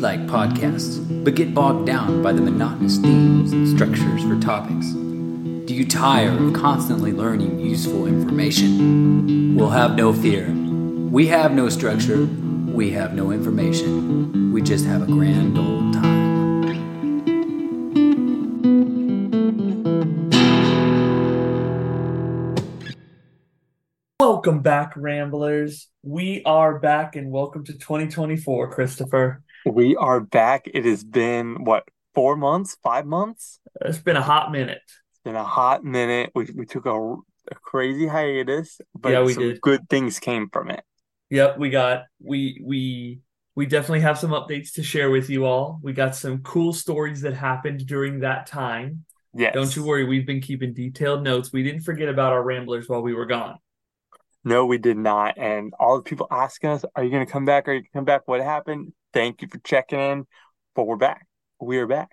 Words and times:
like 0.00 0.20
podcasts, 0.26 0.98
but 1.22 1.34
get 1.34 1.52
bogged 1.52 1.86
down 1.86 2.22
by 2.22 2.32
the 2.32 2.40
monotonous 2.40 2.96
themes 2.96 3.52
and 3.52 3.68
structures 3.68 4.22
for 4.22 4.40
topics? 4.40 4.92
Do 4.92 5.74
you 5.74 5.86
tire 5.86 6.30
of 6.30 6.54
constantly 6.54 7.12
learning 7.12 7.60
useful 7.60 8.06
information? 8.06 9.54
Well, 9.54 9.68
have 9.68 9.96
no 9.96 10.14
fear. 10.14 10.50
We 11.10 11.26
have 11.26 11.52
no 11.52 11.68
structure, 11.68 12.24
we 12.24 12.92
have 12.92 13.12
no 13.12 13.30
information. 13.30 14.52
We 14.54 14.62
just 14.62 14.86
have 14.86 15.02
a 15.02 15.06
grand 15.06 15.58
old 15.58 15.92
time. 15.92 16.20
Welcome 24.18 24.62
back, 24.62 24.94
Ramblers. 24.96 25.88
We 26.02 26.42
are 26.46 26.78
back 26.78 27.16
and 27.16 27.30
welcome 27.30 27.64
to 27.66 27.74
2024, 27.74 28.72
Christopher. 28.72 29.42
We 29.66 29.96
are 29.96 30.20
back. 30.20 30.62
It 30.72 30.84
has 30.84 31.04
been 31.04 31.64
what 31.64 31.84
four 32.14 32.36
months, 32.36 32.76
five 32.82 33.06
months? 33.06 33.60
It's 33.82 33.98
been 33.98 34.16
a 34.16 34.22
hot 34.22 34.50
minute. 34.52 34.80
It's 34.86 35.20
been 35.24 35.36
a 35.36 35.44
hot 35.44 35.84
minute. 35.84 36.30
We 36.34 36.48
we 36.54 36.66
took 36.66 36.86
a, 36.86 36.96
a 36.96 37.54
crazy 37.62 38.06
hiatus, 38.06 38.80
but 38.94 39.12
Yeah, 39.12 39.22
we 39.22 39.34
some 39.34 39.42
did. 39.44 39.60
good 39.60 39.88
things 39.88 40.18
came 40.18 40.48
from 40.50 40.70
it. 40.70 40.82
Yep, 41.30 41.58
we 41.58 41.70
got 41.70 42.04
we 42.22 42.62
we 42.64 43.20
we 43.54 43.66
definitely 43.66 44.00
have 44.00 44.18
some 44.18 44.30
updates 44.30 44.72
to 44.74 44.82
share 44.82 45.10
with 45.10 45.28
you 45.28 45.44
all. 45.44 45.78
We 45.82 45.92
got 45.92 46.16
some 46.16 46.38
cool 46.42 46.72
stories 46.72 47.20
that 47.22 47.34
happened 47.34 47.86
during 47.86 48.20
that 48.20 48.46
time. 48.46 49.04
Yes. 49.34 49.54
Don't 49.54 49.76
you 49.76 49.84
worry, 49.84 50.04
we've 50.04 50.26
been 50.26 50.40
keeping 50.40 50.72
detailed 50.72 51.22
notes. 51.22 51.52
We 51.52 51.62
didn't 51.62 51.82
forget 51.82 52.08
about 52.08 52.32
our 52.32 52.42
Ramblers 52.42 52.88
while 52.88 53.02
we 53.02 53.14
were 53.14 53.26
gone. 53.26 53.58
No, 54.42 54.66
we 54.66 54.78
did 54.78 54.96
not. 54.96 55.38
And 55.38 55.72
all 55.78 55.98
the 55.98 56.02
people 56.02 56.26
asking 56.30 56.70
us, 56.70 56.84
"Are 56.96 57.04
you 57.04 57.10
going 57.10 57.24
to 57.24 57.30
come 57.30 57.44
back? 57.44 57.68
Are 57.68 57.72
you 57.72 57.80
going 57.80 57.84
to 57.84 57.92
come 57.92 58.04
back? 58.04 58.22
What 58.26 58.40
happened?" 58.40 58.92
Thank 59.12 59.42
you 59.42 59.48
for 59.48 59.58
checking 59.58 59.98
in. 59.98 60.26
But 60.74 60.84
we're 60.84 60.96
back. 60.96 61.26
We 61.60 61.78
are 61.78 61.86
back. 61.86 62.10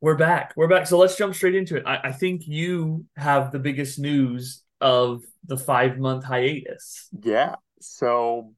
We're 0.00 0.16
back. 0.16 0.54
We're 0.56 0.68
back. 0.68 0.86
So 0.86 0.98
let's 0.98 1.16
jump 1.16 1.34
straight 1.34 1.54
into 1.54 1.76
it. 1.76 1.84
I, 1.86 1.98
I 2.04 2.12
think 2.12 2.46
you 2.46 3.04
have 3.16 3.52
the 3.52 3.58
biggest 3.58 3.98
news 3.98 4.62
of 4.80 5.22
the 5.44 5.58
five 5.58 5.98
month 5.98 6.24
hiatus. 6.24 7.08
Yeah. 7.22 7.56
So 7.80 8.54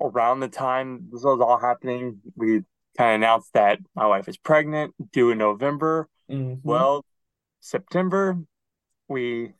around 0.00 0.40
the 0.40 0.48
time 0.48 1.08
this 1.12 1.22
was 1.22 1.40
all 1.40 1.58
happening, 1.58 2.20
we 2.36 2.62
kind 2.96 3.10
of 3.10 3.14
announced 3.16 3.52
that 3.52 3.78
my 3.94 4.06
wife 4.06 4.28
is 4.28 4.36
pregnant, 4.36 4.94
due 5.12 5.30
in 5.30 5.38
November. 5.38 6.08
Mhm. 6.30 6.60
Well, 6.62 7.04
September, 7.60 8.38
we 9.08 9.52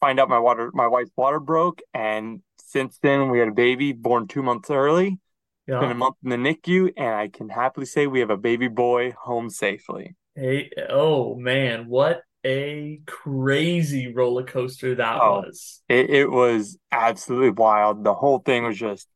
find 0.00 0.18
out 0.18 0.28
my 0.28 0.38
water, 0.38 0.70
my 0.72 0.86
wife's 0.86 1.10
water 1.16 1.40
broke, 1.40 1.82
and 1.92 2.42
since 2.58 2.98
then 3.02 3.30
we 3.30 3.38
had 3.38 3.48
a 3.48 3.52
baby 3.52 3.92
born 3.92 4.26
two 4.26 4.42
months 4.42 4.70
early. 4.70 5.18
Been 5.66 5.90
a 5.90 5.94
month 5.94 6.16
in 6.22 6.30
the 6.30 6.36
NICU, 6.36 6.92
and 6.96 7.14
I 7.14 7.28
can 7.28 7.48
happily 7.48 7.86
say 7.86 8.06
we 8.06 8.20
have 8.20 8.30
a 8.30 8.36
baby 8.36 8.68
boy 8.68 9.12
home 9.12 9.50
safely. 9.50 10.14
Hey, 10.36 10.70
oh 10.88 11.36
man, 11.36 11.88
what 11.88 12.22
a 12.44 13.00
crazy 13.06 14.12
roller 14.12 14.44
coaster 14.44 14.94
that 14.96 15.22
Oh. 15.22 15.26
was. 15.26 15.82
It, 15.88 16.10
it 16.10 16.30
was 16.30 16.78
absolutely 16.92 17.50
wild. 17.50 18.04
The 18.04 18.14
whole 18.14 18.38
thing 18.38 18.64
was 18.64 18.78
just 18.78 19.06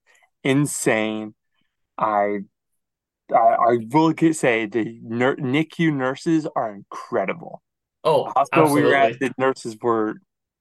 insane. 0.44 1.34
I, 1.98 2.40
I, 3.34 3.38
I 3.38 3.78
will 3.90 4.14
say 4.32 4.66
the 4.66 5.00
nur 5.02 5.36
NICU 5.36 5.92
nurses 5.94 6.46
are 6.56 6.74
incredible. 6.74 7.62
Oh, 8.04 8.24
The 8.26 8.32
hospital 8.40 8.70
we 8.70 8.84
were 8.84 8.94
at, 8.94 9.18
the 9.20 9.32
nurses 9.38 9.76
were 9.82 10.16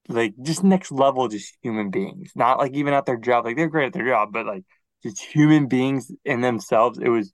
like 0.08 0.34
just 0.42 0.64
next 0.64 0.92
level, 0.92 1.28
just 1.28 1.56
human 1.62 1.90
beings. 1.90 2.32
Not 2.36 2.58
like 2.58 2.74
even 2.74 2.94
at 2.94 3.06
their 3.06 3.18
job, 3.18 3.44
like 3.46 3.56
they're 3.56 3.68
great 3.68 3.88
at 3.88 3.92
their 3.94 4.06
job, 4.06 4.32
but 4.32 4.46
like 4.46 4.64
just 5.02 5.20
human 5.22 5.66
beings 5.68 6.10
in 6.24 6.40
themselves. 6.40 6.98
It 6.98 7.08
was, 7.08 7.32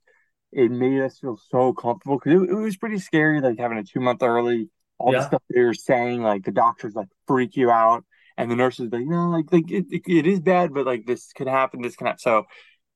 it 0.51 0.71
made 0.71 1.01
us 1.01 1.19
feel 1.19 1.37
so 1.49 1.73
comfortable 1.73 2.17
because 2.19 2.41
it, 2.43 2.49
it 2.49 2.55
was 2.55 2.77
pretty 2.77 2.99
scary, 2.99 3.41
like 3.41 3.59
having 3.59 3.77
a 3.77 3.83
two 3.83 3.99
month 3.99 4.23
early, 4.23 4.69
all 4.97 5.13
the 5.13 5.21
stuff 5.21 5.41
they 5.49 5.61
were 5.61 5.73
saying, 5.73 6.21
like 6.23 6.43
the 6.45 6.51
doctors 6.51 6.95
like 6.95 7.07
freak 7.27 7.55
you 7.55 7.71
out, 7.71 8.05
and 8.37 8.49
the 8.51 8.55
nurses 8.55 8.89
like, 8.91 9.05
no, 9.05 9.29
like 9.29 9.51
like 9.51 9.71
it, 9.71 9.85
it, 9.91 10.03
it 10.07 10.27
is 10.27 10.39
bad, 10.39 10.73
but 10.73 10.85
like 10.85 11.05
this 11.05 11.33
could 11.33 11.47
happen, 11.47 11.81
this 11.81 11.95
can 11.95 12.07
happen. 12.07 12.19
So 12.19 12.43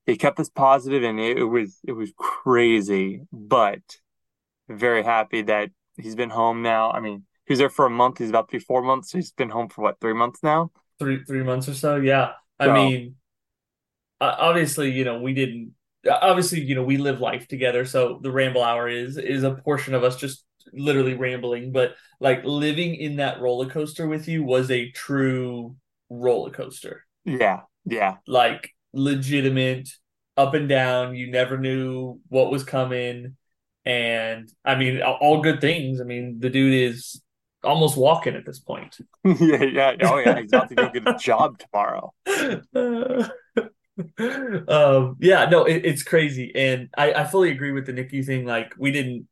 they 0.07 0.17
kept 0.17 0.39
us 0.39 0.49
positive, 0.49 1.03
and 1.03 1.19
it, 1.19 1.37
it 1.39 1.45
was 1.45 1.79
it 1.87 1.93
was 1.93 2.11
crazy, 2.17 3.21
but 3.31 3.81
very 4.69 5.03
happy 5.03 5.41
that 5.43 5.71
he's 5.97 6.15
been 6.15 6.29
home 6.29 6.61
now. 6.61 6.91
I 6.91 6.99
mean, 6.99 7.25
he 7.45 7.53
was 7.53 7.59
there 7.59 7.69
for 7.69 7.85
a 7.85 7.89
month. 7.89 8.19
He's 8.19 8.29
about 8.29 8.49
to 8.49 8.57
be 8.57 8.63
four 8.63 8.81
months. 8.81 9.11
So 9.11 9.17
he's 9.17 9.31
been 9.31 9.49
home 9.49 9.69
for 9.69 9.81
what, 9.81 9.99
three 9.99 10.13
months 10.13 10.41
now? 10.43 10.71
Three 10.99 11.23
three 11.23 11.43
months 11.43 11.69
or 11.69 11.73
so. 11.73 11.95
Yeah. 11.95 12.33
I 12.59 12.67
So 12.67 12.73
mean, 12.73 13.15
uh, 14.21 14.35
obviously, 14.37 14.91
you 14.91 15.03
know, 15.05 15.19
we 15.21 15.33
didn't 15.33 15.73
uh, 16.07 16.17
obviously, 16.21 16.61
you 16.61 16.75
know, 16.75 16.83
we 16.83 16.97
live 16.97 17.19
life 17.19 17.47
together, 17.47 17.85
so 17.85 18.19
the 18.21 18.31
ramble 18.31 18.63
hour 18.63 18.87
is 18.87 19.17
is 19.17 19.43
a 19.43 19.55
portion 19.55 19.93
of 19.93 20.03
us 20.03 20.15
just 20.15 20.45
literally 20.73 21.13
rambling, 21.15 21.71
but 21.71 21.95
like 22.19 22.43
living 22.43 22.95
in 22.95 23.17
that 23.17 23.39
roller 23.41 23.69
coaster 23.69 24.07
with 24.07 24.27
you 24.27 24.43
was 24.43 24.69
a 24.71 24.91
true 24.91 25.75
roller 26.09 26.51
coaster. 26.51 27.05
yeah, 27.25 27.61
yeah, 27.85 28.17
Like 28.27 28.69
legitimate 28.93 29.89
up 30.37 30.53
and 30.53 30.69
down. 30.69 31.15
You 31.15 31.29
never 31.31 31.57
knew 31.57 32.19
what 32.29 32.51
was 32.51 32.63
coming. 32.63 33.35
And 33.85 34.49
I 34.63 34.75
mean, 34.75 35.01
all 35.01 35.17
all 35.21 35.41
good 35.41 35.61
things. 35.61 36.01
I 36.01 36.03
mean, 36.03 36.39
the 36.39 36.49
dude 36.49 36.73
is 36.73 37.21
almost 37.63 37.97
walking 37.97 38.35
at 38.35 38.45
this 38.45 38.59
point. 38.59 38.97
yeah, 39.23 39.63
yeah. 39.63 39.95
Oh 40.03 40.17
yeah, 40.17 40.39
he's 40.39 40.51
about 40.51 40.69
to 40.69 40.75
go 40.75 40.89
get 40.89 41.07
a 41.07 41.15
job 41.15 41.59
tomorrow. 41.59 42.13
um 44.67 45.17
yeah 45.19 45.45
no 45.49 45.65
it, 45.65 45.85
it's 45.85 46.03
crazy 46.03 46.51
and 46.55 46.89
I, 46.97 47.13
I 47.13 47.23
fully 47.25 47.51
agree 47.51 47.71
with 47.71 47.85
the 47.85 47.93
NICU 47.93 48.23
thing 48.23 48.45
like 48.45 48.73
we 48.77 48.91
didn't 48.91 49.27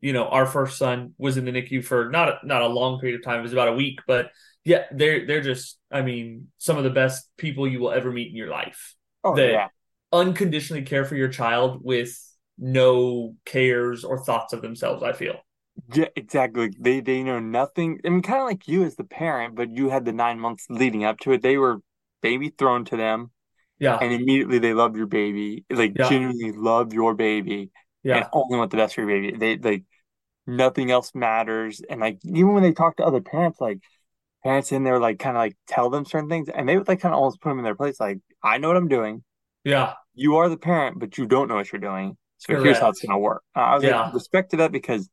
you 0.00 0.12
know 0.12 0.28
our 0.28 0.46
first 0.46 0.78
son 0.78 1.14
was 1.18 1.36
in 1.36 1.44
the 1.44 1.52
NICU 1.52 1.84
for 1.84 2.10
not 2.10 2.28
a, 2.28 2.46
not 2.46 2.62
a 2.62 2.68
long 2.68 3.00
period 3.00 3.18
of 3.18 3.24
time 3.24 3.40
it 3.40 3.42
was 3.42 3.52
about 3.52 3.68
a 3.68 3.74
week 3.74 4.00
but 4.06 4.30
yeah 4.64 4.84
they're 4.92 5.26
they're 5.26 5.42
just 5.42 5.78
I 5.90 6.02
mean 6.02 6.48
some 6.58 6.78
of 6.78 6.84
the 6.84 6.90
best 6.90 7.30
people 7.36 7.68
you 7.68 7.80
will 7.80 7.92
ever 7.92 8.12
meet 8.12 8.28
in 8.28 8.36
your 8.36 8.50
life 8.50 8.94
Oh 9.24 9.36
that 9.36 9.50
yeah, 9.50 9.68
unconditionally 10.12 10.82
care 10.82 11.04
for 11.04 11.16
your 11.16 11.28
child 11.28 11.80
with 11.82 12.18
no 12.58 13.36
cares 13.44 14.04
or 14.04 14.24
thoughts 14.24 14.52
of 14.52 14.62
themselves 14.62 15.02
I 15.02 15.12
feel 15.12 15.36
yeah, 15.94 16.08
exactly. 16.16 16.70
They 16.78 17.00
they 17.00 17.22
know 17.22 17.38
nothing. 17.40 18.00
I 18.04 18.08
mean, 18.10 18.22
kind 18.22 18.40
of 18.40 18.46
like 18.46 18.68
you 18.68 18.84
as 18.84 18.96
the 18.96 19.04
parent, 19.04 19.54
but 19.54 19.70
you 19.70 19.90
had 19.90 20.04
the 20.04 20.12
nine 20.12 20.38
months 20.40 20.66
leading 20.68 21.04
up 21.04 21.18
to 21.20 21.32
it. 21.32 21.42
They 21.42 21.56
were 21.56 21.78
baby 22.20 22.50
thrown 22.50 22.84
to 22.86 22.96
them, 22.96 23.30
yeah 23.78 23.98
and 24.00 24.12
immediately 24.12 24.58
they 24.58 24.74
love 24.74 24.96
your 24.96 25.06
baby. 25.06 25.64
Like 25.70 25.94
yeah 25.96 26.08
genuinely 26.08 26.52
love 26.52 26.92
your 26.92 27.14
baby, 27.14 27.70
Yeah. 28.02 28.18
and 28.18 28.26
only 28.32 28.58
want 28.58 28.70
the 28.70 28.76
best 28.76 28.94
for 28.94 29.02
your 29.02 29.10
baby. 29.10 29.36
They 29.36 29.56
like 29.58 29.84
nothing 30.46 30.90
else 30.90 31.14
matters. 31.14 31.82
And 31.88 32.00
like 32.00 32.18
even 32.24 32.54
when 32.54 32.62
they 32.62 32.72
talk 32.72 32.96
to 32.96 33.04
other 33.06 33.20
parents, 33.20 33.60
like 33.60 33.80
parents 34.44 34.72
in 34.72 34.84
there, 34.84 34.98
like 35.00 35.18
kind 35.18 35.36
of 35.36 35.40
like 35.40 35.56
tell 35.66 35.90
them 35.90 36.04
certain 36.04 36.28
things, 36.28 36.48
and 36.48 36.68
they 36.68 36.76
would 36.78 36.88
like 36.88 37.00
kind 37.00 37.14
of 37.14 37.18
almost 37.20 37.40
put 37.40 37.50
them 37.50 37.58
in 37.58 37.64
their 37.64 37.74
place. 37.74 38.00
Like 38.00 38.18
I 38.42 38.58
know 38.58 38.68
what 38.68 38.76
I'm 38.76 38.88
doing. 38.88 39.24
yeah 39.64 39.94
You 40.14 40.36
are 40.36 40.48
the 40.48 40.56
parent, 40.56 40.98
but 40.98 41.18
you 41.18 41.26
don't 41.26 41.48
know 41.48 41.56
what 41.56 41.72
you're 41.72 41.80
doing. 41.80 42.16
So 42.38 42.54
here's 42.62 42.78
how 42.78 42.90
it's 42.90 43.02
gonna 43.04 43.18
work. 43.18 43.42
Uh, 43.56 43.60
I 43.60 43.74
was 43.74 43.82
like, 43.84 43.92
yeah 43.92 44.10
respect 44.12 44.52
to 44.52 44.58
that 44.58 44.72
because 44.72 45.08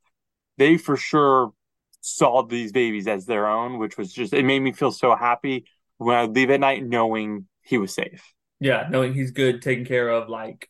they 0.58 0.78
for 0.78 0.96
sure 0.96 1.52
saw 2.00 2.42
these 2.46 2.72
babies 2.72 3.06
as 3.08 3.26
their 3.26 3.48
own, 3.48 3.78
which 3.78 3.98
was 3.98 4.12
just 4.12 4.32
it 4.32 4.44
made 4.44 4.60
me 4.60 4.72
feel 4.72 4.92
so 4.92 5.14
happy 5.16 5.66
when 5.98 6.16
I 6.16 6.24
leave 6.26 6.50
at 6.50 6.60
night 6.60 6.84
knowing 6.84 7.46
he 7.62 7.78
was 7.78 7.94
safe. 7.94 8.22
Yeah, 8.60 8.88
knowing 8.90 9.14
he's 9.14 9.30
good, 9.32 9.62
taken 9.62 9.84
care 9.84 10.08
of, 10.08 10.28
like 10.28 10.68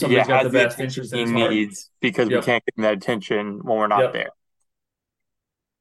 somebody's 0.00 0.28
got 0.28 0.42
the 0.42 0.50
the 0.50 0.50
best 0.50 0.80
attention 0.80 0.80
interest 0.80 1.12
in 1.12 1.32
he 1.32 1.32
needs 1.32 1.90
because 2.00 2.30
we 2.30 2.40
can't 2.40 2.64
get 2.64 2.74
him 2.76 2.82
that 2.82 2.94
attention 2.94 3.60
when 3.62 3.78
we're 3.78 3.86
not 3.86 4.06
Yep. 4.06 4.12
there. 4.12 4.30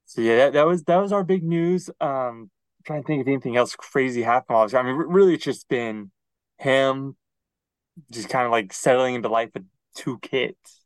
So 0.06 0.22
yeah, 0.22 0.36
that, 0.38 0.54
that 0.54 0.68
was 0.68 0.84
that 0.84 0.98
was 0.98 1.12
our 1.12 1.24
big 1.24 1.44
news. 1.44 1.90
Um, 2.00 2.52
trying 2.86 3.02
to 3.02 3.08
think 3.08 3.22
if 3.22 3.28
anything 3.28 3.56
else 3.58 3.76
crazy 3.76 4.22
happened. 4.22 4.74
I 4.76 4.84
mean, 4.84 4.96
really, 4.96 5.34
it's 5.36 5.44
just 5.44 5.68
been 5.68 6.12
him 6.58 7.16
just 8.12 8.30
kind 8.30 8.46
of 8.46 8.52
like 8.52 8.74
settling 8.74 9.16
into 9.16 9.30
life 9.30 9.52
with 9.54 9.66
two 9.96 10.20
kids. 10.20 10.82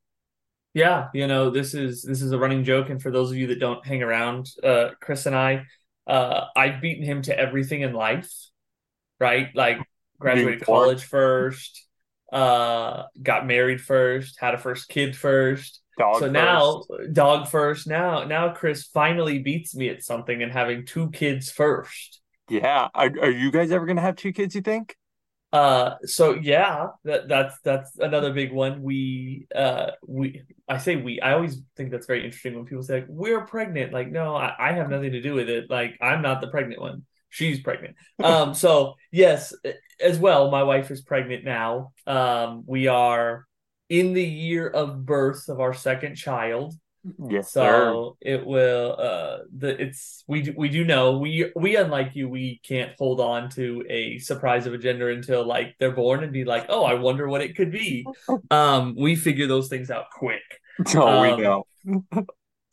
Yeah, 0.73 1.09
you 1.13 1.27
know, 1.27 1.49
this 1.49 1.73
is 1.73 2.03
this 2.03 2.21
is 2.21 2.31
a 2.31 2.37
running 2.37 2.63
joke, 2.63 2.89
and 2.89 3.01
for 3.01 3.09
those 3.09 3.31
of 3.31 3.37
you 3.37 3.47
that 3.47 3.59
don't 3.59 3.85
hang 3.85 4.03
around, 4.03 4.49
uh, 4.63 4.89
Chris 5.01 5.25
and 5.25 5.35
I, 5.35 5.65
uh, 6.05 6.45
I've 6.55 6.81
beaten 6.81 7.03
him 7.03 7.23
to 7.23 7.37
everything 7.37 7.81
in 7.81 7.93
life, 7.93 8.31
right? 9.19 9.49
Like 9.55 9.79
graduated 10.19 10.61
college 10.61 11.03
first, 11.03 11.85
uh, 12.31 13.03
got 13.21 13.47
married 13.47 13.81
first, 13.81 14.37
had 14.39 14.53
a 14.53 14.57
first 14.57 14.89
kid 14.89 15.15
first. 15.15 15.81
Dog 15.97 16.19
So 16.19 16.29
now, 16.29 16.83
dog 17.11 17.47
first. 17.47 17.87
Now, 17.87 18.23
now 18.23 18.53
Chris 18.53 18.83
finally 18.83 19.39
beats 19.39 19.75
me 19.75 19.89
at 19.89 20.03
something 20.03 20.43
and 20.43 20.51
having 20.51 20.85
two 20.85 21.09
kids 21.09 21.49
first. 21.51 22.21
Yeah. 22.49 22.89
Are, 22.93 23.11
are 23.21 23.31
you 23.31 23.51
guys 23.51 23.71
ever 23.71 23.85
gonna 23.85 24.01
have 24.01 24.15
two 24.15 24.31
kids, 24.31 24.53
you 24.53 24.61
think? 24.61 24.95
Uh, 25.53 25.95
so 26.03 26.35
yeah, 26.35 26.87
that 27.05 27.27
that's 27.27 27.59
that's 27.61 27.97
another 27.97 28.33
big 28.33 28.51
one. 28.51 28.81
We 28.81 29.47
uh 29.55 29.91
we 30.05 30.43
I 30.67 30.77
say 30.77 30.97
we 30.97 31.21
I 31.21 31.33
always 31.33 31.61
think 31.77 31.89
that's 31.89 32.05
very 32.05 32.25
interesting 32.25 32.55
when 32.55 32.65
people 32.65 32.83
say 32.83 32.95
like, 32.95 33.05
we're 33.07 33.45
pregnant. 33.45 33.93
Like, 33.93 34.11
no, 34.11 34.35
I, 34.35 34.53
I 34.59 34.73
have 34.73 34.89
nothing 34.89 35.13
to 35.13 35.21
do 35.21 35.33
with 35.33 35.49
it. 35.49 35.69
Like, 35.69 35.97
I'm 36.01 36.21
not 36.21 36.41
the 36.41 36.47
pregnant 36.47 36.81
one. 36.81 37.05
She's 37.29 37.59
pregnant. 37.59 37.95
Um, 38.23 38.53
so 38.53 38.95
yes, 39.11 39.53
as 40.01 40.17
well, 40.17 40.49
my 40.51 40.63
wife 40.63 40.89
is 40.91 41.01
pregnant 41.01 41.43
now. 41.43 41.91
Um, 42.07 42.63
we 42.65 42.87
are 42.87 43.45
in 43.89 44.13
the 44.13 44.23
year 44.23 44.67
of 44.67 45.05
birth 45.05 45.47
of 45.49 45.59
our 45.59 45.73
second 45.73 46.15
child. 46.15 46.73
Yes, 47.29 47.53
sir. 47.53 47.91
So 47.91 48.17
it 48.19 48.45
will 48.45 48.95
uh 48.99 49.37
the 49.55 49.81
it's 49.81 50.25
we 50.27 50.41
do, 50.41 50.53
we 50.57 50.67
do 50.67 50.83
know 50.83 51.19
we 51.19 51.49
we 51.55 51.77
unlike 51.77 52.15
you 52.15 52.27
we 52.27 52.59
can't 52.63 52.91
hold 52.97 53.21
on 53.21 53.49
to 53.51 53.85
a 53.89 54.17
surprise 54.17 54.65
of 54.67 54.73
a 54.73 54.77
gender 54.77 55.09
until 55.09 55.45
like 55.45 55.75
they're 55.79 55.91
born 55.91 56.23
and 56.23 56.33
be 56.33 56.43
like 56.43 56.65
oh 56.67 56.83
I 56.83 56.95
wonder 56.95 57.29
what 57.29 57.41
it 57.41 57.55
could 57.55 57.71
be. 57.71 58.05
Um 58.51 58.95
we 58.97 59.15
figure 59.15 59.47
those 59.47 59.69
things 59.69 59.89
out 59.89 60.07
quick. 60.11 60.43
Oh, 60.95 61.07
Um, 61.07 61.37
we 61.37 61.43
know. 61.43 61.65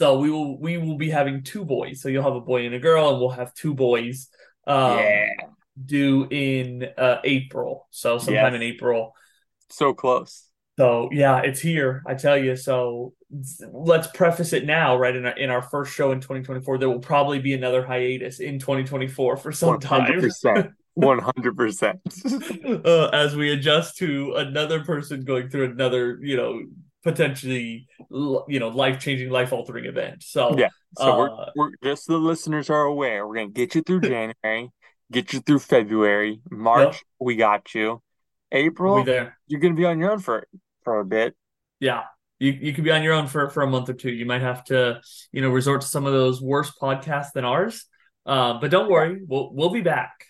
So 0.01 0.19
we 0.19 0.31
will 0.31 0.59
we 0.59 0.79
will 0.79 0.97
be 0.97 1.11
having 1.11 1.45
two 1.45 1.65
boys. 1.65 2.01
So 2.03 2.09
you'll 2.09 2.25
have 2.25 2.35
a 2.35 2.41
boy 2.41 2.67
and 2.67 2.75
a 2.75 2.81
girl 2.81 3.11
and 3.11 3.21
we'll 3.21 3.31
have 3.31 3.55
two 3.55 3.75
boys 3.75 4.29
um 4.67 4.99
yeah, 4.99 5.27
due 5.85 6.27
in 6.31 6.87
uh 6.99 7.19
April. 7.25 7.87
So 7.91 8.19
sometime 8.19 8.35
Yes. 8.53 8.55
in 8.55 8.63
April. 8.63 9.15
so 9.71 9.95
close. 9.95 10.49
So 10.79 11.09
yeah, 11.13 11.41
it's 11.43 11.61
here. 11.61 12.03
I 12.07 12.15
tell 12.15 12.37
you. 12.37 12.57
So 12.57 13.13
let's 13.73 14.09
preface 14.09 14.53
it 14.53 14.65
now, 14.67 14.97
right? 14.97 15.15
In 15.15 15.25
our 15.27 15.37
in 15.39 15.51
our 15.51 15.63
first 15.63 15.95
show 15.95 16.11
in 16.13 16.21
2024, 16.21 16.79
there 16.79 16.89
will 16.89 16.99
probably 16.99 17.39
be 17.39 17.55
another 17.55 17.85
hiatus 17.87 18.41
in 18.41 18.59
2024 18.59 19.37
for 19.37 19.53
some 19.53 19.69
One 19.71 19.81
hundred 19.83 20.15
time, 20.15 20.21
percent. 20.21 20.71
One 20.95 21.19
hundred 21.19 21.57
percent. 21.57 22.01
uh, 22.85 23.09
as 23.13 23.35
we 23.37 23.51
adjust 23.53 23.97
to 23.99 24.35
another 24.37 24.85
person 24.85 25.25
going 25.25 25.49
through 25.49 25.73
another, 25.73 26.19
you 26.23 26.37
know, 26.37 26.61
potentially, 27.05 27.87
you 28.11 28.59
know, 28.61 28.69
life 28.69 28.99
changing, 28.99 29.31
life 29.31 29.53
altering 29.53 29.85
event. 29.85 30.23
So 30.23 30.59
Yeah. 30.59 30.69
So 30.99 31.05
Uh, 31.12 31.17
we're 31.19 31.47
we're 31.56 31.71
just 31.83 32.06
so 32.06 32.12
the 32.15 32.19
listeners 32.19 32.71
are 32.71 32.83
aware. 32.85 33.27
We're 33.27 33.35
gonna 33.37 33.49
get 33.49 33.75
you 33.75 33.83
through 33.83 34.01
January, 34.15 34.71
get 35.12 35.33
you 35.33 35.41
through 35.41 35.61
February, 35.61 36.41
March. 36.51 37.03
We 37.21 37.37
got 37.37 37.75
you. 37.75 38.03
April, 38.53 39.05
you're 39.49 39.61
gonna 39.61 39.75
be 39.75 39.85
on 39.85 39.99
your 39.99 40.12
own 40.12 40.19
for 40.21 40.47
for 40.85 41.01
a 41.01 41.05
bit. 41.05 41.35
Yeah. 41.81 42.05
You, 42.41 42.51
you 42.53 42.73
could 42.73 42.85
be 42.85 42.91
on 42.91 43.03
your 43.03 43.15
own 43.15 43.27
for, 43.29 43.49
for 43.49 43.62
a 43.62 43.67
month 43.67 43.89
or 43.89 43.95
two. 43.95 44.11
You 44.11 44.27
might 44.27 44.43
have 44.43 44.65
to, 44.65 45.01
you 45.33 45.41
know, 45.41 45.51
resort 45.51 45.81
to 45.83 45.87
some 45.87 46.05
of 46.05 46.12
those 46.12 46.43
worse 46.43 46.71
podcasts 46.83 47.33
than 47.33 47.45
ours. 47.45 47.87
Uh, 48.27 48.59
but 48.61 48.71
don't 48.71 48.91
worry, 48.91 49.21
we'll 49.27 49.55
we'll 49.55 49.71
be 49.71 49.81
back. 49.81 50.27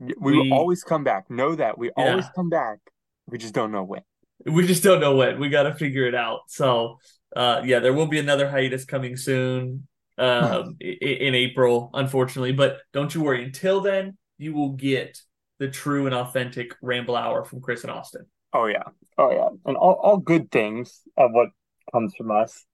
We, 0.00 0.14
We- 0.20 0.36
will 0.50 0.52
always 0.54 0.82
come 0.84 1.02
back. 1.04 1.30
Know 1.30 1.54
that 1.54 1.78
we 1.78 1.90
Yeah. 1.96 2.10
always 2.10 2.26
come 2.34 2.50
back. 2.50 2.78
We 3.26 3.38
just 3.38 3.54
don't 3.54 3.72
know 3.72 3.82
when. 3.84 4.02
We 4.44 4.66
just 4.66 4.82
don't 4.82 5.00
know 5.00 5.16
when. 5.16 5.40
We 5.40 5.48
got 5.48 5.64
to 5.64 5.74
figure 5.74 6.06
it 6.06 6.14
out. 6.14 6.40
So, 6.48 6.98
uh, 7.34 7.62
yeah, 7.64 7.78
there 7.80 7.92
will 7.92 8.06
be 8.06 8.18
another 8.18 8.48
hiatus 8.48 8.84
coming 8.84 9.16
soon, 9.16 9.86
um, 10.18 10.76
i- 10.82 10.84
in 10.84 11.34
April, 11.34 11.90
unfortunately. 11.94 12.52
But 12.52 12.78
don't 12.92 13.14
you 13.14 13.22
worry. 13.22 13.42
Until 13.44 13.80
then, 13.80 14.16
you 14.38 14.54
will 14.54 14.70
get 14.70 15.18
the 15.58 15.68
true 15.68 16.06
and 16.06 16.14
authentic 16.14 16.74
Ramble 16.82 17.16
Hour 17.16 17.44
from 17.44 17.60
Chris 17.60 17.82
and 17.82 17.90
Austin. 17.90 18.26
Oh 18.52 18.66
yeah. 18.66 18.84
Oh 19.18 19.30
yeah. 19.30 19.48
And 19.64 19.76
all, 19.76 19.94
all 19.94 20.18
good 20.18 20.50
things 20.50 21.00
of 21.16 21.32
what 21.32 21.48
comes 21.92 22.14
from 22.16 22.30
us. 22.30 22.64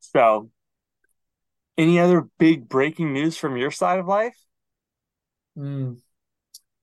So 0.00 0.50
any 1.78 1.98
other 1.98 2.28
big 2.38 2.68
breaking 2.68 3.12
news 3.12 3.36
from 3.36 3.56
your 3.56 3.70
side 3.70 3.98
of 3.98 4.06
life? 4.06 4.36
Hmm. 5.56 5.94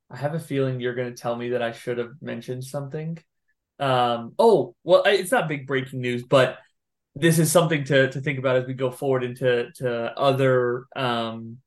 I 0.09 0.17
have 0.17 0.35
a 0.35 0.39
feeling 0.39 0.79
you're 0.79 0.95
going 0.95 1.13
to 1.13 1.19
tell 1.19 1.35
me 1.35 1.49
that 1.49 1.61
I 1.61 1.71
should 1.71 1.97
have 1.97 2.21
mentioned 2.21 2.63
something. 2.63 3.17
Um, 3.79 4.33
oh, 4.39 4.75
well, 4.83 5.03
it's 5.05 5.31
not 5.31 5.47
big 5.47 5.67
breaking 5.67 6.01
news, 6.01 6.23
but 6.23 6.57
this 7.15 7.39
is 7.39 7.51
something 7.51 7.83
to 7.85 8.09
to 8.09 8.21
think 8.21 8.39
about 8.39 8.55
as 8.55 8.65
we 8.65 8.73
go 8.73 8.91
forward 8.91 9.23
into 9.23 9.71
to 9.75 10.17
other 10.17 10.85
um 10.95 11.57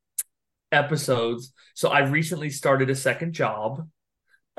episodes. 0.71 1.53
So 1.73 1.89
I 1.89 1.99
recently 1.99 2.49
started 2.49 2.89
a 2.89 2.95
second 2.95 3.33
job. 3.33 3.87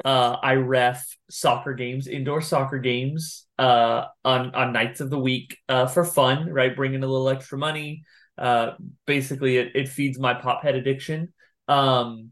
Uh, 0.05 0.37
I 0.43 0.55
ref 0.55 1.05
soccer 1.29 1.75
games, 1.75 2.07
indoor 2.07 2.41
soccer 2.41 2.79
games, 2.79 3.47
uh, 3.59 4.05
on 4.25 4.55
on 4.55 4.73
nights 4.73 5.01
of 5.01 5.11
the 5.11 5.19
week, 5.19 5.59
uh, 5.69 5.87
for 5.87 6.05
fun, 6.05 6.51
right? 6.51 6.75
Bringing 6.75 7.03
a 7.03 7.07
little 7.07 7.29
extra 7.29 7.59
money. 7.59 8.05
Uh, 8.37 8.73
basically, 9.07 9.57
it, 9.57 9.73
it 9.75 9.89
feeds 9.89 10.19
my 10.19 10.35
pop 10.35 10.63
head 10.63 10.77
addiction. 10.77 11.33
Um, 11.67 12.31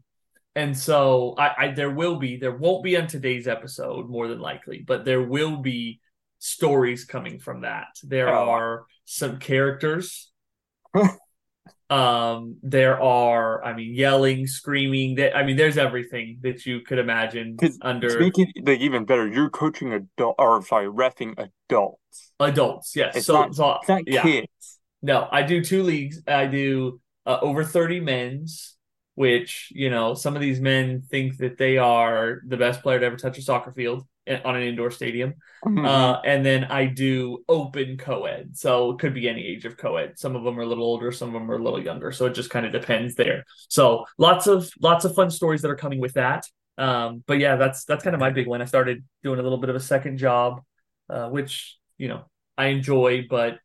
and 0.57 0.77
so 0.77 1.35
I, 1.37 1.47
I 1.57 1.67
there 1.71 1.91
will 1.91 2.17
be 2.17 2.35
there 2.37 2.55
won't 2.55 2.83
be 2.83 2.97
on 2.97 3.07
today's 3.07 3.47
episode 3.47 4.09
more 4.09 4.27
than 4.27 4.39
likely, 4.39 4.79
but 4.85 5.05
there 5.05 5.21
will 5.23 5.57
be 5.57 6.01
stories 6.39 7.05
coming 7.05 7.39
from 7.39 7.61
that. 7.61 7.87
There 8.03 8.29
Oh. 8.29 8.49
are 8.49 8.85
some 9.05 9.39
characters. 9.39 10.31
um, 11.89 12.57
there 12.63 13.01
are, 13.01 13.63
I 13.63 13.73
mean, 13.73 13.93
yelling, 13.93 14.45
screaming. 14.47 15.15
That 15.15 15.35
I 15.37 15.43
mean, 15.43 15.55
there's 15.55 15.77
everything 15.77 16.39
that 16.41 16.65
you 16.65 16.81
could 16.81 16.99
imagine 16.99 17.57
under 17.81 18.09
like 18.19 18.37
even 18.81 19.05
better, 19.05 19.27
you're 19.27 19.49
coaching 19.49 19.93
adult 19.93 20.35
or 20.37 20.61
sorry, 20.63 20.87
refing 20.87 21.33
adults. 21.69 22.33
adults. 22.39 22.95
Yes, 22.95 23.15
It's 23.17 23.25
so, 23.25 23.33
not- 23.33 23.55
so 23.55 23.71
It's 23.79 23.87
not 23.89 24.01
yeah. 24.07 24.21
kids. 24.23 24.47
No, 25.01 25.27
I 25.31 25.43
do 25.43 25.63
two 25.63 25.83
leagues. 25.83 26.21
I 26.27 26.47
do 26.47 26.99
uh, 27.25 27.37
over 27.41 27.63
30 27.63 27.99
men's, 27.99 28.76
which, 29.17 29.71
you 29.73 29.89
know, 29.89 30.13
some 30.13 30.35
of 30.35 30.43
these 30.43 30.61
men 30.61 31.01
think 31.01 31.37
that 31.37 31.57
they 31.57 31.79
are 31.79 32.39
the 32.45 32.55
best 32.55 32.83
player 32.83 32.99
to 32.99 33.05
ever 33.07 33.17
touch 33.17 33.39
a 33.39 33.41
soccer 33.41 33.71
field 33.71 34.05
on 34.45 34.55
an 34.55 34.61
indoor 34.61 34.91
stadium. 34.91 35.33
Mhm. 35.65 35.87
Uh, 35.87 36.21
and 36.23 36.45
then 36.45 36.65
I 36.65 36.85
do 36.85 37.43
open 37.49 37.97
co-ed. 37.97 38.55
So 38.55 38.91
it 38.91 38.99
could 38.99 39.15
be 39.15 39.27
any 39.27 39.43
age 39.43 39.65
of 39.65 39.75
co-ed. 39.75 40.19
Some 40.19 40.35
of 40.35 40.43
them 40.43 40.59
are 40.59 40.61
a 40.61 40.67
little 40.67 40.83
older, 40.83 41.11
some 41.11 41.29
of 41.29 41.33
them 41.33 41.49
are 41.49 41.55
a 41.55 41.63
little 41.63 41.81
younger. 41.83 42.11
So 42.11 42.27
it 42.27 42.35
just 42.35 42.51
kind 42.51 42.63
of 42.63 42.71
depends 42.71 43.15
there. 43.15 43.43
So 43.69 44.05
lots 44.19 44.45
of 44.45 44.69
lots 44.79 45.03
of 45.03 45.15
fun 45.15 45.31
stories 45.31 45.63
that 45.63 45.71
are 45.71 45.75
coming 45.75 45.99
with 45.99 46.13
that. 46.13 46.45
Um, 46.77 47.23
but 47.25 47.39
yeah, 47.39 47.55
that's 47.55 47.85
that's 47.85 48.03
kind 48.03 48.13
of 48.13 48.19
my 48.19 48.29
big 48.29 48.45
one. 48.45 48.61
I 48.61 48.65
started 48.65 49.03
doing 49.23 49.39
a 49.39 49.41
little 49.41 49.57
bit 49.57 49.71
of 49.71 49.75
a 49.75 49.79
second 49.79 50.19
job, 50.19 50.61
uh, 51.09 51.29
which, 51.29 51.75
you 51.97 52.07
know, 52.07 52.25
I 52.55 52.67
enjoy, 52.67 53.25
but 53.27 53.57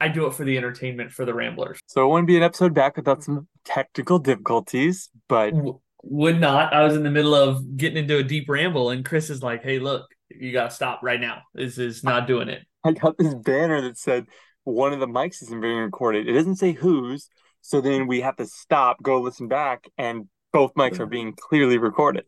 I 0.00 0.08
do 0.08 0.26
it 0.26 0.34
for 0.34 0.44
the 0.44 0.56
entertainment 0.56 1.12
for 1.12 1.24
the 1.24 1.34
Ramblers. 1.34 1.80
so 1.86 2.04
it 2.04 2.12
wouldn't 2.12 2.28
be 2.28 2.36
an 2.36 2.42
episode 2.42 2.74
back 2.74 2.96
without 2.96 3.22
some 3.24 3.48
technical 3.64 4.18
difficulties, 4.18 5.10
but 5.28 5.50
W- 5.50 5.80
would 6.04 6.40
not. 6.40 6.72
I 6.72 6.84
was 6.84 6.94
in 6.96 7.02
the 7.02 7.10
middle 7.10 7.34
of 7.34 7.76
getting 7.76 7.98
into 7.98 8.18
a 8.18 8.22
deep 8.22 8.48
ramble, 8.48 8.90
and 8.90 9.04
Chris 9.04 9.30
is 9.30 9.42
like, 9.42 9.62
"Hey, 9.62 9.78
look, 9.78 10.06
you 10.30 10.52
gotta 10.52 10.70
stop 10.70 11.00
right 11.02 11.20
now. 11.20 11.42
This 11.54 11.78
is 11.78 12.04
not 12.04 12.26
doing 12.26 12.48
it." 12.48 12.62
I 12.84 12.92
got 12.92 13.18
this 13.18 13.34
banner 13.34 13.80
that 13.82 13.98
said 13.98 14.26
one 14.64 14.92
of 14.92 15.00
the 15.00 15.08
mics 15.08 15.42
isn't 15.42 15.60
being 15.60 15.78
recorded. 15.78 16.28
It 16.28 16.34
doesn't 16.34 16.56
say 16.56 16.72
whose, 16.72 17.28
so 17.60 17.80
then 17.80 18.06
we 18.06 18.20
have 18.20 18.36
to 18.36 18.46
stop, 18.46 19.02
go 19.02 19.20
listen 19.20 19.48
back, 19.48 19.88
and 19.98 20.28
both 20.52 20.74
mics 20.74 21.00
are 21.00 21.06
being 21.06 21.34
clearly 21.34 21.78
recorded. 21.78 22.24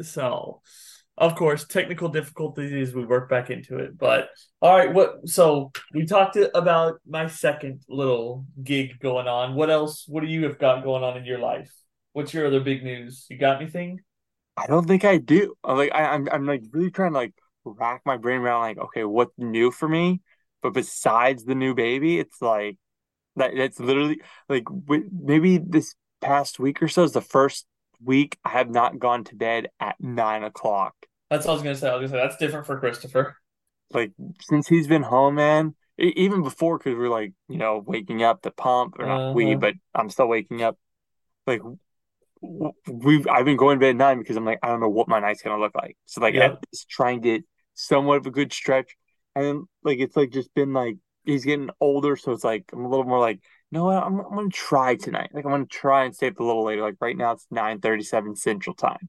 So, 0.00 0.60
of 1.18 1.34
course, 1.36 1.66
technical 1.66 2.08
difficulties. 2.08 2.94
We 2.94 3.04
work 3.04 3.28
back 3.28 3.50
into 3.50 3.78
it, 3.78 3.98
but 3.98 4.30
all 4.60 4.76
right. 4.76 4.92
What? 4.92 5.28
So 5.28 5.70
we 5.92 6.06
talked 6.06 6.36
about 6.54 7.00
my 7.06 7.26
second 7.26 7.82
little 7.88 8.46
gig 8.62 8.98
going 8.98 9.28
on. 9.28 9.54
What 9.54 9.70
else? 9.70 10.04
What 10.08 10.22
do 10.22 10.26
you 10.26 10.44
have 10.44 10.58
got 10.58 10.84
going 10.84 11.02
on 11.04 11.16
in 11.16 11.24
your 11.24 11.38
life? 11.38 11.70
What's 12.12 12.32
your 12.32 12.46
other 12.46 12.60
big 12.60 12.82
news? 12.82 13.26
You 13.28 13.38
got 13.38 13.60
anything? 13.60 14.00
I 14.56 14.66
don't 14.66 14.86
think 14.86 15.04
I 15.04 15.18
do. 15.18 15.54
I'm 15.64 15.76
like 15.76 15.92
I, 15.94 16.04
I'm 16.06 16.28
I'm 16.30 16.46
like 16.46 16.62
really 16.72 16.90
trying 16.90 17.12
to 17.12 17.18
like 17.18 17.34
rack 17.64 18.02
my 18.04 18.16
brain 18.16 18.40
around 18.40 18.60
like 18.60 18.78
okay, 18.78 19.04
what's 19.04 19.32
new 19.38 19.70
for 19.70 19.88
me? 19.88 20.20
But 20.62 20.72
besides 20.72 21.44
the 21.44 21.54
new 21.54 21.74
baby, 21.74 22.18
it's 22.18 22.40
like 22.40 22.78
that 23.36 23.52
that's 23.56 23.80
literally 23.80 24.20
like 24.48 24.64
maybe 25.12 25.58
this 25.58 25.94
past 26.20 26.58
week 26.58 26.82
or 26.82 26.88
so 26.88 27.02
is 27.02 27.12
the 27.12 27.20
first 27.20 27.66
week 28.04 28.38
I 28.44 28.50
have 28.50 28.70
not 28.70 28.98
gone 28.98 29.24
to 29.24 29.34
bed 29.36 29.68
at 29.80 29.96
nine 30.00 30.44
o'clock. 30.44 30.94
That's 31.30 31.46
all 31.46 31.52
I 31.52 31.54
was 31.54 31.62
gonna 31.62 31.76
say. 31.76 31.88
I 31.88 31.96
was 31.96 32.10
gonna 32.10 32.20
say 32.22 32.28
that's 32.28 32.38
different 32.38 32.66
for 32.66 32.78
Christopher. 32.78 33.36
Like 33.92 34.12
since 34.40 34.68
he's 34.68 34.86
been 34.86 35.02
home, 35.02 35.36
man. 35.36 35.74
Even 35.98 36.42
before, 36.42 36.78
because 36.78 36.96
we're 36.96 37.08
like, 37.10 37.32
you 37.48 37.58
know, 37.58 37.82
waking 37.86 38.22
up 38.22 38.42
to 38.42 38.50
pump, 38.50 38.98
or 38.98 39.06
not 39.06 39.34
we, 39.34 39.52
Uh-huh. 39.52 39.60
but 39.60 39.74
I'm 39.94 40.08
still 40.10 40.26
waking 40.26 40.62
up. 40.62 40.78
Like 41.46 41.60
we've, 42.40 43.26
I've 43.28 43.44
been 43.44 43.56
going 43.56 43.78
to 43.78 43.80
bed 43.80 43.90
at 43.90 43.96
nine 43.96 44.18
because 44.18 44.36
I'm 44.36 44.44
like, 44.44 44.58
I 44.62 44.68
don't 44.68 44.80
know 44.80 44.88
what 44.88 45.08
my 45.08 45.20
night's 45.20 45.42
gonna 45.42 45.60
look 45.60 45.74
like. 45.74 45.96
So 46.06 46.20
like, 46.20 46.34
Yeah. 46.34 46.56
least 46.72 46.88
try 46.88 47.12
and 47.12 47.22
get 47.22 47.44
somewhat 47.74 48.18
of 48.18 48.26
a 48.26 48.30
good 48.30 48.52
stretch, 48.52 48.96
and 49.36 49.64
like 49.84 49.98
it's 49.98 50.16
like 50.16 50.30
just 50.30 50.52
been 50.54 50.72
like 50.72 50.96
he's 51.24 51.44
getting 51.44 51.70
older, 51.80 52.16
so 52.16 52.32
it's 52.32 52.44
like 52.44 52.64
I'm 52.72 52.84
a 52.84 52.88
little 52.88 53.04
more 53.04 53.20
like, 53.20 53.40
no, 53.72 53.88
I'm, 53.88 54.20
I'm 54.20 54.36
gonna 54.36 54.48
try 54.50 54.96
tonight. 54.96 55.30
Like 55.32 55.46
I'm 55.46 55.50
gonna 55.50 55.64
try 55.64 56.04
and 56.04 56.14
stay 56.14 56.28
up 56.28 56.38
a 56.38 56.44
little 56.44 56.64
later. 56.64 56.82
Like 56.82 56.96
right 57.00 57.16
now 57.16 57.32
it's 57.32 57.46
nine 57.50 57.80
thirty 57.80 58.02
seven 58.02 58.36
Central 58.36 58.76
Time. 58.76 59.08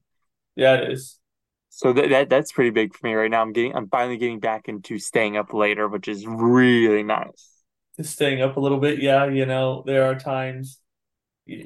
Yeah, 0.56 0.76
it 0.76 0.90
is. 0.90 1.20
So 1.68 1.92
that, 1.92 2.08
that 2.08 2.30
that's 2.30 2.50
pretty 2.50 2.70
big 2.70 2.96
for 2.96 3.06
me 3.06 3.12
right 3.12 3.30
now. 3.30 3.42
I'm 3.42 3.52
getting 3.52 3.76
I'm 3.76 3.88
finally 3.88 4.16
getting 4.16 4.40
back 4.40 4.68
into 4.68 4.98
staying 4.98 5.36
up 5.36 5.52
later, 5.52 5.86
which 5.86 6.08
is 6.08 6.26
really 6.26 7.02
nice. 7.02 7.50
Just 7.98 8.14
staying 8.14 8.40
up 8.40 8.56
a 8.56 8.60
little 8.60 8.78
bit. 8.78 9.02
Yeah, 9.02 9.26
you 9.26 9.44
know, 9.44 9.82
there 9.86 10.06
are 10.06 10.14
times 10.18 10.80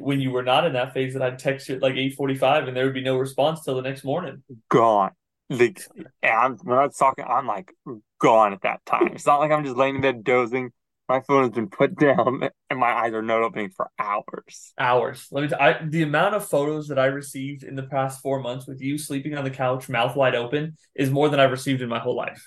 when 0.01 0.21
you 0.21 0.33
were 0.33 0.43
not 0.43 0.67
in 0.67 0.73
that 0.73 0.93
phase 0.93 1.13
that 1.13 1.23
I'd 1.23 1.39
text 1.39 1.69
you 1.69 1.77
at 1.77 1.83
like 1.83 1.95
eight 1.95 2.17
forty 2.17 2.35
five, 2.35 2.67
and 2.67 2.77
there 2.77 2.85
would 2.85 2.95
be 2.95 3.01
no 3.01 3.17
response 3.17 3.63
till 3.63 3.77
the 3.77 3.83
next 3.83 4.03
morning. 4.03 4.43
Gone. 4.69 5.13
Like 5.51 5.81
and 5.97 6.09
I'm 6.33 6.57
when 6.57 6.79
I'm 6.79 6.91
talking, 6.91 7.25
I'm 7.29 7.47
like 7.47 7.73
gone 8.19 8.53
at 8.53 8.63
that 8.63 8.85
time. 8.85 9.13
It's 9.15 9.25
not 9.25 9.39
like 9.39 9.53
I'm 9.53 9.65
just 9.65 9.77
laying 9.77 9.95
in 9.95 10.01
bed 10.01 10.25
dozing. 10.25 10.73
My 11.09 11.21
phone 11.21 11.45
has 11.45 11.53
been 11.53 11.69
put 11.71 11.97
down 11.97 12.51
and 12.71 12.79
my 12.79 12.93
eyes 12.93 13.15
are 13.15 13.23
not 13.23 13.43
opening 13.43 13.71
for 13.71 13.91
hours. 13.99 14.73
Hours. 14.79 15.27
Let 15.31 15.43
me. 15.43 15.49
T- 15.49 15.55
I 15.55 15.83
the 15.85 16.03
amount 16.03 16.35
of 16.35 16.47
photos 16.47 16.89
that 16.89 16.99
I 16.99 17.07
received 17.07 17.63
in 17.65 17.77
the 17.77 17.85
past 17.85 18.21
four 18.21 18.41
months 18.41 18.67
with 18.67 18.81
you 18.83 18.99
sleeping 18.99 19.35
on 19.37 19.45
the 19.45 19.51
couch, 19.51 19.89
mouth 19.89 20.15
wide 20.17 20.35
open, 20.35 20.77
is 20.95 21.11
more 21.11 21.29
than 21.29 21.41
I've 21.41 21.51
received 21.51 21.81
in 21.81 21.89
my 21.89 21.99
whole 21.99 22.17
life. 22.17 22.47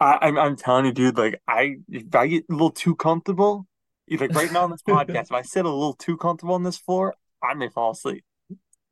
I, 0.00 0.18
I'm 0.22 0.38
I'm 0.38 0.56
telling 0.56 0.86
you, 0.86 0.92
dude. 0.92 1.16
Like 1.18 1.40
I, 1.48 1.76
if 1.90 2.14
I 2.14 2.26
get 2.28 2.44
a 2.48 2.52
little 2.52 2.70
too 2.70 2.94
comfortable, 2.94 3.66
like 4.10 4.34
right 4.34 4.52
now 4.52 4.62
on 4.64 4.70
this 4.70 4.82
podcast, 4.88 5.22
if 5.24 5.32
I 5.32 5.42
sit 5.42 5.64
a 5.64 5.70
little 5.70 5.94
too 5.94 6.16
comfortable 6.16 6.54
on 6.54 6.62
this 6.62 6.78
floor, 6.78 7.14
I 7.42 7.54
may 7.54 7.68
fall 7.68 7.92
asleep. 7.92 8.24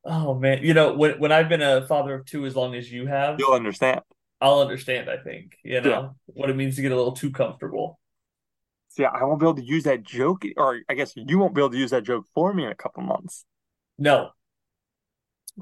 Oh 0.05 0.35
man, 0.35 0.65
you 0.65 0.75
know 0.75 0.95
when 0.95 1.19
when 1.21 1.31
I've 1.33 1.49
been 1.49 1.63
a 1.63 1.87
father 1.87 2.15
of 2.15 2.27
two 2.27 2.45
as 2.47 2.57
long 2.57 2.75
as 2.75 2.91
you 2.91 3.07
have, 3.07 3.37
You'll 3.39 3.53
understand. 3.55 4.01
I'll 4.41 4.61
understand. 4.61 5.09
I 5.09 5.17
think 5.19 5.57
you 5.63 5.81
know 5.81 5.91
Yeah. 5.91 6.09
what 6.27 6.51
it 6.51 6.57
means 6.57 6.75
to 6.77 6.83
get 6.83 6.91
a 6.91 6.97
little 6.97 7.13
too 7.13 7.31
comfortable. 7.31 8.01
So 8.95 9.05
yeah, 9.05 9.11
I 9.11 9.25
won't 9.25 9.41
be 9.41 9.47
able 9.47 9.55
to 9.55 9.65
use 9.65 9.85
that 9.85 10.03
joke, 10.03 10.45
or 10.57 10.81
I 10.89 10.95
guess 10.95 11.15
you 11.17 11.39
won't 11.39 11.55
be 11.55 11.63
able 11.63 11.71
to 11.71 11.79
use 11.79 11.91
that 11.91 12.03
joke 12.03 12.27
for 12.35 12.53
me 12.53 12.65
in 12.65 12.71
a 12.71 12.75
couple 12.75 13.03
months. 13.03 13.47
No, 13.99 14.31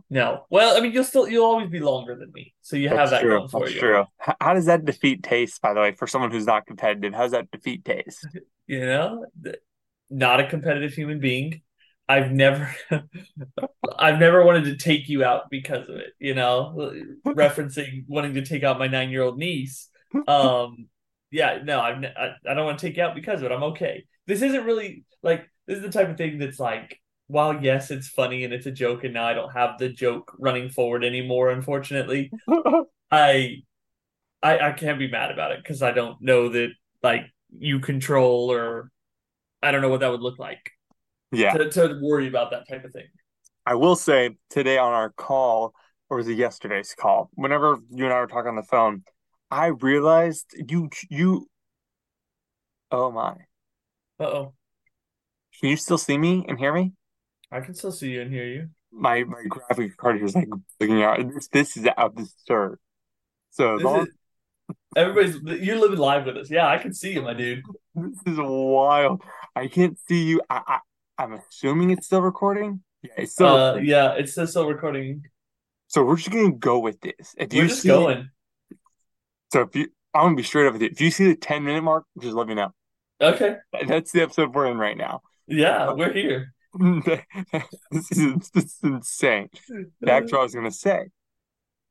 no. 0.08 0.46
Well, 0.50 0.76
I 0.76 0.80
mean, 0.80 0.92
you'll 0.92 1.04
still 1.04 1.28
you'll 1.28 1.44
always 1.44 1.68
be 1.68 1.78
longer 1.78 2.16
than 2.16 2.32
me, 2.32 2.54
so 2.60 2.76
you 2.76 2.88
have 2.88 3.10
that 3.10 3.20
true. 3.20 3.38
going 3.38 3.48
for 3.48 3.60
That's 3.60 3.74
you. 3.74 3.80
true. 3.80 4.04
How, 4.18 4.36
how 4.40 4.54
does 4.54 4.66
that 4.66 4.84
defeat 4.84 5.22
taste, 5.22 5.60
by 5.60 5.74
the 5.74 5.80
way, 5.80 5.92
for 5.92 6.08
someone 6.08 6.32
who's 6.32 6.46
not 6.46 6.66
competitive? 6.66 7.14
How 7.14 7.22
does 7.22 7.32
that 7.32 7.50
defeat 7.50 7.84
taste? 7.84 8.26
You 8.66 8.86
know, 8.86 9.26
not 10.10 10.38
a 10.38 10.46
competitive 10.46 10.92
human 10.92 11.18
being. 11.18 11.62
I've 12.08 12.30
never, 12.30 12.72
I've 13.98 14.20
never 14.20 14.44
wanted 14.44 14.66
to 14.66 14.76
take 14.76 15.08
you 15.08 15.24
out 15.24 15.50
because 15.50 15.88
of 15.88 15.96
it. 15.96 16.12
You 16.20 16.34
know, 16.34 16.92
referencing 17.26 18.04
wanting 18.06 18.34
to 18.34 18.44
take 18.44 18.62
out 18.62 18.78
my 18.78 18.86
nine 18.86 19.10
year 19.10 19.22
old 19.22 19.38
niece. 19.38 19.88
Um, 20.28 20.86
yeah, 21.30 21.58
no, 21.64 21.94
ne- 21.96 22.14
I, 22.16 22.32
I 22.48 22.54
don't 22.54 22.64
want 22.66 22.78
to 22.78 22.86
take 22.86 22.96
you 22.96 23.02
out 23.02 23.14
because 23.14 23.40
of 23.40 23.46
it. 23.46 23.52
I'm 23.54 23.62
okay. 23.64 24.04
This 24.26 24.42
isn't 24.42 24.64
really 24.64 25.04
like 25.22 25.48
this 25.66 25.76
is 25.78 25.82
the 25.82 25.90
type 25.90 26.08
of 26.08 26.16
thing 26.16 26.38
that's 26.38 26.58
like, 26.60 27.00
while 27.28 27.62
yes, 27.62 27.90
it's 27.90 28.08
funny 28.08 28.44
and 28.44 28.52
it's 28.52 28.66
a 28.66 28.72
joke, 28.72 29.04
and 29.04 29.14
now 29.14 29.26
I 29.26 29.34
don't 29.34 29.52
have 29.52 29.78
the 29.78 29.88
joke 29.88 30.32
running 30.38 30.68
forward 30.70 31.04
anymore. 31.04 31.50
Unfortunately, 31.50 32.30
I, 33.10 33.56
I, 34.42 34.58
I 34.58 34.72
can't 34.72 34.98
be 34.98 35.10
mad 35.10 35.30
about 35.30 35.52
it 35.52 35.60
because 35.62 35.82
I 35.82 35.92
don't 35.92 36.20
know 36.20 36.48
that 36.50 36.70
like 37.02 37.22
you 37.56 37.80
control 37.80 38.50
or 38.52 38.90
I 39.62 39.70
don't 39.70 39.82
know 39.82 39.88
what 39.88 40.00
that 40.00 40.10
would 40.10 40.22
look 40.22 40.38
like 40.38 40.60
Yeah. 41.32 41.52
to, 41.54 41.70
to 41.70 41.98
worry 42.02 42.28
about 42.28 42.50
that 42.52 42.68
type 42.68 42.84
of 42.84 42.92
thing. 42.92 43.06
I 43.66 43.74
will 43.74 43.96
say 43.96 44.36
today 44.48 44.78
on 44.78 44.92
our 44.92 45.10
call, 45.10 45.74
or 46.08 46.16
was 46.16 46.28
it 46.28 46.34
yesterday's 46.38 46.94
call? 46.98 47.30
Whenever 47.34 47.78
you 47.90 48.04
and 48.04 48.12
I 48.12 48.20
were 48.20 48.26
talking 48.26 48.48
on 48.48 48.56
the 48.56 48.62
phone, 48.62 49.04
I 49.50 49.66
realized 49.66 50.54
you 50.68 50.90
you 51.08 51.48
oh 52.90 53.10
my. 53.10 53.34
Uh 54.18 54.24
oh, 54.24 54.54
Can 55.60 55.70
you 55.70 55.76
still 55.76 55.98
see 55.98 56.18
me 56.18 56.44
and 56.48 56.58
hear 56.58 56.72
me? 56.72 56.92
I 57.50 57.60
can 57.60 57.74
still 57.74 57.92
see 57.92 58.10
you 58.10 58.22
and 58.22 58.30
hear 58.32 58.44
you. 58.46 58.68
My 58.92 59.24
my 59.24 59.42
graphic 59.48 59.96
card 59.96 60.16
here 60.16 60.26
is 60.26 60.34
like 60.34 60.48
looking 60.80 61.02
out. 61.02 61.18
This 61.32 61.48
this 61.48 61.76
is 61.76 61.86
absurd. 61.96 62.78
So 63.50 63.76
This 63.76 63.84
long 63.84 64.02
is 64.02 64.08
everybody's 64.96 65.62
you're 65.66 65.78
living 65.80 65.98
live 65.98 66.26
with 66.26 66.36
us. 66.36 66.50
Yeah, 66.50 66.68
I 66.68 66.78
can 66.78 66.92
see 66.92 67.12
you, 67.14 67.22
my 67.22 67.34
dude. 67.34 67.62
this 67.94 68.18
is 68.26 68.38
wild. 68.38 69.22
I 69.56 69.66
can't 69.68 69.98
see 70.08 70.24
you. 70.24 70.42
I, 70.50 70.62
I 70.66 70.78
I'm 71.22 71.32
assuming 71.34 71.90
it's 71.90 72.06
still 72.06 72.22
recording. 72.22 72.82
Yeah, 73.02 73.12
it's 73.16 73.32
still 73.32 73.48
Uh, 73.48 73.66
recording. 73.68 73.88
yeah, 73.90 74.12
it's 74.14 74.32
still 74.32 74.46
still 74.46 74.66
recording. 74.68 75.22
So 75.88 76.04
we're 76.04 76.16
just 76.16 76.30
gonna 76.30 76.52
go 76.52 76.78
with 76.78 77.00
this. 77.00 77.34
If 77.36 77.52
We're 77.52 77.62
you 77.62 77.68
just 77.68 77.82
see, 77.82 77.88
going. 77.88 78.30
So 79.52 79.62
if 79.62 79.76
you, 79.76 79.88
I'm 80.14 80.26
gonna 80.26 80.36
be 80.36 80.42
straight 80.42 80.66
up 80.66 80.74
with 80.74 80.82
you. 80.82 80.88
If 80.90 81.00
you 81.00 81.10
see 81.10 81.26
the 81.26 81.36
10 81.36 81.64
minute 81.64 81.82
mark, 81.82 82.04
just 82.20 82.34
let 82.34 82.46
me 82.46 82.54
know. 82.54 82.72
Okay. 83.20 83.56
That's 83.86 84.12
the 84.12 84.22
episode 84.22 84.54
we're 84.54 84.66
in 84.66 84.78
right 84.78 84.96
now. 84.96 85.20
Yeah, 85.46 85.92
we're 85.92 86.12
here. 86.12 86.54
this 87.90 88.12
is 88.12 88.50
this 88.50 88.64
is 88.64 88.78
insane. 88.82 89.48
Back 90.00 90.26
to 90.26 90.32
what 90.32 90.40
I 90.40 90.42
was 90.44 90.54
gonna 90.54 90.70
say. 90.70 91.08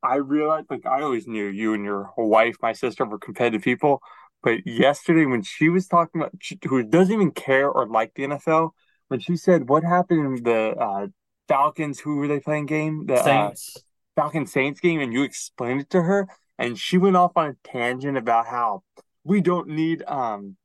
I 0.02 0.16
realized, 0.16 0.68
like, 0.70 0.86
I 0.86 1.02
always 1.02 1.28
knew 1.28 1.48
you 1.48 1.74
and 1.74 1.84
your 1.84 2.14
wife, 2.16 2.56
my 2.62 2.72
sister, 2.72 3.04
were 3.04 3.20
competitive 3.20 3.62
people. 3.62 4.02
But 4.42 4.66
yesterday, 4.66 5.26
when 5.26 5.42
she 5.42 5.68
was 5.68 5.88
talking 5.88 6.22
about, 6.22 6.32
she, 6.40 6.58
who 6.66 6.82
doesn't 6.84 7.14
even 7.14 7.32
care 7.32 7.70
or 7.70 7.86
like 7.86 8.14
the 8.14 8.24
NFL, 8.24 8.72
when 9.10 9.20
she 9.20 9.36
said 9.36 9.68
what 9.68 9.84
happened 9.84 10.38
in 10.38 10.44
the 10.44 10.76
uh, 10.80 11.08
Falcons, 11.50 12.00
who 12.00 12.16
were 12.16 12.30
they 12.30 12.40
playing 12.40 12.68
game? 12.68 13.06
The 13.08 13.16
uh, 13.16 13.24
Saints. 13.24 13.84
Falcon 14.16 14.46
Saints 14.46 14.80
game, 14.80 15.02
and 15.02 15.12
you 15.12 15.24
explained 15.24 15.82
it 15.82 15.90
to 15.90 16.02
her, 16.02 16.28
and 16.60 16.78
she 16.78 16.98
went 16.98 17.16
off 17.16 17.32
on 17.36 17.48
a 17.50 17.68
tangent 17.68 18.18
about 18.18 18.46
how 18.48 18.84
we 19.24 19.42
don't 19.42 19.68
need, 19.70 20.04
um, 20.08 20.56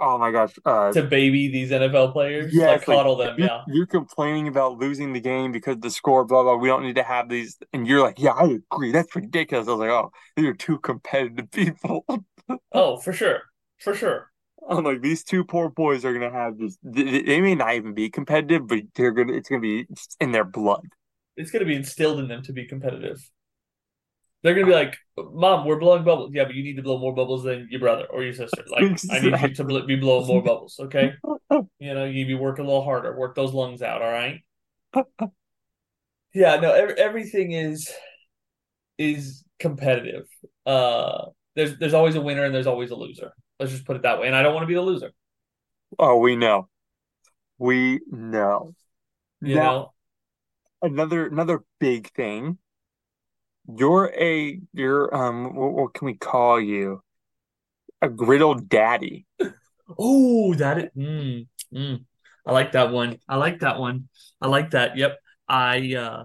oh 0.00 0.18
my 0.18 0.30
gosh, 0.32 0.54
uh, 0.64 0.92
to 0.92 1.02
baby 1.02 1.48
these 1.48 1.70
NFL 1.70 2.12
players, 2.12 2.54
Yes, 2.54 2.80
like 2.80 2.88
like, 2.88 2.96
coddle 2.96 3.16
them. 3.16 3.36
you, 3.38 3.44
Yeah. 3.44 3.62
you're 3.68 3.86
complaining 3.86 4.48
about 4.48 4.78
losing 4.78 5.12
the 5.12 5.20
game 5.20 5.52
because 5.52 5.78
the 5.78 5.90
score, 5.90 6.24
blah 6.24 6.42
blah. 6.42 6.56
We 6.56 6.68
don't 6.68 6.82
need 6.82 6.96
to 6.96 7.02
have 7.02 7.28
these, 7.28 7.56
and 7.72 7.86
you're 7.86 8.00
like, 8.02 8.18
yeah, 8.18 8.32
I 8.32 8.58
agree. 8.72 8.92
That's 8.92 9.14
ridiculous. 9.14 9.68
I 9.68 9.72
was 9.72 9.80
like, 9.80 9.90
oh, 9.90 10.10
these 10.36 10.46
are 10.46 10.54
two 10.54 10.78
competitive 10.78 11.50
people. 11.50 12.04
Oh, 12.72 12.96
for 12.98 13.12
sure, 13.12 13.42
for 13.80 13.92
sure. 13.94 14.30
I'm 14.68 14.84
like, 14.84 15.02
these 15.02 15.24
two 15.24 15.44
poor 15.44 15.68
boys 15.68 16.04
are 16.04 16.12
gonna 16.12 16.30
have 16.30 16.58
this 16.58 16.78
They, 16.82 17.22
they 17.22 17.40
may 17.40 17.54
not 17.56 17.74
even 17.74 17.92
be 17.94 18.08
competitive, 18.08 18.66
but 18.68 18.80
they're 18.94 19.10
gonna. 19.12 19.32
It's 19.32 19.48
gonna 19.48 19.60
be 19.60 19.86
in 20.20 20.30
their 20.32 20.44
blood. 20.44 20.82
It's 21.36 21.50
gonna 21.50 21.64
be 21.64 21.74
instilled 21.74 22.20
in 22.20 22.28
them 22.28 22.42
to 22.44 22.52
be 22.52 22.66
competitive. 22.66 23.18
They're 24.46 24.54
gonna 24.54 24.66
be 24.66 24.72
like, 24.72 24.96
"Mom, 25.18 25.66
we're 25.66 25.78
blowing 25.78 26.04
bubbles." 26.04 26.30
Yeah, 26.32 26.44
but 26.44 26.54
you 26.54 26.62
need 26.62 26.76
to 26.76 26.82
blow 26.82 26.98
more 26.98 27.14
bubbles 27.14 27.44
than 27.44 27.68
your 27.70 27.80
brother 27.80 28.06
or 28.10 28.22
your 28.22 28.32
sister. 28.32 28.64
Like, 28.70 28.84
I 29.10 29.20
need 29.20 29.40
you 29.40 29.54
to 29.54 29.64
bl- 29.64 29.80
be 29.86 29.96
blowing 29.96 30.26
more 30.26 30.42
bubbles. 30.42 30.78
Okay. 30.80 31.14
You 31.78 31.94
know, 31.94 32.04
you 32.04 32.26
be 32.26 32.34
working 32.34 32.64
a 32.64 32.68
little 32.68 32.84
harder. 32.84 33.16
Work 33.16 33.34
those 33.34 33.52
lungs 33.52 33.82
out. 33.82 34.02
All 34.02 34.10
right. 34.10 34.42
Yeah. 36.34 36.56
No. 36.56 36.72
Every, 36.72 36.94
everything 36.98 37.52
is 37.52 37.90
is 38.98 39.44
competitive. 39.58 40.26
Uh, 40.64 41.26
there's 41.54 41.78
there's 41.78 41.94
always 41.94 42.14
a 42.14 42.20
winner 42.20 42.44
and 42.44 42.54
there's 42.54 42.66
always 42.66 42.90
a 42.90 42.96
loser. 42.96 43.32
Let's 43.58 43.72
just 43.72 43.86
put 43.86 43.96
it 43.96 44.02
that 44.02 44.20
way. 44.20 44.26
And 44.26 44.36
I 44.36 44.42
don't 44.42 44.54
want 44.54 44.64
to 44.64 44.68
be 44.68 44.74
the 44.74 44.82
loser. 44.82 45.12
Oh, 45.98 46.16
we 46.18 46.36
know. 46.36 46.68
We 47.58 48.00
know. 48.10 48.74
You 49.40 49.54
Now, 49.54 49.62
know. 49.62 49.92
another 50.82 51.26
another 51.26 51.64
big 51.78 52.10
thing. 52.12 52.58
You're 53.68 54.12
a 54.14 54.60
you're 54.72 55.14
um 55.14 55.54
what, 55.54 55.72
what 55.72 55.94
can 55.94 56.06
we 56.06 56.14
call 56.14 56.60
you? 56.60 57.02
A 58.02 58.08
griddle 58.08 58.54
daddy. 58.54 59.26
Oh, 59.98 60.54
that 60.54 60.78
is, 60.78 60.90
mm, 60.96 61.46
mm. 61.72 62.04
I 62.44 62.52
like 62.52 62.72
that 62.72 62.90
one. 62.92 63.18
I 63.28 63.36
like 63.36 63.60
that 63.60 63.78
one. 63.78 64.08
I 64.40 64.48
like 64.48 64.70
that. 64.70 64.96
Yep. 64.96 65.18
I 65.48 65.94
uh 65.94 66.24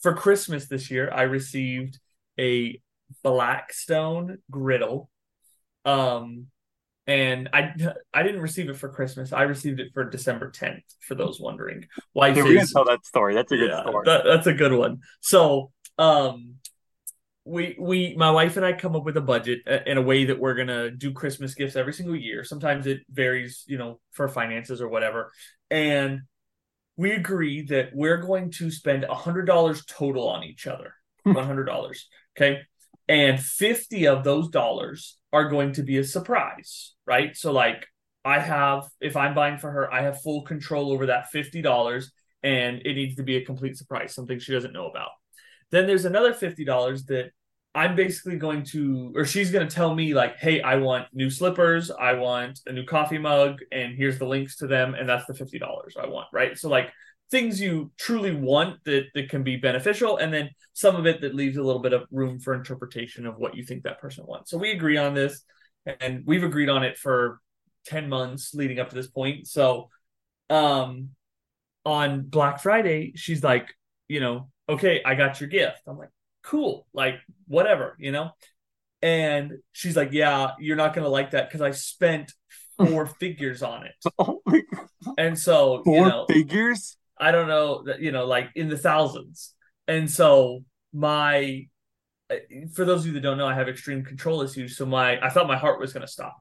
for 0.00 0.14
Christmas 0.14 0.66
this 0.66 0.90
year 0.90 1.10
I 1.12 1.22
received 1.22 1.98
a 2.38 2.80
Blackstone 3.22 4.38
griddle. 4.50 5.10
Um 5.84 6.46
and 7.06 7.48
I 7.52 7.74
I 8.14 8.22
didn't 8.22 8.40
receive 8.40 8.68
it 8.68 8.76
for 8.76 8.88
Christmas. 8.88 9.32
I 9.32 9.42
received 9.42 9.80
it 9.80 9.92
for 9.92 10.04
December 10.04 10.50
10th 10.50 10.82
for 11.00 11.16
those 11.16 11.40
wondering. 11.40 11.86
why? 12.12 12.30
Okay, 12.30 12.42
we're 12.42 12.54
gonna 12.54 12.66
tell 12.72 12.84
that 12.84 13.04
story. 13.04 13.34
That's 13.34 13.50
a 13.50 13.56
good 13.56 13.70
yeah, 13.70 13.82
story. 13.82 14.02
that, 14.06 14.24
that's 14.24 14.46
a 14.46 14.52
good 14.52 14.72
one. 14.72 15.00
So, 15.20 15.72
um, 15.98 16.54
we 17.44 17.76
we 17.78 18.14
my 18.16 18.30
wife 18.30 18.56
and 18.56 18.66
I 18.66 18.72
come 18.72 18.94
up 18.94 19.04
with 19.04 19.16
a 19.16 19.22
budget 19.22 19.60
uh, 19.66 19.78
in 19.86 19.96
a 19.96 20.02
way 20.02 20.26
that 20.26 20.38
we're 20.38 20.54
gonna 20.54 20.90
do 20.90 21.12
Christmas 21.12 21.54
gifts 21.54 21.76
every 21.76 21.92
single 21.92 22.16
year. 22.16 22.44
Sometimes 22.44 22.86
it 22.86 23.00
varies, 23.10 23.64
you 23.66 23.78
know, 23.78 24.00
for 24.12 24.28
finances 24.28 24.80
or 24.80 24.88
whatever. 24.88 25.32
And 25.70 26.20
we 26.96 27.12
agree 27.12 27.62
that 27.62 27.90
we're 27.94 28.18
going 28.18 28.50
to 28.50 28.70
spend 28.70 29.04
a 29.04 29.14
hundred 29.14 29.46
dollars 29.46 29.84
total 29.86 30.28
on 30.28 30.44
each 30.44 30.66
other. 30.66 30.94
One 31.24 31.46
hundred 31.46 31.64
dollars. 31.64 32.08
Okay. 32.36 32.60
And 33.08 33.40
50 33.40 34.06
of 34.06 34.22
those 34.22 34.48
dollars 34.50 35.18
are 35.32 35.48
going 35.48 35.72
to 35.72 35.82
be 35.82 35.98
a 35.98 36.04
surprise, 36.04 36.94
right? 37.06 37.36
So 37.36 37.52
like 37.52 37.86
I 38.24 38.38
have 38.38 38.84
if 39.00 39.16
I'm 39.16 39.34
buying 39.34 39.58
for 39.58 39.70
her, 39.70 39.92
I 39.92 40.02
have 40.02 40.22
full 40.22 40.42
control 40.42 40.92
over 40.92 41.06
that 41.06 41.32
$50 41.34 42.04
and 42.42 42.82
it 42.84 42.94
needs 42.94 43.16
to 43.16 43.22
be 43.22 43.36
a 43.36 43.44
complete 43.44 43.76
surprise, 43.76 44.14
something 44.14 44.38
she 44.38 44.52
doesn't 44.52 44.72
know 44.72 44.86
about. 44.86 45.10
Then 45.70 45.86
there's 45.86 46.04
another 46.04 46.32
$50 46.34 47.06
that 47.06 47.30
I'm 47.74 47.94
basically 47.94 48.36
going 48.36 48.64
to, 48.64 49.12
or 49.14 49.24
she's 49.24 49.52
going 49.52 49.66
to 49.66 49.72
tell 49.74 49.94
me, 49.94 50.12
like, 50.12 50.36
hey, 50.38 50.60
I 50.60 50.76
want 50.76 51.06
new 51.12 51.30
slippers, 51.30 51.90
I 51.90 52.14
want 52.14 52.60
a 52.66 52.72
new 52.72 52.84
coffee 52.84 53.18
mug, 53.18 53.60
and 53.70 53.96
here's 53.96 54.18
the 54.18 54.26
links 54.26 54.56
to 54.56 54.66
them, 54.66 54.94
and 54.94 55.08
that's 55.08 55.26
the 55.26 55.34
$50 55.34 55.96
I 55.96 56.06
want, 56.06 56.26
right? 56.32 56.58
So, 56.58 56.68
like, 56.68 56.90
things 57.30 57.60
you 57.60 57.92
truly 57.96 58.34
want 58.34 58.82
that, 58.86 59.04
that 59.14 59.28
can 59.28 59.44
be 59.44 59.56
beneficial, 59.56 60.16
and 60.16 60.34
then 60.34 60.50
some 60.72 60.96
of 60.96 61.06
it 61.06 61.20
that 61.20 61.36
leaves 61.36 61.56
a 61.56 61.62
little 61.62 61.80
bit 61.80 61.92
of 61.92 62.08
room 62.10 62.40
for 62.40 62.54
interpretation 62.54 63.24
of 63.24 63.36
what 63.38 63.54
you 63.54 63.62
think 63.62 63.84
that 63.84 64.00
person 64.00 64.24
wants. 64.26 64.50
So, 64.50 64.58
we 64.58 64.72
agree 64.72 64.96
on 64.96 65.14
this, 65.14 65.44
and 66.00 66.24
we've 66.26 66.44
agreed 66.44 66.70
on 66.70 66.82
it 66.82 66.98
for 66.98 67.40
10 67.86 68.08
months 68.08 68.52
leading 68.52 68.80
up 68.80 68.88
to 68.88 68.96
this 68.96 69.06
point. 69.06 69.46
So, 69.46 69.90
um, 70.48 71.10
on 71.86 72.22
Black 72.22 72.60
Friday, 72.60 73.12
she's 73.14 73.44
like, 73.44 73.72
you 74.10 74.18
know, 74.18 74.50
okay, 74.68 75.02
I 75.06 75.14
got 75.14 75.40
your 75.40 75.48
gift. 75.48 75.82
I'm 75.86 75.96
like, 75.96 76.08
cool, 76.42 76.84
like 76.92 77.20
whatever, 77.46 77.96
you 78.00 78.10
know. 78.10 78.30
And 79.02 79.58
she's 79.70 79.96
like, 79.96 80.08
yeah, 80.10 80.50
you're 80.58 80.76
not 80.76 80.94
gonna 80.94 81.08
like 81.08 81.30
that 81.30 81.48
because 81.48 81.60
I 81.60 81.70
spent 81.70 82.32
four 82.76 83.06
figures 83.20 83.62
on 83.62 83.86
it. 83.86 83.94
Oh 84.18 84.40
my 84.44 84.62
god! 84.74 85.14
And 85.16 85.38
so, 85.38 85.82
Four 85.84 85.96
you 85.96 86.08
know, 86.08 86.26
figures? 86.28 86.96
I 87.18 87.30
don't 87.30 87.46
know 87.46 87.84
that, 87.84 88.00
you 88.00 88.10
know, 88.10 88.26
like 88.26 88.50
in 88.56 88.68
the 88.68 88.76
thousands. 88.76 89.54
And 89.86 90.10
so 90.10 90.64
my 90.92 91.68
for 92.74 92.84
those 92.84 93.02
of 93.02 93.06
you 93.06 93.12
that 93.12 93.20
don't 93.20 93.38
know, 93.38 93.46
I 93.46 93.54
have 93.54 93.68
extreme 93.68 94.04
control 94.04 94.42
issues, 94.42 94.76
so 94.76 94.86
my 94.86 95.24
I 95.24 95.30
thought 95.30 95.46
my 95.46 95.56
heart 95.56 95.78
was 95.78 95.92
going 95.92 96.06
to 96.06 96.12
stop. 96.12 96.36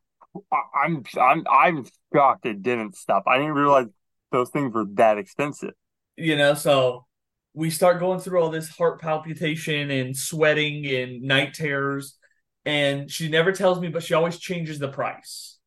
I'm 0.73 1.03
I'm 1.19 1.43
I'm 1.47 1.85
shocked 2.11 2.47
it 2.47 2.63
didn't 2.63 2.95
stop. 2.95 3.25
I 3.27 3.38
didn't 3.38 3.53
realize 3.53 3.88
those 4.31 4.49
things 4.49 4.73
were 4.73 4.85
that 4.93 5.19
expensive. 5.19 5.73
You 6.17 6.35
know, 6.35 6.55
so 6.55 7.05
we 7.53 7.70
start 7.70 8.00
going 8.00 8.20
through 8.20 8.41
all 8.41 8.50
this 8.50 8.70
heart 8.70 9.01
palpitation 9.01 9.91
and 9.91 10.15
sweating 10.15 10.86
and 10.86 11.22
night 11.22 11.53
terrors, 11.53 12.18
and 12.65 13.10
she 13.10 13.29
never 13.29 13.51
tells 13.51 13.79
me, 13.79 13.89
but 13.89 14.03
she 14.03 14.13
always 14.13 14.38
changes 14.38 14.79
the 14.79 14.89
price. 14.89 15.58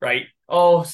Right? 0.00 0.24
Oh, 0.48 0.84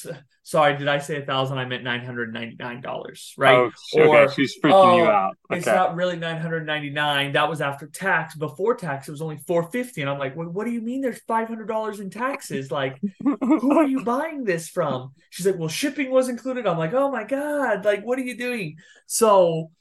sorry, 0.43 0.77
did 0.77 0.87
I 0.87 0.99
say 0.99 1.21
a 1.21 1.25
thousand? 1.25 1.57
I 1.57 1.65
meant 1.65 1.83
nine 1.83 2.05
hundred 2.05 2.33
ninety 2.33 2.55
nine 2.57 2.81
dollars. 2.81 3.33
Right? 3.37 3.55
Oh, 3.55 3.71
okay, 3.93 4.07
Or, 4.07 4.31
she's 4.31 4.57
freaking 4.59 4.97
you 4.97 5.03
oh, 5.03 5.09
out. 5.09 5.37
It's 5.51 5.65
not 5.65 5.95
really 5.95 6.17
999. 6.17 7.33
That 7.33 7.49
was 7.49 7.61
after 7.61 7.87
tax. 7.87 8.35
Before 8.35 8.75
tax, 8.75 9.07
it 9.07 9.11
was 9.11 9.21
only 9.21 9.37
450. 9.37 10.01
And 10.01 10.09
I'm 10.09 10.19
like, 10.19 10.35
well, 10.35 10.47
what 10.47 10.65
do 10.65 10.71
you 10.71 10.81
mean 10.81 11.01
there's 11.01 11.21
$500 11.21 11.99
in 11.99 12.09
taxes? 12.09 12.71
Like, 12.71 12.99
who 13.21 13.77
are 13.77 13.87
you 13.87 14.03
buying 14.05 14.43
this 14.43 14.69
from? 14.69 15.11
She's 15.29 15.45
like, 15.45 15.57
well, 15.57 15.69
shipping 15.69 16.11
was 16.11 16.29
included. 16.29 16.65
I'm 16.65 16.77
like, 16.77 16.93
oh 16.93 17.11
my 17.11 17.23
God, 17.23 17.85
like, 17.85 18.03
what 18.03 18.17
are 18.17 18.23
you 18.23 18.37
doing? 18.37 18.77
So 19.05 19.71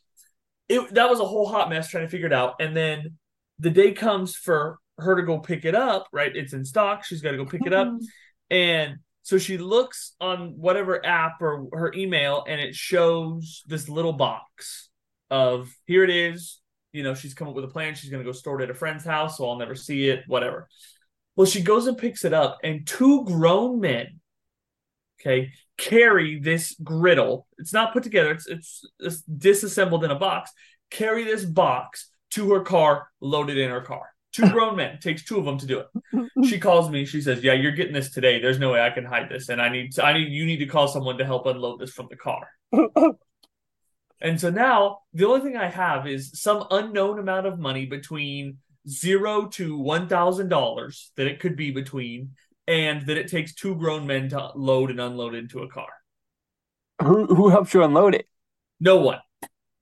it 0.68 0.94
that 0.94 1.10
was 1.10 1.20
a 1.20 1.24
whole 1.24 1.46
hot 1.46 1.68
mess 1.68 1.88
trying 1.88 2.04
to 2.04 2.10
figure 2.10 2.26
it 2.26 2.32
out. 2.32 2.54
And 2.60 2.76
then 2.76 3.18
the 3.58 3.70
day 3.70 3.92
comes 3.92 4.34
for 4.34 4.78
her 4.98 5.14
to 5.14 5.22
go 5.22 5.38
pick 5.38 5.64
it 5.64 5.74
up, 5.74 6.06
right? 6.12 6.34
It's 6.34 6.52
in 6.52 6.64
stock. 6.64 7.04
She's 7.04 7.22
got 7.22 7.32
to 7.32 7.36
go 7.36 7.46
pick 7.46 7.66
it 7.66 7.72
up. 7.72 7.88
Mm-hmm. 7.88 8.04
And 8.50 8.96
so 9.22 9.38
she 9.38 9.56
looks 9.56 10.14
on 10.20 10.54
whatever 10.56 11.04
app 11.04 11.40
or 11.40 11.68
her 11.72 11.92
email 11.94 12.44
and 12.46 12.60
it 12.60 12.74
shows 12.74 13.62
this 13.66 13.88
little 13.88 14.12
box 14.12 14.90
of 15.30 15.74
here 15.86 16.04
it 16.04 16.10
is. 16.10 16.60
You 16.92 17.02
know, 17.02 17.14
she's 17.14 17.32
come 17.32 17.48
up 17.48 17.54
with 17.54 17.64
a 17.64 17.68
plan. 17.68 17.94
She's 17.94 18.10
going 18.10 18.22
to 18.22 18.28
go 18.28 18.36
store 18.36 18.60
it 18.60 18.64
at 18.64 18.70
a 18.70 18.74
friend's 18.74 19.04
house, 19.04 19.38
so 19.38 19.48
I'll 19.48 19.56
never 19.56 19.74
see 19.74 20.08
it, 20.10 20.24
whatever. 20.26 20.68
Well, 21.36 21.46
she 21.46 21.62
goes 21.62 21.86
and 21.86 21.96
picks 21.96 22.26
it 22.26 22.34
up, 22.34 22.58
and 22.62 22.86
two 22.86 23.24
grown 23.24 23.80
men, 23.80 24.20
okay, 25.22 25.52
carry 25.78 26.40
this 26.40 26.76
griddle. 26.82 27.46
It's 27.58 27.72
not 27.72 27.92
put 27.92 28.02
together, 28.02 28.32
it's, 28.32 28.46
it's, 28.46 28.84
it's 28.98 29.22
disassembled 29.22 30.04
in 30.04 30.10
a 30.10 30.18
box. 30.18 30.50
Carry 30.90 31.24
this 31.24 31.44
box 31.44 32.10
to 32.32 32.52
her 32.52 32.60
car, 32.60 33.08
loaded 33.20 33.56
in 33.56 33.70
her 33.70 33.80
car. 33.80 34.10
Two 34.32 34.48
grown 34.50 34.76
men. 34.76 34.98
Takes 34.98 35.24
two 35.24 35.38
of 35.38 35.44
them 35.44 35.58
to 35.58 35.66
do 35.66 35.80
it 35.80 35.86
she 36.44 36.58
calls 36.58 36.90
me 36.90 37.04
she 37.04 37.20
says 37.20 37.42
yeah 37.42 37.52
you're 37.52 37.72
getting 37.72 37.92
this 37.92 38.10
today 38.10 38.40
there's 38.40 38.58
no 38.58 38.72
way 38.72 38.80
i 38.80 38.90
can 38.90 39.04
hide 39.04 39.28
this 39.28 39.48
and 39.48 39.60
i 39.60 39.68
need 39.68 39.98
i 39.98 40.12
need 40.12 40.30
you 40.30 40.44
need 40.44 40.58
to 40.58 40.66
call 40.66 40.88
someone 40.88 41.18
to 41.18 41.24
help 41.24 41.46
unload 41.46 41.80
this 41.80 41.92
from 41.92 42.08
the 42.10 42.16
car 42.16 42.48
and 44.20 44.40
so 44.40 44.50
now 44.50 44.98
the 45.12 45.26
only 45.26 45.40
thing 45.40 45.56
i 45.56 45.68
have 45.68 46.06
is 46.06 46.30
some 46.34 46.66
unknown 46.70 47.18
amount 47.18 47.46
of 47.46 47.58
money 47.58 47.86
between 47.86 48.58
zero 48.88 49.46
to 49.46 49.78
one 49.78 50.08
thousand 50.08 50.48
dollars 50.48 51.12
that 51.16 51.26
it 51.26 51.40
could 51.40 51.56
be 51.56 51.70
between 51.70 52.30
and 52.68 53.06
that 53.06 53.16
it 53.18 53.28
takes 53.28 53.54
two 53.54 53.74
grown 53.74 54.06
men 54.06 54.28
to 54.28 54.50
load 54.54 54.90
and 54.90 55.00
unload 55.00 55.34
into 55.34 55.60
a 55.62 55.68
car 55.68 55.88
who 57.02 57.26
who 57.26 57.48
helps 57.48 57.74
you 57.74 57.82
unload 57.82 58.14
it? 58.14 58.28
no 58.80 58.96
one 58.98 59.18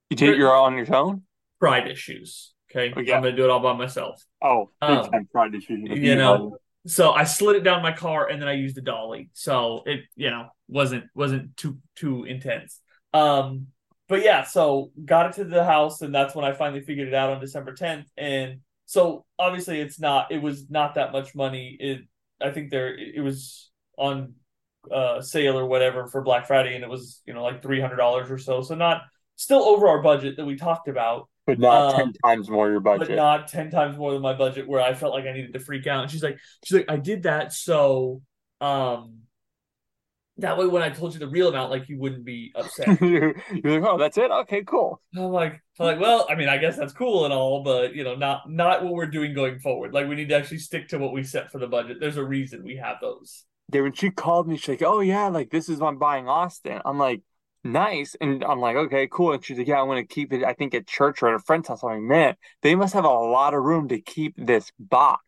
You 0.08 0.16
take 0.16 0.36
your 0.36 0.54
on 0.54 0.76
your 0.76 0.94
own? 0.94 1.22
pride 1.58 1.88
issues 1.88 2.52
okay 2.70 2.90
Okay. 2.92 3.12
i'm 3.12 3.22
gonna 3.22 3.36
do 3.36 3.44
it 3.44 3.50
all 3.50 3.60
by 3.60 3.72
myself 3.72 4.24
Oh, 4.42 4.70
Um, 4.80 5.28
pride 5.32 5.54
issues. 5.54 5.82
you 5.84 6.16
know, 6.16 6.56
so 6.86 7.10
I 7.12 7.24
slid 7.24 7.56
it 7.56 7.60
down 7.62 7.82
my 7.82 7.92
car 7.92 8.28
and 8.28 8.40
then 8.40 8.48
I 8.48 8.54
used 8.54 8.74
the 8.74 8.80
dolly. 8.80 9.28
So 9.34 9.82
it, 9.84 10.00
you 10.16 10.30
know, 10.30 10.46
wasn't 10.66 11.04
wasn't 11.14 11.54
too 11.58 11.76
too 11.94 12.24
intense. 12.24 12.80
Um, 13.12 13.66
but 14.08 14.22
yeah, 14.24 14.44
so 14.44 14.92
got 15.04 15.26
it 15.26 15.32
to 15.34 15.44
the 15.44 15.62
house 15.62 16.00
and 16.00 16.14
that's 16.14 16.34
when 16.34 16.46
I 16.46 16.52
finally 16.52 16.80
figured 16.80 17.08
it 17.08 17.14
out 17.14 17.30
on 17.34 17.40
December 17.40 17.74
10th. 17.74 18.06
And 18.16 18.60
so 18.86 19.26
obviously 19.38 19.78
it's 19.80 20.00
not 20.00 20.32
it 20.32 20.40
was 20.40 20.70
not 20.70 20.94
that 20.94 21.12
much 21.12 21.34
money. 21.34 21.76
It 21.78 22.00
I 22.40 22.50
think 22.50 22.70
there 22.70 22.94
it 22.96 23.22
was 23.22 23.70
on 23.96 24.34
uh 24.90 25.20
sale 25.20 25.58
or 25.58 25.66
whatever 25.66 26.06
for 26.06 26.22
Black 26.22 26.46
Friday 26.46 26.74
and 26.74 26.84
it 26.84 26.90
was, 26.90 27.22
you 27.26 27.34
know, 27.34 27.42
like 27.42 27.62
three 27.62 27.80
hundred 27.80 27.96
dollars 27.96 28.30
or 28.30 28.38
so. 28.38 28.62
So 28.62 28.74
not 28.74 29.02
still 29.36 29.62
over 29.62 29.88
our 29.88 30.02
budget 30.02 30.36
that 30.36 30.44
we 30.44 30.56
talked 30.56 30.88
about 30.88 31.28
but 31.46 31.58
not 31.58 31.94
um, 31.94 31.96
ten 31.96 32.12
times 32.24 32.50
more 32.50 32.70
your 32.70 32.80
budget. 32.80 33.08
but 33.08 33.16
not 33.16 33.48
10 33.48 33.70
times 33.70 33.96
more 33.96 34.12
than 34.12 34.22
my 34.22 34.34
budget 34.34 34.68
where 34.68 34.80
I 34.80 34.94
felt 34.94 35.14
like 35.14 35.24
I 35.24 35.32
needed 35.32 35.52
to 35.54 35.58
freak 35.58 35.86
out. 35.86 36.02
And 36.02 36.10
she's 36.10 36.22
like, 36.22 36.38
she's 36.64 36.76
like, 36.76 36.90
I 36.90 36.96
did 36.96 37.24
that 37.24 37.52
so 37.52 38.22
um 38.60 39.20
that 40.40 40.58
way 40.58 40.66
when 40.66 40.82
I 40.82 40.90
told 40.90 41.14
you 41.14 41.20
the 41.20 41.28
real 41.28 41.48
amount, 41.48 41.70
like 41.70 41.88
you 41.88 41.98
wouldn't 41.98 42.24
be 42.24 42.52
upset. 42.54 43.00
you're, 43.00 43.34
you're 43.52 43.80
like, 43.80 43.90
oh, 43.90 43.98
that's 43.98 44.18
it. 44.18 44.30
Okay, 44.30 44.62
cool. 44.64 45.00
I'm 45.16 45.24
like, 45.24 45.60
I'm 45.78 45.86
like, 45.86 46.00
well, 46.00 46.26
I 46.28 46.34
mean, 46.34 46.48
I 46.48 46.58
guess 46.58 46.76
that's 46.76 46.92
cool 46.92 47.24
and 47.24 47.32
all, 47.32 47.62
but 47.62 47.94
you 47.94 48.04
know, 48.04 48.14
not 48.14 48.50
not 48.50 48.82
what 48.82 48.92
we're 48.92 49.06
doing 49.06 49.34
going 49.34 49.58
forward. 49.60 49.94
Like 49.94 50.08
we 50.08 50.14
need 50.14 50.28
to 50.30 50.36
actually 50.36 50.58
stick 50.58 50.88
to 50.88 50.98
what 50.98 51.12
we 51.12 51.22
set 51.22 51.50
for 51.50 51.58
the 51.58 51.66
budget. 51.66 51.98
There's 52.00 52.16
a 52.16 52.24
reason 52.24 52.64
we 52.64 52.76
have 52.76 52.96
those. 53.00 53.44
Yeah, 53.72 53.82
when 53.82 53.92
she 53.92 54.10
called 54.10 54.48
me, 54.48 54.56
she's 54.56 54.68
like, 54.68 54.82
"Oh 54.82 55.00
yeah, 55.00 55.28
like 55.28 55.50
this 55.50 55.68
is 55.68 55.78
what 55.78 55.88
I'm 55.88 55.98
buying 55.98 56.28
Austin." 56.28 56.80
I'm 56.84 56.98
like, 56.98 57.22
"Nice," 57.64 58.16
and 58.20 58.42
I'm 58.44 58.60
like, 58.60 58.76
"Okay, 58.76 59.08
cool." 59.10 59.32
And 59.32 59.44
she's 59.44 59.58
like, 59.58 59.68
"Yeah, 59.68 59.80
I 59.80 59.82
want 59.82 60.06
to 60.06 60.14
keep 60.14 60.32
it. 60.32 60.44
I 60.44 60.54
think 60.54 60.74
at 60.74 60.86
church 60.86 61.22
or 61.22 61.28
at 61.28 61.34
a 61.34 61.38
friend's 61.38 61.68
house." 61.68 61.82
I'm 61.82 61.90
like, 61.90 62.00
"Man, 62.00 62.36
they 62.62 62.74
must 62.74 62.94
have 62.94 63.04
a 63.04 63.08
lot 63.08 63.54
of 63.54 63.62
room 63.62 63.88
to 63.88 64.00
keep 64.00 64.34
this 64.36 64.72
box." 64.78 65.22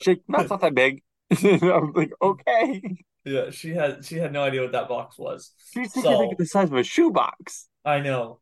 She's 0.00 0.16
like, 0.16 0.22
"No, 0.28 0.40
it's 0.40 0.50
not 0.50 0.60
that 0.60 0.74
big." 0.74 1.02
I 1.30 1.34
was 1.78 1.92
like, 1.94 2.12
"Okay." 2.22 2.82
Yeah, 3.24 3.50
she 3.50 3.70
had 3.70 4.04
she 4.04 4.16
had 4.16 4.32
no 4.32 4.42
idea 4.42 4.62
what 4.62 4.72
that 4.72 4.88
box 4.88 5.18
was. 5.18 5.52
She's 5.72 5.92
thinking 5.92 6.34
the 6.38 6.46
size 6.46 6.68
of 6.70 6.76
a 6.76 6.82
shoebox. 6.82 7.68
I 7.84 8.00
know. 8.00 8.40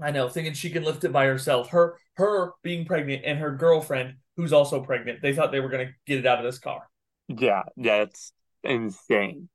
I 0.00 0.10
know, 0.10 0.28
thinking 0.28 0.54
she 0.54 0.70
can 0.70 0.82
lift 0.84 1.04
it 1.04 1.12
by 1.12 1.26
herself. 1.26 1.70
Her 1.70 1.98
her 2.14 2.52
being 2.62 2.84
pregnant 2.84 3.24
and 3.24 3.38
her 3.38 3.52
girlfriend, 3.56 4.14
who's 4.36 4.52
also 4.52 4.82
pregnant, 4.82 5.22
they 5.22 5.34
thought 5.34 5.52
they 5.52 5.60
were 5.60 5.68
gonna 5.68 5.92
get 6.06 6.18
it 6.18 6.26
out 6.26 6.38
of 6.38 6.44
this 6.44 6.58
car. 6.58 6.88
Yeah, 7.28 7.62
that's 7.76 8.32
insane, 8.62 9.48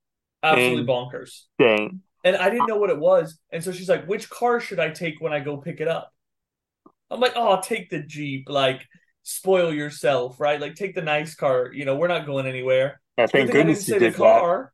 Absolutely 0.44 0.86
bonkers. 0.86 1.44
insane. 1.60 2.02
And 2.24 2.36
I 2.36 2.50
didn't 2.50 2.68
know 2.68 2.78
what 2.78 2.90
it 2.90 3.00
was. 3.00 3.40
And 3.52 3.64
so 3.64 3.72
she's 3.72 3.90
like, 3.90 4.06
which 4.06 4.30
car 4.30 4.60
should 4.60 4.80
I 4.80 4.90
take 4.90 5.22
when 5.22 5.34
I 5.34 5.40
go 5.40 5.58
pick 5.58 5.80
it 5.80 5.88
up? 5.88 6.12
I'm 7.10 7.20
like, 7.20 7.34
oh, 7.36 7.50
I'll 7.50 7.62
take 7.62 7.90
the 7.90 8.02
Jeep. 8.04 8.50
Like, 8.50 8.86
spoil 9.30 9.74
yourself, 9.74 10.40
right? 10.40 10.60
Like, 10.60 10.76
take 10.76 10.96
the 10.96 11.02
nice 11.02 11.36
car. 11.36 11.72
You 11.74 11.86
know, 11.86 11.96
we're 11.96 12.08
not 12.08 12.26
going 12.26 12.48
anywhere. 12.48 13.02
Yeah, 13.18 13.28
thank 13.28 13.50
I 13.50 13.54
didn't 13.54 13.58
goodness 13.68 13.88
you 13.88 13.94
the 13.94 14.00
did 14.00 14.14
that. 14.14 14.18
car. 14.18 14.74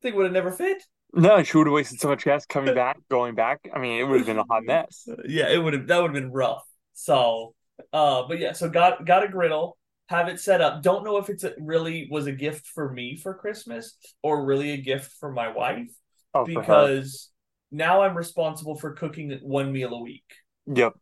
I 0.00 0.02
think 0.02 0.16
would 0.16 0.24
have 0.24 0.32
never 0.32 0.52
fit. 0.52 0.82
No, 1.12 1.42
she 1.42 1.56
would 1.56 1.66
have 1.66 1.74
wasted 1.74 2.00
so 2.00 2.08
much 2.08 2.24
gas 2.24 2.44
coming 2.46 2.74
back, 2.74 2.98
going 3.10 3.34
back. 3.34 3.68
I 3.74 3.78
mean, 3.78 3.98
it 4.00 4.04
would 4.04 4.18
have 4.18 4.26
been 4.26 4.38
a 4.38 4.44
hot 4.48 4.64
mess. 4.66 5.08
Yeah, 5.26 5.48
it 5.48 5.58
would 5.58 5.72
have 5.72 5.86
that 5.86 5.98
would 6.02 6.14
have 6.14 6.22
been 6.22 6.32
rough. 6.32 6.62
So, 6.94 7.54
uh, 7.92 8.24
but 8.28 8.38
yeah, 8.38 8.52
so 8.52 8.68
got 8.68 9.04
got 9.04 9.24
a 9.24 9.28
griddle, 9.28 9.78
have 10.08 10.28
it 10.28 10.40
set 10.40 10.60
up. 10.60 10.82
Don't 10.82 11.04
know 11.04 11.16
if 11.18 11.28
it's 11.30 11.44
a, 11.44 11.54
really 11.58 12.08
was 12.10 12.26
a 12.26 12.32
gift 12.32 12.66
for 12.66 12.92
me 12.92 13.16
for 13.16 13.34
Christmas 13.34 13.96
or 14.22 14.44
really 14.44 14.72
a 14.72 14.76
gift 14.78 15.12
for 15.18 15.32
my 15.32 15.48
wife 15.48 15.88
Oh, 16.34 16.44
because 16.44 17.30
now 17.70 18.02
I'm 18.02 18.16
responsible 18.16 18.76
for 18.76 18.92
cooking 18.92 19.38
one 19.42 19.72
meal 19.72 19.92
a 19.94 20.00
week 20.00 20.24
Yep. 20.66 20.96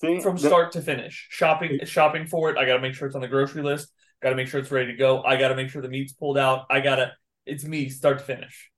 See, 0.00 0.20
from 0.20 0.36
that- 0.36 0.48
start 0.48 0.72
to 0.72 0.82
finish. 0.82 1.26
Shopping 1.30 1.80
shopping 1.84 2.26
for 2.26 2.50
it. 2.50 2.58
I 2.58 2.64
got 2.66 2.74
to 2.74 2.80
make 2.80 2.94
sure 2.94 3.06
it's 3.06 3.14
on 3.16 3.22
the 3.22 3.28
grocery 3.28 3.62
list. 3.62 3.90
Got 4.22 4.30
to 4.30 4.36
make 4.36 4.48
sure 4.48 4.60
it's 4.60 4.70
ready 4.70 4.92
to 4.92 4.96
go. 4.96 5.22
I 5.22 5.36
got 5.36 5.48
to 5.48 5.54
make 5.54 5.68
sure 5.70 5.82
the 5.82 5.88
meat's 5.88 6.12
pulled 6.12 6.38
out. 6.38 6.66
I 6.70 6.80
gotta. 6.80 7.12
It's 7.46 7.64
me 7.64 7.88
start 7.88 8.18
to 8.18 8.24
finish. 8.24 8.70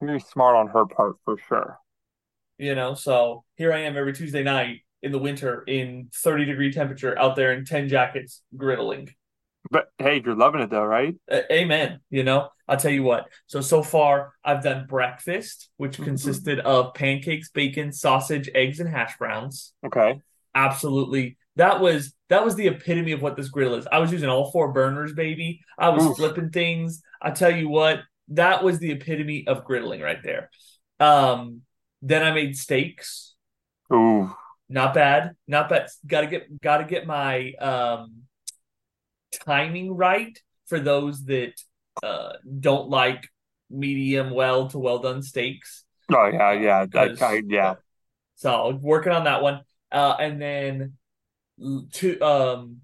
very 0.00 0.20
smart 0.20 0.56
on 0.56 0.68
her 0.68 0.86
part 0.86 1.16
for 1.24 1.36
sure. 1.48 1.78
You 2.58 2.74
know, 2.74 2.94
so 2.94 3.44
here 3.56 3.72
I 3.72 3.80
am 3.80 3.96
every 3.96 4.12
Tuesday 4.12 4.42
night 4.44 4.82
in 5.02 5.10
the 5.12 5.18
winter 5.18 5.62
in 5.66 6.08
30 6.14 6.44
degree 6.44 6.72
temperature 6.72 7.18
out 7.18 7.34
there 7.36 7.52
in 7.52 7.64
10 7.64 7.88
jackets 7.88 8.42
griddling. 8.56 9.10
But 9.70 9.88
hey, 9.98 10.22
you're 10.24 10.36
loving 10.36 10.60
it 10.60 10.70
though, 10.70 10.84
right? 10.84 11.14
A- 11.28 11.52
amen. 11.52 12.00
You 12.10 12.22
know, 12.22 12.48
I'll 12.68 12.76
tell 12.76 12.92
you 12.92 13.02
what. 13.02 13.24
So, 13.46 13.60
so 13.60 13.82
far, 13.82 14.32
I've 14.44 14.62
done 14.62 14.86
breakfast, 14.86 15.70
which 15.78 15.96
Mhm. 15.98 16.04
consisted 16.04 16.60
of 16.60 16.94
pancakes, 16.94 17.50
bacon, 17.50 17.90
sausage, 17.92 18.48
eggs, 18.54 18.78
and 18.78 18.88
hash 18.88 19.16
browns. 19.18 19.72
Okay. 19.84 20.20
Absolutely. 20.54 21.36
That 21.56 21.80
was 21.80 22.12
that 22.28 22.44
was 22.44 22.56
the 22.56 22.66
epitome 22.68 23.12
of 23.12 23.22
what 23.22 23.36
this 23.36 23.48
griddle 23.48 23.74
is. 23.74 23.86
I 23.90 23.98
was 23.98 24.10
using 24.12 24.28
all 24.28 24.50
four 24.50 24.72
burners, 24.72 25.12
baby. 25.12 25.60
I 25.78 25.90
was 25.90 26.04
Oof. 26.04 26.16
flipping 26.16 26.50
things. 26.50 27.02
I 27.22 27.30
tell 27.30 27.54
you 27.54 27.68
what, 27.68 28.00
that 28.28 28.64
was 28.64 28.78
the 28.78 28.90
epitome 28.92 29.46
of 29.46 29.64
griddling 29.64 30.02
right 30.02 30.22
there. 30.22 30.50
Um, 31.00 31.62
then 32.02 32.22
I 32.22 32.32
made 32.32 32.56
steaks. 32.56 33.34
Ooh. 33.92 34.34
Not 34.68 34.94
bad. 34.94 35.36
Not 35.46 35.68
bad. 35.68 35.88
Gotta 36.06 36.26
get 36.26 36.60
gotta 36.60 36.84
get 36.84 37.06
my 37.06 37.52
um 37.54 38.22
timing 39.44 39.94
right 39.94 40.38
for 40.66 40.80
those 40.80 41.24
that 41.24 41.52
uh 42.02 42.32
don't 42.60 42.88
like 42.88 43.28
medium 43.70 44.30
well 44.30 44.68
to 44.68 44.78
well 44.78 44.98
done 44.98 45.22
steaks. 45.22 45.84
Oh 46.12 46.26
yeah, 46.26 46.52
yeah, 46.52 46.78
I, 46.80 46.86
Because- 46.86 47.22
I, 47.22 47.42
yeah. 47.46 47.74
So 48.36 48.78
working 48.82 49.12
on 49.12 49.24
that 49.24 49.42
one. 49.42 49.60
Uh 49.94 50.16
and 50.18 50.42
then 50.42 50.94
two 51.92 52.20
um 52.20 52.82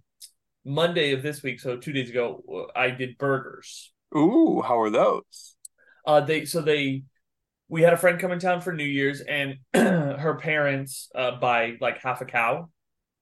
Monday 0.64 1.12
of 1.12 1.22
this 1.22 1.42
week, 1.42 1.60
so 1.60 1.76
two 1.76 1.92
days 1.92 2.10
ago, 2.10 2.68
I 2.76 2.90
did 2.90 3.18
burgers. 3.18 3.92
Ooh, 4.16 4.62
how 4.62 4.80
are 4.80 4.90
those? 4.90 5.56
Uh, 6.06 6.20
they 6.20 6.44
so 6.44 6.60
they 6.60 7.04
we 7.68 7.82
had 7.82 7.92
a 7.92 7.96
friend 7.96 8.18
come 8.18 8.32
in 8.32 8.38
town 8.38 8.60
for 8.60 8.72
New 8.72 8.84
Year's, 8.84 9.20
and 9.20 9.56
her 9.74 10.38
parents 10.40 11.10
uh 11.14 11.32
buy 11.32 11.76
like 11.80 12.02
half 12.02 12.20
a 12.20 12.24
cow, 12.24 12.70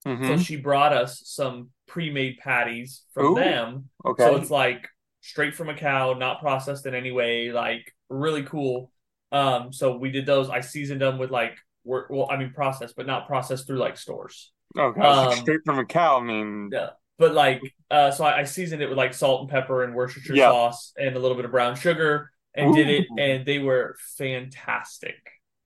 Mhm. 0.07 0.27
So 0.27 0.37
she 0.37 0.57
brought 0.57 0.92
us 0.92 1.22
some 1.24 1.70
pre-made 1.87 2.38
patties 2.38 3.03
from 3.14 3.27
Ooh, 3.27 3.35
them. 3.35 3.90
Okay. 4.05 4.24
So 4.24 4.37
it's 4.37 4.51
like 4.51 4.88
straight 5.20 5.55
from 5.55 5.68
a 5.68 5.74
cow, 5.74 6.14
not 6.14 6.40
processed 6.40 6.87
in 6.87 6.94
any 6.94 7.11
way, 7.11 7.53
like 7.53 7.92
really 8.09 8.42
cool. 8.44 8.90
Um, 9.33 9.72
so 9.72 9.96
we 9.96 10.11
did 10.11 10.27
those. 10.27 10.48
I 10.48 10.61
seasoned 10.61 11.01
them 11.01 11.18
with 11.18 11.31
like, 11.31 11.57
wor- 11.88 12.07
well, 12.11 12.29
I 12.31 12.37
mean 12.37 12.53
processed, 12.53 12.94
but 12.96 13.07
not 13.07 13.27
processed 13.27 13.66
through 13.66 13.79
like 13.79 13.96
stores. 13.96 14.53
okay. 14.79 15.01
Was 15.01 15.16
like, 15.27 15.37
um, 15.38 15.42
straight 15.42 15.61
from 15.64 15.79
a 15.79 15.85
cow. 15.85 16.18
I 16.20 16.24
mean, 16.24 16.70
Yeah. 16.72 16.90
But 17.18 17.35
like, 17.35 17.61
uh, 17.90 18.12
so 18.12 18.24
I, 18.24 18.40
I 18.40 18.44
seasoned 18.44 18.81
it 18.81 18.88
with 18.88 18.96
like 18.98 19.12
salt 19.12 19.40
and 19.40 19.51
pepper 19.51 19.83
and 19.83 19.92
Worcestershire 19.94 20.37
Yeah. 20.37 20.51
sauce 20.51 20.92
and 20.96 21.16
a 21.16 21.18
little 21.18 21.37
bit 21.37 21.44
of 21.46 21.51
brown 21.51 21.74
sugar 21.74 22.31
and 22.55 22.74
did 22.74 22.88
it, 22.88 23.07
and 23.18 23.44
they 23.44 23.59
were 23.59 23.96
fantastic. 24.16 25.16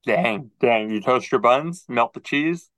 dang, 0.07 0.51
dang. 0.61 0.91
You 0.91 1.01
toast 1.01 1.31
your 1.31 1.41
buns, 1.41 1.85
melt 1.89 2.13
the 2.15 2.21
cheese. 2.21 2.69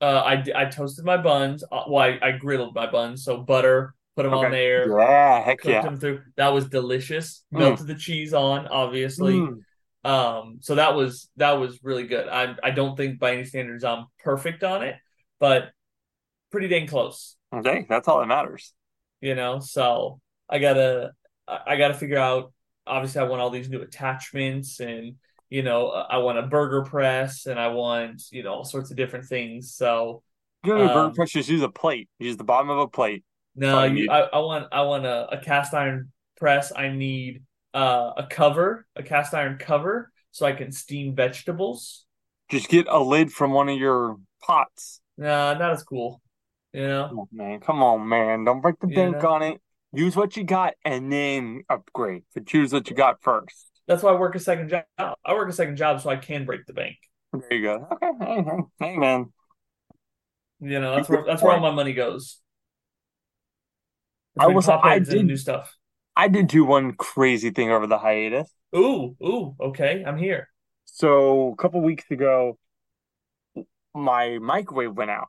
Uh, 0.00 0.22
I, 0.24 0.44
I 0.56 0.64
toasted 0.64 1.04
my 1.04 1.16
buns. 1.16 1.62
Uh, 1.70 1.84
well, 1.88 2.02
I, 2.02 2.18
I 2.28 2.32
griddled 2.32 2.74
my 2.74 2.90
buns, 2.90 3.24
so 3.24 3.36
butter, 3.36 3.94
put 4.16 4.24
them 4.24 4.34
on 4.34 4.50
there, 4.50 4.98
Yeah, 4.98 5.42
heck 5.44 5.58
cooked 5.60 5.72
yeah. 5.72 5.82
them 5.82 5.96
through. 5.98 6.22
That 6.36 6.48
was 6.48 6.68
delicious. 6.68 7.44
Mm. 7.54 7.58
Melted 7.60 7.86
the 7.86 7.94
cheese 7.94 8.34
on, 8.34 8.66
obviously. 8.66 9.34
Mm. 9.34 9.58
Um, 10.04 10.58
so 10.60 10.74
that 10.76 10.94
was 10.94 11.30
that 11.36 11.52
was 11.52 11.78
really 11.82 12.06
good. 12.06 12.28
I 12.28 12.54
I 12.62 12.70
don't 12.70 12.96
think 12.96 13.18
by 13.20 13.32
any 13.34 13.44
standards 13.44 13.84
I'm 13.84 14.06
perfect 14.18 14.64
on 14.64 14.82
it, 14.82 14.96
but 15.38 15.70
pretty 16.50 16.68
dang 16.68 16.86
close. 16.86 17.36
Okay, 17.54 17.86
that's 17.88 18.08
all 18.08 18.20
that 18.20 18.26
matters. 18.26 18.72
You 19.20 19.34
know, 19.34 19.60
so 19.60 20.20
I 20.48 20.58
gotta 20.58 21.12
I 21.46 21.76
gotta 21.76 21.94
figure 21.94 22.18
out. 22.18 22.52
Obviously, 22.84 23.20
I 23.20 23.24
want 23.24 23.40
all 23.40 23.50
these 23.50 23.68
new 23.68 23.80
attachments, 23.80 24.80
and 24.80 25.14
you 25.50 25.62
know, 25.62 25.88
I 25.90 26.18
want 26.18 26.38
a 26.38 26.42
burger 26.42 26.82
press, 26.82 27.46
and 27.46 27.60
I 27.60 27.68
want 27.68 28.22
you 28.30 28.42
know 28.42 28.54
all 28.54 28.64
sorts 28.64 28.90
of 28.90 28.96
different 28.96 29.26
things. 29.26 29.74
So 29.74 30.22
You 30.64 30.74
know, 30.74 30.88
Um, 30.88 30.88
burger 30.88 31.14
press, 31.14 31.30
just 31.30 31.48
use 31.48 31.62
a 31.62 31.68
plate. 31.68 32.08
Use 32.18 32.36
the 32.36 32.44
bottom 32.44 32.70
of 32.70 32.78
a 32.78 32.88
plate. 32.88 33.24
no, 33.54 33.84
you. 33.84 34.10
I, 34.10 34.20
I 34.22 34.38
want 34.38 34.68
I 34.72 34.82
want 34.82 35.06
a, 35.06 35.28
a 35.30 35.38
cast 35.38 35.74
iron 35.74 36.10
press. 36.36 36.72
I 36.74 36.88
need 36.88 37.42
uh, 37.74 38.12
a 38.16 38.26
cover, 38.28 38.86
a 38.96 39.02
cast 39.02 39.34
iron 39.34 39.58
cover, 39.58 40.12
so 40.30 40.46
I 40.46 40.52
can 40.52 40.72
steam 40.72 41.14
vegetables. 41.14 42.04
Just 42.50 42.68
get 42.68 42.86
a 42.88 42.98
lid 43.02 43.32
from 43.32 43.52
one 43.52 43.68
of 43.68 43.78
your 43.78 44.18
pots. 44.42 45.00
Nah, 45.16 45.54
not 45.54 45.72
as 45.72 45.82
cool. 45.82 46.20
You 46.72 46.86
know. 46.86 47.08
Come 47.08 47.18
on, 47.18 47.28
man. 47.32 47.60
Come 47.60 47.82
on, 47.82 48.08
man. 48.08 48.44
Don't 48.44 48.60
break 48.60 48.78
the 48.80 48.88
You 48.88 48.94
bank 48.96 49.22
know? 49.22 49.28
on 49.30 49.42
it. 49.42 49.60
Use 49.94 50.16
what 50.16 50.36
you 50.36 50.44
got 50.44 50.74
and 50.84 51.12
then 51.12 51.62
upgrade. 51.68 52.22
But 52.34 52.46
choose 52.46 52.72
what 52.72 52.88
you 52.88 52.96
got 52.96 53.22
first. 53.22 53.68
That's 53.86 54.02
why 54.02 54.12
I 54.12 54.18
work 54.18 54.34
a 54.34 54.38
second 54.40 54.70
job. 54.70 54.84
I 54.98 55.34
work 55.34 55.48
a 55.50 55.52
second 55.52 55.76
job 55.76 56.00
so 56.00 56.08
I 56.08 56.16
can 56.16 56.46
break 56.46 56.64
the 56.66 56.72
bank. 56.72 56.96
There 57.32 57.52
you 57.54 57.62
go. 57.62 57.88
Okay. 57.92 58.10
Hey, 58.20 58.42
hey, 58.42 58.58
hey, 58.78 58.96
man. 58.96 59.32
You 60.60 60.80
know, 60.80 60.96
that's 60.96 61.08
where 61.08 61.24
that's 61.26 61.42
where 61.42 61.52
all 61.52 61.60
my 61.60 61.72
money 61.72 61.92
goes. 61.92 62.38
I 64.38 64.44
Between 64.44 64.56
was- 64.56 64.68
I 64.68 64.98
did- 64.98 65.26
new 65.26 65.36
stuff. 65.36 65.76
I 66.16 66.28
did 66.28 66.46
do 66.48 66.64
one 66.64 66.92
crazy 66.92 67.50
thing 67.50 67.70
over 67.70 67.86
the 67.86 67.98
hiatus. 67.98 68.52
Ooh, 68.76 69.16
ooh, 69.22 69.54
okay, 69.60 70.02
I'm 70.06 70.16
here. 70.18 70.48
So 70.84 71.52
a 71.52 71.56
couple 71.56 71.80
weeks 71.80 72.04
ago, 72.10 72.58
my 73.94 74.38
microwave 74.38 74.94
went 74.96 75.10
out. 75.10 75.28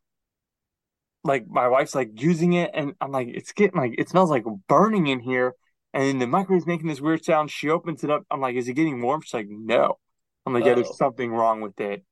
Like 1.24 1.48
my 1.48 1.68
wife's 1.70 1.96
like 1.96 2.22
using 2.22 2.54
it, 2.54 2.72
and 2.74 2.94
I'm 3.00 3.12
like, 3.12 3.30
it's 3.30 3.54
getting 3.54 3.80
like 3.80 3.96
it 3.98 4.10
smells 4.10 4.30
like 4.30 4.44
burning 4.68 5.08
in 5.08 5.20
here. 5.20 5.54
And 5.94 6.22
the 6.22 6.26
microwave's 6.26 6.66
making 6.66 6.88
this 6.88 7.00
weird 7.00 7.24
sound. 7.24 7.52
She 7.52 7.70
opens 7.70 8.04
it 8.04 8.10
up. 8.10 8.24
I'm 8.32 8.42
like, 8.42 8.56
is 8.56 8.68
it 8.68 8.74
getting 8.74 9.02
warm? 9.02 9.22
She's 9.22 9.34
like, 9.34 9.48
no. 9.48 10.00
I'm 10.46 10.54
like, 10.54 10.66
yeah, 10.66 10.74
there's 10.74 10.98
something 10.98 11.32
wrong 11.32 11.62
with 11.62 11.80
it. 11.80 12.04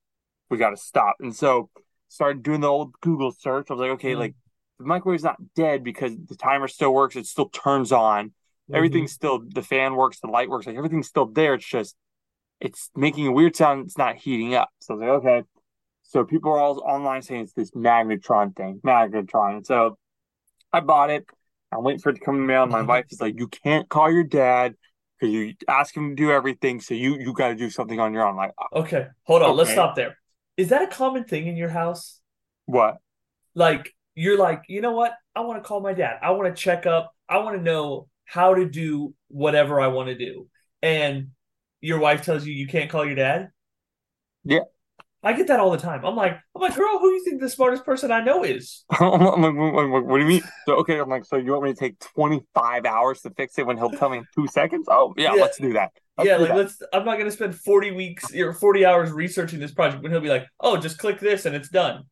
We 0.50 0.58
got 0.58 0.70
to 0.70 0.78
stop. 0.78 1.16
And 1.20 1.36
so 1.36 1.70
started 2.08 2.44
doing 2.44 2.62
the 2.62 2.68
old 2.68 2.94
Google 3.02 3.32
search. 3.32 3.68
I 3.70 3.74
was 3.74 3.82
like, 3.82 3.92
okay, 3.92 4.14
Mm. 4.14 4.20
like 4.20 4.36
the 4.80 4.86
microwave's 4.86 5.24
not 5.24 5.38
dead 5.56 5.84
because 5.84 6.14
the 6.30 6.36
timer 6.36 6.68
still 6.68 6.94
works. 6.94 7.16
It 7.16 7.26
still 7.26 7.50
turns 7.50 7.92
on. 7.92 8.34
Everything's 8.74 9.12
mm-hmm. 9.12 9.16
still 9.16 9.44
the 9.48 9.62
fan 9.62 9.96
works, 9.96 10.20
the 10.20 10.28
light 10.28 10.50
works, 10.50 10.68
like 10.68 10.78
everything's 10.78 11.08
still 11.08 11.26
there. 11.26 11.54
It's 11.56 11.68
just 11.68 11.96
it's 12.60 12.90
making 12.96 13.28
a 13.28 13.32
weird 13.32 13.56
sound. 13.56 13.86
It's 13.86 13.98
not 13.98 14.16
heating 14.18 14.54
up. 14.56 14.70
So 14.80 14.94
I 14.94 14.96
was 14.96 15.02
like, 15.02 15.10
okay. 15.10 15.48
So 16.04 16.24
people 16.26 16.52
are 16.52 16.60
all 16.60 16.80
online 16.82 17.22
saying 17.22 17.42
it's 17.42 17.54
this 17.54 17.72
magnetron 17.72 18.56
thing, 18.56 18.82
magnetron. 18.86 19.58
And 19.58 19.66
so 19.66 19.98
I 20.72 20.82
bought 20.82 21.10
it. 21.10 21.26
I'm 21.72 21.84
waiting 21.84 22.02
for 22.02 22.10
it 22.10 22.16
to 22.16 22.20
come 22.20 22.36
in 22.36 22.42
the 22.42 22.48
mail. 22.48 22.64
And 22.64 22.72
my 22.72 22.82
wife 22.94 23.06
is 23.10 23.22
like, 23.22 23.40
you 23.40 23.48
can't 23.48 23.88
call 23.90 24.12
your 24.12 24.26
dad 24.26 24.76
because 25.20 25.34
you 25.34 25.54
ask 25.68 25.96
him 25.96 26.10
to 26.10 26.16
do 26.16 26.32
everything. 26.32 26.82
So 26.82 26.94
you 26.94 27.18
you 27.18 27.34
got 27.34 27.50
to 27.50 27.56
do 27.56 27.70
something 27.70 28.00
on 28.00 28.14
your 28.14 28.28
own. 28.28 28.36
Like 28.36 28.52
oh, 28.60 28.82
Okay, 28.82 29.08
hold 29.24 29.42
on. 29.42 29.56
Let's 29.56 29.72
stop 29.72 29.96
there. 29.96 30.18
Is 30.58 30.70
that 30.70 30.82
a 30.82 30.88
common 30.88 31.24
thing 31.24 31.48
in 31.48 31.56
your 31.56 31.70
house? 31.70 32.20
what? 32.66 32.98
Like 33.56 33.94
you're 34.16 34.38
like, 34.38 34.64
you 34.68 34.82
know 34.82 34.92
what? 34.92 35.14
I 35.36 35.42
want 35.42 35.62
to 35.62 35.68
call 35.68 35.80
my 35.80 35.94
dad. 35.94 36.20
I 36.22 36.32
want 36.32 36.54
to 36.56 36.62
check 36.62 36.86
up. 36.86 37.14
I 37.28 37.40
want 37.40 37.58
to 37.58 37.62
know 37.62 38.08
how 38.32 38.54
to 38.56 38.66
do 38.66 39.14
whatever 39.28 39.82
I 39.82 39.88
want 39.88 40.08
to 40.08 40.18
do. 40.18 40.48
And 40.82 41.32
your 41.82 42.00
wife 42.00 42.24
tells 42.24 42.46
you 42.46 42.54
you 42.54 42.68
can't 42.68 42.90
call 42.90 43.06
your 43.06 43.16
dad? 43.16 43.50
Yeah. 44.44 44.62
I 45.24 45.34
get 45.34 45.48
that 45.48 45.60
all 45.60 45.70
the 45.70 45.78
time. 45.78 46.04
I'm 46.04 46.16
like, 46.16 46.34
I'm 46.56 46.62
like, 46.62 46.76
girl, 46.76 46.98
who 46.98 47.10
do 47.12 47.16
you 47.16 47.24
think 47.24 47.42
the 47.42 47.50
smartest 47.50 47.86
person 47.86 48.12
I 48.12 48.22
know 48.22 48.44
is? 48.44 48.86
I'm 49.00 49.42
like, 49.42 49.54
what, 49.56 49.90
what- 49.90 50.06
what 50.06 50.18
do 50.18 50.24
you 50.24 50.30
mean? 50.30 50.44
So 50.66 50.78
okay, 50.78 50.98
I'm 51.00 51.10
like, 51.10 51.26
so 51.26 51.36
you 51.38 51.52
want 51.52 51.64
me 51.66 51.74
to 51.74 51.80
take 51.80 52.00
25 52.00 52.86
hours 52.86 53.22
to 53.22 53.30
fix 53.32 53.60
it 53.60 53.68
when 53.68 53.78
he'll 53.78 53.92
tell 53.92 54.10
me 54.10 54.20
in 54.20 54.26
two 54.34 54.48
seconds? 54.48 54.88
Oh 54.90 55.14
yeah, 55.18 55.36
Yeah. 55.36 55.42
let's 55.44 55.58
do 55.60 55.74
that. 55.74 55.92
Let's 56.18 56.28
yeah, 56.28 56.38
do 56.38 56.44
like 56.44 56.50
that. 56.50 56.58
let's 56.58 56.82
I'm 56.94 57.06
not 57.06 57.20
gonna 57.20 57.32
spend 57.32 57.56
40 57.56 57.92
weeks 57.92 58.34
or 58.36 58.54
40 58.54 58.86
hours 58.86 59.12
researching 59.12 59.60
this 59.60 59.72
project 59.72 60.02
when 60.02 60.12
he'll 60.12 60.22
be 60.22 60.30
like, 60.30 60.48
oh, 60.60 60.78
just 60.78 60.98
click 60.98 61.20
this 61.20 61.46
and 61.46 61.56
it's 61.56 61.70
done. 61.70 62.06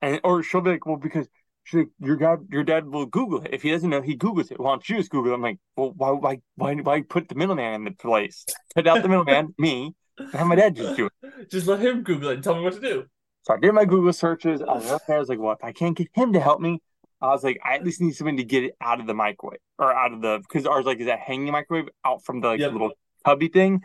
And 0.00 0.20
or 0.24 0.42
she'll 0.42 0.60
be 0.62 0.70
like, 0.70 0.86
well, 0.86 0.96
because 0.96 1.28
she's 1.64 1.78
like, 1.78 1.88
your 1.98 2.16
dad, 2.16 2.38
your 2.50 2.62
dad 2.62 2.86
will 2.86 3.06
Google 3.06 3.42
it. 3.42 3.52
If 3.52 3.62
he 3.62 3.70
doesn't 3.70 3.88
know, 3.90 4.02
he 4.02 4.16
Googles 4.16 4.50
it. 4.50 4.60
Why 4.60 4.70
don't 4.70 4.88
you 4.88 4.96
just 4.96 5.10
Google 5.10 5.32
it? 5.32 5.34
I'm 5.34 5.42
like, 5.42 5.58
well, 5.76 5.92
why, 5.96 6.10
why, 6.10 6.38
why, 6.56 6.74
why 6.76 7.02
put 7.02 7.28
the 7.28 7.34
middleman 7.34 7.74
in 7.74 7.84
the 7.84 7.90
place? 7.90 8.44
Put 8.74 8.86
out 8.86 9.02
the 9.02 9.08
middleman, 9.08 9.54
me, 9.58 9.94
and 10.18 10.32
have 10.32 10.46
my 10.46 10.54
dad 10.54 10.76
just 10.76 10.96
do 10.96 11.06
it. 11.06 11.12
Just 11.50 11.66
let 11.66 11.80
him 11.80 12.02
Google 12.02 12.30
it 12.30 12.34
and 12.34 12.44
tell 12.44 12.54
me 12.54 12.62
what 12.62 12.74
to 12.74 12.80
do. 12.80 13.04
So 13.42 13.54
I 13.54 13.58
did 13.58 13.72
my 13.72 13.84
Google 13.84 14.12
searches. 14.12 14.62
I 14.62 14.72
was 14.72 14.86
up 14.86 15.02
there. 15.06 15.16
I 15.16 15.18
was 15.20 15.28
like, 15.28 15.38
well, 15.38 15.52
if 15.52 15.62
I 15.62 15.72
can't 15.72 15.96
get 15.96 16.08
him 16.14 16.32
to 16.32 16.40
help 16.40 16.60
me, 16.60 16.80
I 17.20 17.28
was 17.28 17.44
like, 17.44 17.58
I 17.64 17.74
at 17.74 17.84
least 17.84 18.00
need 18.00 18.12
somebody 18.12 18.38
to 18.38 18.44
get 18.44 18.64
it 18.64 18.74
out 18.80 19.00
of 19.00 19.06
the 19.06 19.14
microwave 19.14 19.58
or 19.78 19.92
out 19.92 20.12
of 20.12 20.22
the 20.22 20.40
because 20.40 20.66
ours 20.66 20.86
like 20.86 21.00
is 21.00 21.06
that 21.06 21.20
hanging 21.20 21.52
microwave 21.52 21.88
out 22.04 22.24
from 22.24 22.40
the 22.40 22.48
like, 22.48 22.60
Yep. 22.60 22.72
little 22.72 22.92
cubby 23.24 23.48
thing. 23.48 23.82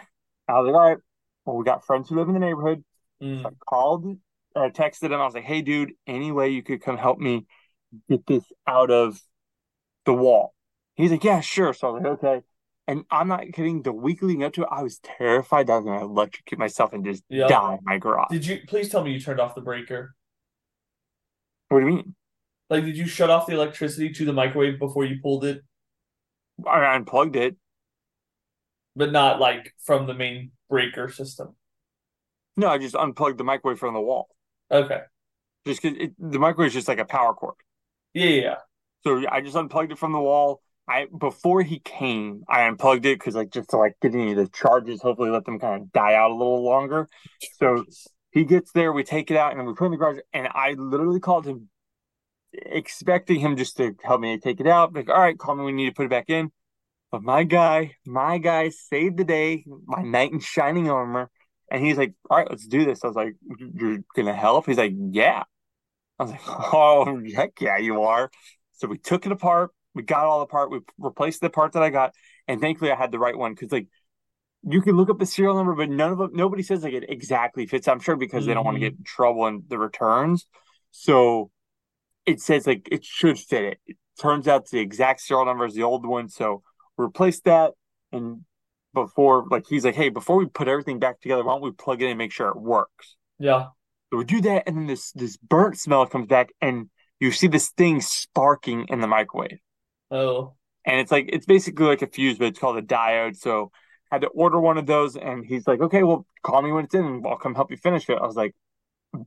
I 0.47 0.59
was 0.59 0.67
like, 0.67 0.75
all 0.75 0.89
right. 0.89 0.97
Well, 1.45 1.57
we 1.57 1.65
got 1.65 1.85
friends 1.85 2.09
who 2.09 2.15
live 2.15 2.27
in 2.27 2.33
the 2.33 2.39
neighborhood. 2.39 2.83
Mm. 3.21 3.45
I 3.45 3.49
called 3.67 4.17
or 4.55 4.69
texted 4.71 5.05
him. 5.11 5.13
I 5.13 5.25
was 5.25 5.33
like, 5.33 5.43
hey, 5.43 5.61
dude, 5.61 5.93
any 6.07 6.31
way 6.31 6.49
you 6.49 6.63
could 6.63 6.81
come 6.81 6.97
help 6.97 7.19
me 7.19 7.45
get 8.09 8.25
this 8.27 8.43
out 8.67 8.91
of 8.91 9.19
the 10.05 10.13
wall? 10.13 10.53
He's 10.95 11.11
like, 11.11 11.23
yeah, 11.23 11.39
sure. 11.41 11.73
So 11.73 11.87
I 11.87 11.91
was 11.91 12.03
like, 12.03 12.11
okay. 12.23 12.41
And 12.87 13.03
I'm 13.11 13.27
not 13.27 13.41
kidding. 13.53 13.83
The 13.83 13.93
week 13.93 14.21
leading 14.21 14.43
up 14.43 14.53
to 14.53 14.63
it, 14.63 14.67
I 14.71 14.81
was 14.81 14.99
terrified 14.99 15.67
that 15.67 15.73
I 15.73 15.75
was 15.77 15.85
going 15.85 15.99
to 15.99 16.05
electrocute 16.05 16.59
myself 16.59 16.91
and 16.93 17.05
just 17.05 17.23
Yeah. 17.29 17.47
die 17.47 17.73
in 17.73 17.79
my 17.83 17.97
garage. 17.99 18.29
Did 18.31 18.45
you 18.45 18.59
please 18.67 18.89
tell 18.89 19.03
me 19.03 19.11
you 19.11 19.19
turned 19.19 19.39
off 19.39 19.53
the 19.55 19.61
breaker? 19.61 20.15
What 21.69 21.81
do 21.81 21.85
you 21.85 21.91
mean? 21.93 22.15
Like, 22.69 22.85
did 22.85 22.97
you 22.97 23.05
shut 23.07 23.29
off 23.29 23.45
the 23.47 23.53
electricity 23.53 24.11
to 24.13 24.25
the 24.25 24.33
microwave 24.33 24.79
before 24.79 25.05
you 25.05 25.19
pulled 25.21 25.45
it, 25.45 25.61
I 26.67 26.95
unplugged 26.95 27.35
it. 27.35 27.55
but 28.95 29.11
not 29.11 29.39
like 29.39 29.73
from 29.83 30.07
the 30.07 30.13
main 30.13 30.51
breaker 30.69 31.09
system? 31.09 31.55
No, 32.57 32.67
I 32.67 32.77
just 32.77 32.95
unplugged 32.95 33.37
the 33.37 33.43
microwave 33.43 33.79
from 33.79 33.93
the 33.93 34.01
wall. 34.01 34.29
Okay. 34.71 35.01
Just 35.65 35.81
because 35.81 36.09
the 36.19 36.39
microwave 36.39 36.67
is 36.67 36.73
just 36.73 36.87
like 36.87 36.99
a 36.99 37.05
power 37.05 37.33
cord. 37.33 37.55
Yeah, 38.13 38.27
yeah. 38.27 38.55
So 39.03 39.23
I 39.29 39.41
just 39.41 39.55
unplugged 39.55 39.91
it 39.91 39.97
from 39.97 40.11
the 40.11 40.19
wall. 40.19 40.61
I 40.87 41.05
before 41.17 41.61
he 41.61 41.79
came, 41.79 42.43
I 42.49 42.63
unplugged 42.63 43.05
it 43.05 43.19
because 43.19 43.35
like 43.35 43.51
just 43.51 43.69
to 43.69 43.77
like 43.77 43.95
get 44.01 44.13
any 44.13 44.31
of 44.31 44.37
the 44.37 44.47
charges, 44.47 45.01
hopefully 45.01 45.29
let 45.29 45.45
them 45.45 45.59
kind 45.59 45.81
of 45.81 45.91
die 45.91 46.15
out 46.15 46.31
a 46.31 46.35
little 46.35 46.63
longer. 46.63 47.07
So 47.59 47.85
he 48.31 48.43
gets 48.43 48.71
there, 48.71 48.91
we 48.91 49.03
take 49.03 49.29
it 49.31 49.37
out, 49.37 49.55
and 49.55 49.65
we 49.67 49.73
put 49.73 49.85
in 49.85 49.91
the 49.91 49.97
garage. 49.97 50.19
And 50.33 50.47
I 50.47 50.73
literally 50.73 51.19
called 51.19 51.45
him, 51.45 51.69
expecting 52.53 53.39
him 53.39 53.55
just 53.55 53.77
to 53.77 53.95
help 54.03 54.21
me 54.21 54.37
take 54.39 54.59
it 54.59 54.67
out. 54.67 54.93
Like, 54.93 55.09
all 55.09 55.19
right, 55.19 55.37
call 55.37 55.55
me 55.55 55.65
you 55.65 55.71
need 55.71 55.89
to 55.89 55.95
put 55.95 56.05
it 56.05 56.09
back 56.09 56.29
in. 56.29 56.51
But 57.11 57.23
my 57.23 57.43
guy, 57.43 57.95
my 58.05 58.37
guy 58.37 58.69
saved 58.69 59.17
the 59.17 59.23
day, 59.23 59.65
my 59.85 60.01
knight 60.01 60.31
in 60.31 60.39
shining 60.39 60.89
armor. 60.89 61.29
And 61.71 61.85
he's 61.85 61.97
like, 61.97 62.13
all 62.29 62.37
right, 62.37 62.49
let's 62.49 62.65
do 62.65 62.83
this. 62.83 63.03
I 63.03 63.07
was 63.07 63.15
like, 63.15 63.35
you're 63.75 63.99
gonna 64.15 64.33
help? 64.33 64.65
He's 64.65 64.77
like, 64.77 64.93
yeah. 65.11 65.43
I 66.19 66.23
was 66.23 66.31
like, 66.31 66.41
oh 66.47 67.21
heck 67.33 67.59
yeah, 67.61 67.77
you 67.77 68.01
are. 68.03 68.29
So 68.73 68.87
we 68.87 68.97
took 68.97 69.25
it 69.25 69.31
apart. 69.31 69.71
We 69.95 70.03
got 70.03 70.25
all 70.25 70.41
apart. 70.41 70.71
We 70.71 70.79
replaced 70.97 71.41
the 71.41 71.49
part 71.49 71.73
that 71.73 71.83
I 71.83 71.89
got, 71.89 72.13
and 72.47 72.61
thankfully 72.61 72.91
I 72.91 72.95
had 72.95 73.11
the 73.11 73.19
right 73.19 73.37
one 73.37 73.53
because 73.53 73.71
like 73.71 73.87
you 74.67 74.81
can 74.81 74.95
look 74.97 75.09
up 75.09 75.19
the 75.19 75.25
serial 75.25 75.55
number, 75.55 75.73
but 75.73 75.89
none 75.89 76.11
of 76.11 76.17
them, 76.17 76.31
nobody 76.33 76.63
says 76.63 76.83
like 76.83 76.93
it 76.93 77.09
exactly 77.09 77.65
fits. 77.65 77.87
I'm 77.87 77.99
sure 77.99 78.15
because 78.15 78.45
they 78.45 78.53
don't 78.53 78.65
want 78.65 78.75
to 78.75 78.79
Mhm. 78.79 78.91
get 78.91 78.97
in 78.97 79.03
trouble 79.03 79.47
in 79.47 79.63
the 79.67 79.77
returns. 79.79 80.45
So 80.91 81.51
it 82.25 82.41
says 82.41 82.67
like 82.67 82.87
it 82.91 83.03
should 83.05 83.39
fit 83.39 83.63
it. 83.63 83.79
It 83.87 83.97
turns 84.19 84.47
out 84.47 84.69
the 84.69 84.79
exact 84.79 85.21
serial 85.21 85.45
number 85.45 85.65
is 85.65 85.73
the 85.73 85.83
old 85.83 86.05
one. 86.05 86.29
So 86.29 86.61
we 86.97 87.05
replaced 87.05 87.45
that, 87.45 87.73
and 88.11 88.45
before 88.93 89.45
like 89.49 89.65
he's 89.67 89.85
like, 89.85 89.95
hey, 89.95 90.09
before 90.09 90.37
we 90.37 90.45
put 90.45 90.67
everything 90.67 90.99
back 90.99 91.21
together, 91.21 91.43
why 91.43 91.53
don't 91.53 91.61
we 91.61 91.71
plug 91.71 92.01
it 92.01 92.05
in 92.05 92.11
and 92.11 92.17
make 92.17 92.31
sure 92.31 92.49
it 92.49 92.59
works? 92.59 93.15
Yeah. 93.39 93.67
So 94.11 94.17
we 94.17 94.23
do 94.25 94.41
that, 94.41 94.63
and 94.67 94.77
then 94.77 94.87
this 94.87 95.11
this 95.13 95.37
burnt 95.37 95.77
smell 95.79 96.05
comes 96.07 96.27
back, 96.27 96.49
and 96.61 96.89
you 97.19 97.31
see 97.31 97.47
this 97.47 97.69
thing 97.69 98.01
sparking 98.01 98.87
in 98.89 99.01
the 99.01 99.07
microwave. 99.07 99.59
Oh, 100.11 100.55
And 100.85 100.99
it's 100.99 101.11
like 101.11 101.29
it's 101.31 101.45
basically 101.45 101.85
like 101.85 102.01
a 102.01 102.07
fuse, 102.07 102.37
but 102.37 102.47
it's 102.47 102.59
called 102.59 102.77
a 102.77 102.81
diode. 102.81 103.35
So 103.37 103.71
I 104.11 104.15
had 104.15 104.21
to 104.21 104.27
order 104.29 104.59
one 104.59 104.77
of 104.77 104.85
those 104.85 105.15
and 105.15 105.45
he's 105.45 105.67
like, 105.67 105.81
Okay, 105.81 106.03
well 106.03 106.25
call 106.43 106.61
me 106.61 106.71
when 106.71 106.85
it's 106.85 106.95
in 106.95 107.05
and 107.05 107.25
I'll 107.27 107.37
come 107.37 107.55
help 107.55 107.71
you 107.71 107.77
finish 107.77 108.09
it. 108.09 108.17
I 108.21 108.25
was 108.25 108.35
like, 108.35 108.55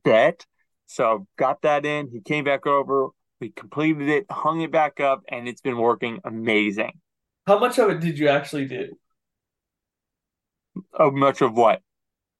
Bet. 0.04 0.46
So 0.86 1.26
got 1.38 1.62
that 1.62 1.86
in. 1.86 2.08
He 2.10 2.20
came 2.20 2.44
back 2.44 2.66
over, 2.66 3.08
we 3.40 3.50
completed 3.50 4.08
it, 4.10 4.26
hung 4.30 4.60
it 4.62 4.72
back 4.72 5.00
up, 5.00 5.22
and 5.28 5.48
it's 5.48 5.62
been 5.62 5.78
working 5.78 6.20
amazing. 6.24 6.92
how 7.46 7.58
much 7.58 7.78
of 7.78 7.90
it 7.90 8.00
did 8.00 8.18
you 8.18 8.28
actually 8.28 8.66
do? 8.66 8.96
Oh, 10.98 11.10
much 11.10 11.42
of 11.42 11.52
what? 11.54 11.82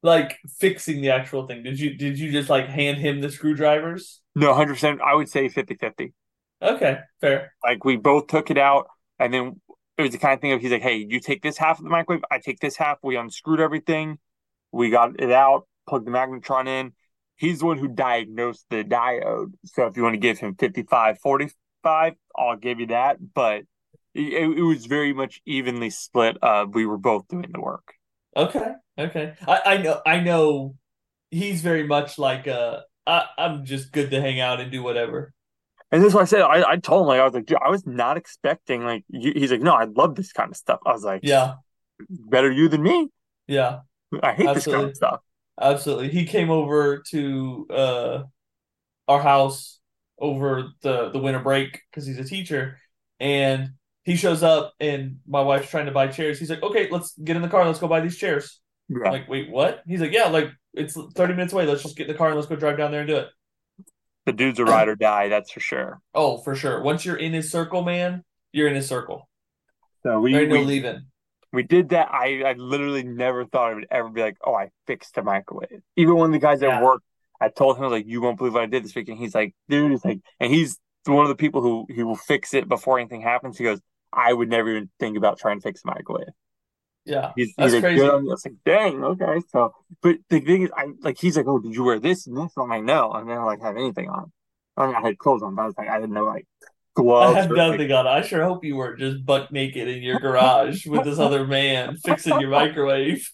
Like 0.03 0.38
fixing 0.59 1.01
the 1.01 1.11
actual 1.11 1.47
thing? 1.47 1.62
Did 1.62 1.79
you 1.79 1.95
did 1.95 2.19
you 2.19 2.33
just 2.33 2.51
like 2.51 2.67
hand 2.67 2.99
him 2.99 3.21
the 3.21 3.31
screwdrivers? 3.31 4.21
No, 4.35 4.53
100%. 4.53 5.01
I 5.01 5.15
would 5.15 5.29
say 5.29 5.49
50 5.49 5.75
50. 5.77 6.12
Okay, 6.61 6.99
fair. 7.21 7.53
Like 7.62 7.85
we 7.85 7.97
both 7.97 8.27
took 8.29 8.51
it 8.51 8.59
out, 8.59 8.88
and 9.19 9.33
then 9.33 9.61
it 9.99 10.03
was 10.03 10.12
the 10.12 10.19
kind 10.19 10.35
of 10.35 10.41
thing 10.41 10.53
of 10.53 10.61
he's 10.61 10.71
like, 10.71 10.83
"Hey, 10.83 11.07
you 11.09 11.21
take 11.21 11.43
this 11.43 11.59
half 11.59 11.79
of 11.79 11.85
the 11.85 11.91
microwave, 11.91 12.25
I 12.31 12.38
take 12.38 12.61
this 12.61 12.77
half." 12.77 12.99
We 13.03 13.17
unscrewed 13.17 13.61
everything, 13.61 14.19
we 14.73 14.91
got 14.91 15.21
it 15.21 15.31
out, 15.31 15.67
plugged 15.88 16.07
the 16.07 16.11
magnetron 16.11 16.67
in. 16.67 16.93
He's 17.37 17.61
the 17.61 17.67
one 17.67 17.79
who 17.79 17.88
diagnosed 17.88 18.67
the 18.71 18.85
diode. 18.85 19.53
So 19.65 19.87
if 19.87 19.97
you 19.97 20.03
want 20.03 20.15
to 20.15 20.19
give 20.21 20.38
him 20.38 20.55
55, 20.55 21.19
45, 21.19 22.15
I'll 22.37 22.57
give 22.57 22.81
you 22.81 22.87
that. 22.87 23.17
But 23.35 23.65
it, 24.15 24.57
it 24.57 24.62
was 24.62 24.87
very 24.87 25.12
much 25.12 25.41
evenly 25.45 25.91
split. 25.91 26.37
Uh, 26.43 26.67
we 26.71 26.87
were 26.87 26.99
both 26.99 27.29
doing 27.29 27.51
the 27.53 27.61
work. 27.61 27.95
Okay, 28.37 28.73
okay. 28.99 29.35
I, 29.47 29.61
I 29.67 29.77
know 29.79 30.01
I 30.07 30.21
know 30.21 30.77
he's 31.31 31.63
very 31.63 31.87
much 31.87 32.19
like 32.19 32.49
uh 32.49 32.81
I, 33.07 33.27
I'm 33.39 33.65
just 33.65 33.93
good 33.93 34.11
to 34.13 34.21
hang 34.21 34.41
out 34.41 34.61
and 34.61 34.73
do 34.73 34.83
whatever. 34.83 35.35
And 35.91 36.03
that's 36.03 36.15
why 36.15 36.23
I 36.23 36.25
said 36.25 36.41
I, 36.41 36.71
I 36.73 36.77
told 36.79 37.03
him 37.03 37.09
like 37.09 37.21
I 37.21 37.25
was 37.25 37.35
like 37.35 37.47
Dude, 37.47 37.59
I 37.65 37.69
was 37.71 37.87
not 37.87 38.17
expecting 38.17 38.85
like 38.85 39.05
you, 39.09 39.33
he's 39.35 39.51
like 39.53 39.61
no 39.61 39.73
I 39.73 39.85
love 39.85 40.15
this 40.15 40.33
kind 40.33 40.51
of 40.51 40.57
stuff. 40.57 40.81
I 40.87 40.93
was 40.93 41.05
like 41.05 41.23
Yeah, 41.23 41.57
better 42.11 42.51
you 42.51 42.69
than 42.69 42.83
me. 42.83 43.11
yeah, 43.47 43.81
I 44.23 44.33
hate 44.35 44.53
this 44.55 44.67
kind 44.67 44.85
of 44.87 44.97
stuff. 44.97 45.21
absolutely. 45.61 46.11
He 46.11 46.27
came 46.27 46.51
over 46.51 47.03
to 47.11 47.67
uh 47.71 48.23
our 49.09 49.23
house 49.23 49.81
over 50.21 50.71
the 50.83 51.11
the 51.11 51.21
winter 51.21 51.41
break 51.41 51.83
because 51.91 52.07
he's 52.07 52.19
a 52.19 52.25
teacher, 52.25 52.79
and 53.21 53.73
he 54.05 54.17
shows 54.17 54.45
up 54.45 54.75
and 54.81 55.19
my 55.29 55.43
wife's 55.43 55.71
trying 55.71 55.87
to 55.87 55.93
buy 55.93 56.09
chairs. 56.09 56.41
He's 56.41 56.51
like, 56.51 56.65
"Okay, 56.65 56.91
let's 56.91 57.19
get 57.19 57.37
in 57.37 57.43
the 57.43 57.49
car. 57.51 57.67
Let's 57.67 57.81
go 57.81 57.89
buy 57.89 58.03
these 58.03 58.19
chairs." 58.19 58.62
Yeah. 59.01 59.07
I'm 59.07 59.13
like, 59.13 59.29
"Wait, 59.29 59.51
what?" 59.51 59.83
He's 59.87 60.01
like, 60.01 60.13
"Yeah, 60.13 60.29
like 60.29 60.51
it's 60.75 60.95
30 61.15 61.35
minutes 61.35 61.53
away. 61.53 61.67
Let's 61.67 61.83
just 61.83 61.97
get 61.97 62.07
in 62.07 62.13
the 62.13 62.19
car 62.19 62.29
and 62.29 62.37
let's 62.37 62.49
go 62.49 62.57
drive 62.57 62.77
down 62.79 62.91
there 62.93 63.01
and 63.01 63.09
do 63.09 63.17
it." 63.17 63.29
The 64.27 64.33
dude's 64.33 64.59
a 64.61 64.65
ride 64.65 64.89
or 64.89 64.95
die, 64.97 65.29
that's 65.29 65.51
for 65.51 65.61
sure. 65.61 66.01
Oh, 66.15 66.39
for 66.39 66.55
sure. 66.55 66.81
Once 66.83 67.05
you're 67.05 67.17
in 67.17 67.33
his 67.33 67.51
circle, 67.51 67.83
man, 67.83 68.23
you're 68.53 68.69
in 68.69 68.75
his 68.77 68.87
circle. 68.89 69.29
So 70.05 70.21
we 70.21 70.33
There 70.33 70.43
ain't 70.43 70.51
no 70.51 70.61
leaving. 70.61 71.01
we 71.53 71.65
did 71.65 71.89
that. 71.89 72.09
I, 72.13 72.43
I 72.43 72.53
literally 72.53 73.03
never 73.03 73.45
thought 73.47 73.71
I 73.71 73.75
would 73.75 73.87
ever 73.91 74.09
be 74.11 74.21
like, 74.21 74.37
oh, 74.45 74.55
I 74.55 74.71
fixed 74.87 75.19
a 75.19 75.23
microwave. 75.23 75.83
Even 75.97 76.15
one 76.17 76.27
of 76.27 76.33
the 76.33 76.39
guys 76.39 76.63
Yeah. 76.63 76.77
at 76.77 76.83
work, 76.85 77.03
I 77.41 77.49
told 77.49 77.77
him 77.77 77.83
I 77.83 77.87
was 77.89 77.93
like, 77.93 78.07
you 78.07 78.21
won't 78.21 78.39
believe 78.39 78.55
what 78.55 78.63
I 78.63 78.67
did 78.67 78.85
this 78.85 78.95
week, 78.95 79.09
and 79.09 79.19
he's 79.19 79.35
like, 79.35 79.55
dude, 79.69 79.91
it's 79.91 80.05
like, 80.05 80.21
and 80.39 80.53
he's 80.53 80.79
one 81.07 81.25
of 81.25 81.29
the 81.29 81.35
people 81.35 81.61
who 81.61 81.87
he 81.93 82.05
will 82.05 82.15
fix 82.15 82.55
it 82.55 82.69
before 82.69 83.01
anything 83.01 83.23
happens. 83.23 83.59
He 83.59 83.65
goes, 83.65 83.81
I 84.13 84.33
would 84.33 84.49
never 84.49 84.71
even 84.71 84.89
think 85.01 85.17
about 85.17 85.41
trying 85.41 85.59
to 85.59 85.63
fix 85.63 85.83
a 85.85 85.89
microwave. 85.89 86.29
Yeah, 87.05 87.33
He's, 87.37 87.53
that's 87.57 87.73
he's 87.73 87.83
like, 87.83 87.83
crazy. 87.83 88.01
good. 88.01 88.11
I 88.11 88.17
was 88.17 88.45
like, 88.45 88.55
dang, 88.65 89.03
okay. 89.05 89.41
So, 89.51 89.75
but 90.03 90.17
the 90.29 90.41
thing 90.41 90.62
is, 90.62 90.71
I 90.77 90.87
like, 91.01 91.19
he's 91.19 91.37
like, 91.37 91.47
oh, 91.49 91.59
did 91.59 91.75
you 91.75 91.83
wear 91.83 91.99
this 91.99 92.27
and 92.27 92.37
this? 92.37 92.53
I'm 92.57 92.69
like, 92.69 92.85
no, 92.85 93.11
I 93.11 93.21
didn't 93.21 93.45
like 93.45 93.61
have 93.61 93.77
anything 93.77 94.09
on. 94.09 94.31
I 94.77 94.87
mean, 94.87 94.95
I 94.95 95.01
had 95.01 95.19
clothes 95.19 95.43
on, 95.43 95.55
but 95.55 95.62
I 95.62 95.67
was 95.67 95.75
like, 95.77 95.88
I 95.88 95.99
didn't 95.99 96.15
know 96.15 96.25
like 96.25 96.47
I 96.67 96.67
gloves. 96.95 97.37
had 97.37 97.51
or, 97.51 97.57
like, 97.57 97.73
nothing 97.73 97.93
on. 97.93 98.07
I 98.07 98.21
sure 98.23 98.45
hope 98.45 98.65
you 98.65 98.77
weren't 98.77 99.01
just 99.01 99.25
butt 99.27 99.51
naked 99.53 99.88
in 99.88 100.03
your 100.03 100.21
garage 100.21 100.87
with 100.87 101.05
this 101.05 101.19
other 101.19 101.47
man 101.47 101.97
fixing 101.97 102.41
your 102.41 102.51
microwave. 102.51 103.29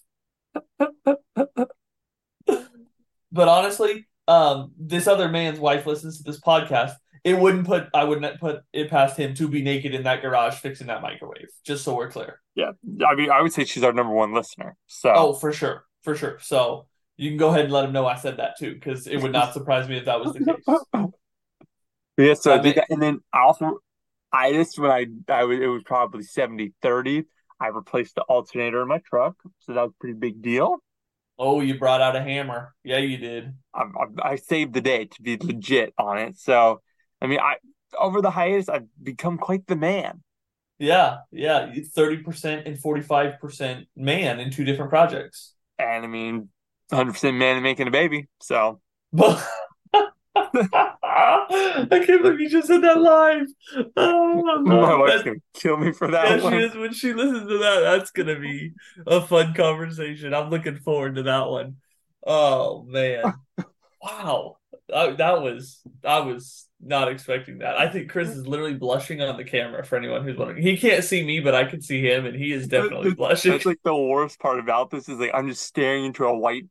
But 3.31 3.47
honestly, 3.47 4.07
um, 4.27 4.71
this 4.77 5.07
other 5.07 5.29
man's 5.29 5.59
wife 5.59 5.85
listens 5.85 6.17
to 6.17 6.23
this 6.23 6.39
podcast. 6.39 6.93
It 7.23 7.37
wouldn't 7.37 7.65
put 7.65 7.87
I 7.93 8.03
wouldn't 8.05 8.39
put 8.39 8.61
it 8.73 8.89
past 8.89 9.17
him 9.17 9.33
to 9.35 9.47
be 9.47 9.61
naked 9.61 9.93
in 9.93 10.03
that 10.03 10.21
garage 10.21 10.55
fixing 10.55 10.87
that 10.87 11.01
microwave. 11.01 11.47
Just 11.65 11.83
so 11.83 11.95
we're 11.95 12.09
clear. 12.11 12.41
yeah, 12.55 12.71
I 13.05 13.15
mean, 13.15 13.29
I 13.31 13.41
would 13.41 13.51
say 13.53 13.65
she's 13.65 13.83
our 13.83 13.93
number 13.93 14.13
one 14.13 14.33
listener. 14.33 14.75
So, 14.87 15.11
Oh, 15.15 15.33
for 15.33 15.51
sure, 15.51 15.85
for 16.03 16.15
sure. 16.15 16.37
So 16.41 16.87
you 17.17 17.29
can 17.29 17.37
go 17.37 17.49
ahead 17.49 17.65
and 17.65 17.73
let 17.73 17.85
him 17.85 17.91
know 17.91 18.05
I 18.05 18.15
said 18.15 18.37
that 18.37 18.57
too, 18.57 18.73
because 18.73 19.05
it 19.07 19.17
would 19.17 19.31
not 19.33 19.53
surprise 19.57 19.89
me 19.89 19.97
if 19.97 20.05
that 20.05 20.19
was 20.19 20.33
the 20.33 20.45
case. 20.45 21.09
Yeah, 22.17 22.33
so 22.33 22.53
I 22.53 22.61
mean- 22.61 22.75
that. 22.75 22.87
And 22.89 23.01
then 23.01 23.19
I 23.33 23.39
also, 23.43 23.79
I 24.31 24.51
just 24.51 24.77
when 24.77 24.91
I, 24.91 25.05
I 25.31 25.45
was, 25.45 25.59
it 25.59 25.67
was 25.67 25.83
probably 25.83 26.23
70 26.23 26.73
30. 26.81 27.23
I 27.61 27.67
replaced 27.67 28.15
the 28.15 28.21
alternator 28.23 28.81
in 28.81 28.87
my 28.87 28.99
truck. 28.99 29.35
So 29.59 29.73
that 29.73 29.81
was 29.81 29.91
a 29.91 29.99
pretty 29.99 30.17
big 30.17 30.41
deal. 30.41 30.77
Oh, 31.37 31.61
you 31.61 31.79
brought 31.79 32.01
out 32.01 32.15
a 32.17 32.21
hammer. 32.21 32.73
Yeah, 32.83 32.97
you 32.97 33.17
did. 33.17 33.53
I, 33.73 33.83
I, 33.83 34.31
I 34.31 34.35
saved 34.35 34.73
the 34.73 34.81
day 34.81 35.05
to 35.05 35.21
be 35.21 35.37
legit 35.37 35.93
on 35.97 36.17
it. 36.17 36.37
So, 36.37 36.81
I 37.21 37.27
mean, 37.27 37.39
I, 37.39 37.55
over 37.97 38.21
the 38.21 38.31
hiatus, 38.31 38.69
I've 38.69 38.87
become 39.01 39.37
quite 39.37 39.67
the 39.67 39.75
man. 39.75 40.23
Yeah, 40.77 41.17
yeah. 41.31 41.73
Thirty 41.93 42.17
percent 42.17 42.67
and 42.67 42.79
forty 42.79 43.01
five 43.01 43.39
percent 43.39 43.87
man 43.95 44.39
in 44.39 44.51
two 44.51 44.63
different 44.63 44.89
projects. 44.89 45.53
And 45.77 46.03
I 46.03 46.07
mean, 46.07 46.49
100% 46.91 47.35
man 47.35 47.55
and 47.55 47.63
making 47.63 47.87
a 47.87 47.91
baby. 47.91 48.27
So, 48.41 48.81
I 49.15 49.43
can't 51.89 52.21
believe 52.21 52.39
you 52.39 52.49
just 52.49 52.67
said 52.67 52.81
that 52.81 52.99
live. 52.99 53.47
Oh, 53.95 54.61
my 54.61 54.95
wife's 54.95 55.23
to 55.23 55.35
kill 55.53 55.77
me 55.77 55.91
for 55.91 56.11
yeah, 56.11 56.37
that 56.37 56.41
she 56.41 56.57
is. 56.57 56.75
When 56.75 56.93
she 56.93 57.13
listens 57.13 57.47
to 57.47 57.57
that, 57.59 57.81
that's 57.81 58.11
gonna 58.11 58.39
be 58.39 58.73
a 59.05 59.21
fun 59.21 59.53
conversation. 59.53 60.33
I'm 60.33 60.49
looking 60.49 60.77
forward 60.77 61.15
to 61.15 61.23
that 61.23 61.47
one. 61.47 61.77
Oh 62.25 62.83
man, 62.87 63.33
wow, 64.03 64.57
that, 64.89 65.17
that 65.17 65.41
was 65.41 65.81
I 66.03 66.19
was 66.19 66.67
not 66.81 67.09
expecting 67.09 67.59
that. 67.59 67.77
I 67.77 67.89
think 67.89 68.09
Chris 68.09 68.29
is 68.29 68.47
literally 68.47 68.73
blushing 68.75 69.21
on 69.21 69.37
the 69.37 69.43
camera. 69.43 69.85
For 69.85 69.97
anyone 69.97 70.23
who's 70.23 70.37
wondering, 70.37 70.61
he 70.61 70.77
can't 70.77 71.03
see 71.03 71.25
me, 71.25 71.39
but 71.39 71.55
I 71.55 71.65
can 71.65 71.81
see 71.81 72.01
him, 72.01 72.25
and 72.25 72.35
he 72.35 72.51
is 72.53 72.67
definitely 72.67 73.11
blushing. 73.11 73.51
That's 73.51 73.65
like 73.65 73.79
the 73.83 73.95
worst 73.95 74.39
part 74.39 74.59
about 74.59 74.89
this 74.89 75.09
is 75.09 75.19
like 75.19 75.31
I'm 75.33 75.47
just 75.47 75.63
staring 75.63 76.05
into 76.05 76.25
a 76.25 76.37
white 76.37 76.65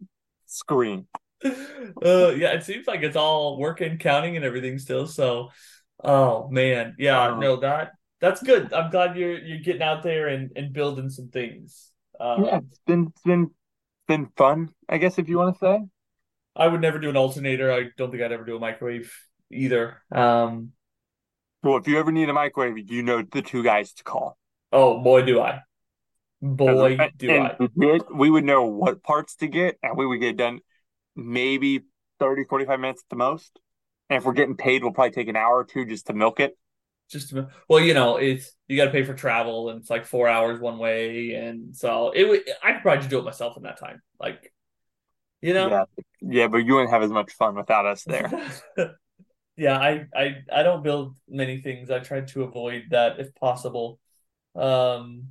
screen. 0.47 1.07
uh 1.45 2.31
yeah 2.37 2.53
it 2.53 2.65
seems 2.65 2.87
like 2.89 3.03
it's 3.03 3.17
all 3.17 3.59
working 3.59 3.97
counting 3.99 4.35
and 4.35 4.45
everything 4.45 4.77
still 4.77 5.07
so 5.07 5.51
oh 6.03 6.49
man 6.49 6.97
yeah 6.99 7.29
Um, 7.29 7.41
no 7.41 7.57
that 7.57 7.93
that's 8.21 8.43
good 8.43 8.73
i'm 8.73 8.91
glad 8.91 9.17
you're 9.17 9.39
you're 9.39 9.61
getting 9.61 9.83
out 9.83 10.03
there 10.03 10.27
and 10.29 10.51
and 10.57 10.73
building 10.73 11.09
some 11.09 11.29
things 11.29 11.93
um, 12.19 12.45
Yeah, 12.45 12.59
it's 12.59 12.81
been 12.87 13.07
it's 13.09 13.23
been 13.23 13.51
been 14.09 14.27
fun, 14.37 14.75
I 14.89 14.99
guess 14.99 15.19
if 15.19 15.29
you 15.29 15.39
want 15.39 15.55
to 15.55 15.59
say. 15.61 15.81
I 16.59 16.67
would 16.69 16.81
never 16.81 16.99
do 16.99 17.09
an 17.09 17.17
alternator 17.17 17.73
i 17.73 17.85
don't 17.97 18.11
think 18.11 18.23
i'd 18.23 18.33
ever 18.33 18.45
do 18.45 18.57
a 18.57 18.61
microwave 18.61 19.15
either 19.51 20.03
um 20.13 20.73
Well, 21.63 21.77
if 21.79 21.89
you 21.89 21.99
ever 21.99 22.13
need 22.13 22.29
a 22.29 22.33
microwave, 22.35 22.91
you 22.91 23.03
know 23.03 23.23
the 23.23 23.43
two 23.43 23.63
guys 23.63 23.93
to 23.95 24.05
call. 24.05 24.37
oh 24.73 25.01
boy 25.03 25.23
do 25.23 25.41
i 25.41 25.63
boy 26.43 26.97
And- 27.01 27.13
do 27.17 27.31
and 27.31 27.47
i 27.49 27.57
did- 27.79 28.03
we 28.11 28.31
would 28.31 28.45
know 28.45 28.65
what 28.65 29.03
parts 29.03 29.37
to 29.37 29.47
get, 29.49 29.77
and 29.83 29.97
we 29.97 30.07
would 30.07 30.21
get 30.21 30.37
done 30.37 30.61
maybe 31.17 31.81
30, 32.21 32.45
45 32.45 32.79
minutes 32.81 33.03
at 33.05 33.11
the 33.11 33.17
most. 33.17 33.59
And 34.09 34.17
if 34.19 34.25
we're 34.25 34.33
getting 34.35 34.57
paid, 34.57 34.83
we'll 34.83 34.93
probably 34.93 35.11
take 35.11 35.29
an 35.29 35.37
hour 35.37 35.59
or 35.59 35.65
two 35.65 35.85
just 35.85 36.07
to 36.07 36.13
milk 36.13 36.39
it. 36.41 36.57
just 37.11 37.31
to- 37.31 37.49
well 37.69 37.81
you 37.81 37.95
know 37.95 38.17
it's 38.19 38.53
you 38.69 38.77
got 38.77 38.85
to 38.85 38.91
pay 38.91 39.03
for 39.03 39.15
travel 39.15 39.71
and 39.71 39.81
it's 39.81 39.91
like 39.91 40.05
four 40.07 40.29
hours 40.29 40.61
one 40.61 40.79
way 40.79 41.33
and 41.35 41.75
so 41.75 42.13
it 42.15 42.25
would 42.29 42.43
i 42.63 42.73
could 42.73 42.83
probably 42.83 42.99
just 42.99 43.09
do 43.11 43.19
it 43.19 43.25
myself 43.25 43.57
in 43.57 43.63
that 43.65 43.79
time 43.81 44.03
like 44.21 44.53
you 45.43 45.55
know 45.55 45.71
Yeah, 45.71 45.85
yeah, 46.21 46.49
but 46.49 46.59
you 46.59 46.75
wouldn't 46.75 46.91
have 46.93 47.03
as 47.03 47.11
much 47.11 47.33
fun 47.33 47.55
without 47.57 47.87
us 47.87 48.05
there. 48.05 48.37
yeah, 49.57 49.79
I, 49.79 50.07
I 50.15 50.37
I 50.53 50.63
don't 50.63 50.83
build 50.83 51.17
many 51.29 51.61
things. 51.61 51.91
I 51.91 52.01
try 52.01 52.23
to 52.23 52.43
avoid 52.45 52.87
that 52.91 53.21
if 53.21 53.35
possible. 53.35 54.01
Um, 54.55 55.31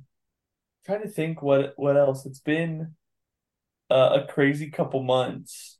trying 0.86 1.02
to 1.02 1.08
think 1.08 1.42
what 1.42 1.74
what 1.76 1.96
else. 1.96 2.26
It's 2.26 2.40
been 2.40 2.94
uh, 3.90 4.22
a 4.24 4.32
crazy 4.32 4.70
couple 4.70 5.02
months 5.02 5.78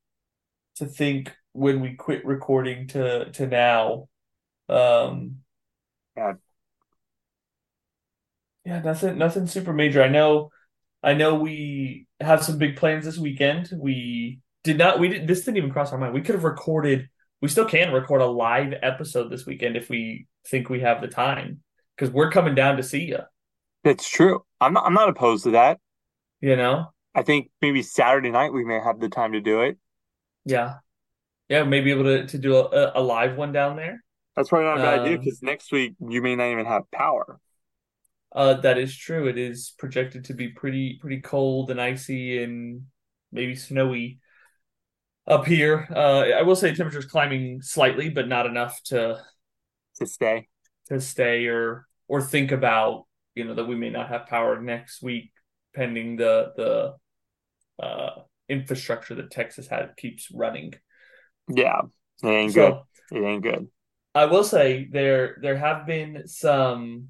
to 0.77 0.87
think 0.87 1.37
when 1.53 1.81
we 1.81 1.95
quit 1.97 2.25
recording 2.27 2.89
to 2.89 3.31
to 3.33 3.47
now. 3.47 4.09
Um, 4.69 5.39
Yeah. 6.17 6.35
yeah, 8.65 8.81
nothing 8.81 9.19
nothing 9.19 9.47
super 9.47 9.73
major. 9.73 10.03
I 10.03 10.09
know 10.09 10.51
I 11.03 11.15
know 11.15 11.37
we 11.37 12.07
have 12.21 12.43
some 12.43 12.59
big 12.59 12.77
plans 12.77 13.05
this 13.05 13.19
weekend. 13.19 13.71
We 13.77 14.41
did 14.65 14.79
not 14.79 14.99
we 14.99 15.09
did 15.09 15.27
this 15.29 15.45
didn't 15.45 15.59
even 15.59 15.71
cross 15.71 15.93
our 15.93 15.99
mind. 15.99 16.15
We 16.15 16.21
could 16.23 16.35
have 16.35 16.45
recorded 16.45 17.09
we 17.41 17.49
still 17.49 17.67
can 17.67 17.93
record 17.93 18.21
a 18.21 18.27
live 18.27 18.75
episode 18.83 19.31
this 19.31 19.47
weekend 19.47 19.77
if 19.77 19.89
we 19.89 20.27
think 20.49 20.69
we 20.69 20.81
have 20.81 21.01
the 21.01 21.07
time 21.09 21.63
because 21.97 22.13
we're 22.13 22.31
coming 22.33 22.55
down 22.57 22.77
to 22.77 22.83
see 22.83 23.05
you, 23.05 23.19
It's 23.85 24.09
true. 24.11 24.45
I'm 24.61 24.73
not, 24.73 24.85
I'm 24.87 24.95
not 24.95 25.09
opposed 25.09 25.45
to 25.45 25.53
that. 25.53 25.79
you 26.41 26.57
know? 26.57 26.87
I 27.15 27.23
think 27.23 27.51
maybe 27.63 27.83
Saturday 27.83 28.31
night 28.31 28.53
we 28.53 28.65
may 28.65 28.81
have 28.81 28.99
the 29.01 29.09
time 29.09 29.33
to 29.33 29.41
do 29.41 29.61
it. 29.63 29.79
Yeah. 30.45 30.75
Yeah, 31.49 31.63
maybe 31.65 31.91
able 31.93 32.05
to, 32.05 32.27
to 32.27 32.39
do 32.39 32.57
a, 32.57 32.93
a 32.97 33.01
live 33.03 33.37
one 33.37 33.53
down 33.53 33.77
there. 33.77 34.03
That's 34.37 34.49
probably 34.51 34.67
not 34.67 34.79
a 34.79 34.83
bad 34.83 34.99
idea 35.01 35.15
Um, 35.15 35.25
because 35.25 35.43
next 35.43 35.73
week 35.73 35.95
you 36.01 36.23
may 36.23 36.37
not 36.37 36.47
even 36.49 36.67
have 36.67 36.91
power. 36.91 37.41
Uh, 38.35 38.55
that 38.55 38.79
is 38.79 38.97
true. 38.97 39.27
It 39.27 39.39
is 39.39 39.75
projected 39.79 40.25
to 40.27 40.35
be 40.35 40.49
pretty 40.49 40.99
pretty 41.01 41.21
cold 41.21 41.71
and 41.71 41.81
icy 41.81 42.43
and 42.43 42.83
maybe 43.33 43.55
snowy 43.55 44.21
up 45.27 45.47
here. 45.47 45.87
Uh, 45.95 46.25
I 46.37 46.43
will 46.43 46.57
say 46.57 46.75
temperature's 46.75 47.07
climbing 47.07 47.63
slightly, 47.63 48.09
but 48.09 48.29
not 48.29 48.47
enough 48.47 48.81
to 48.85 49.23
to 49.97 50.07
stay. 50.07 50.49
to 50.89 51.01
stay 51.01 51.47
or 51.47 51.87
or 52.09 52.23
think 52.23 52.53
about 52.53 53.07
you 53.35 53.45
know 53.45 53.55
that 53.55 53.67
we 53.67 53.77
may 53.77 53.91
not 53.91 54.09
have 54.09 54.27
power 54.27 54.61
next 54.61 55.03
week 55.03 55.31
pending 55.75 56.17
the 56.17 56.53
the 56.57 57.85
uh 57.85 58.23
infrastructure 58.49 59.15
that 59.15 59.31
Texas 59.31 59.69
had 59.69 59.97
keeps 59.97 60.31
running. 60.33 60.75
Yeah, 61.49 61.83
it 62.23 62.29
ain't 62.29 62.55
good. 62.55 62.75
It 63.11 63.23
ain't 63.23 63.43
good. 63.43 63.69
I 64.15 64.25
will 64.27 64.45
say 64.45 64.89
there 64.91 65.39
there 65.43 65.57
have 65.57 65.87
been 65.87 66.27
some 66.27 67.09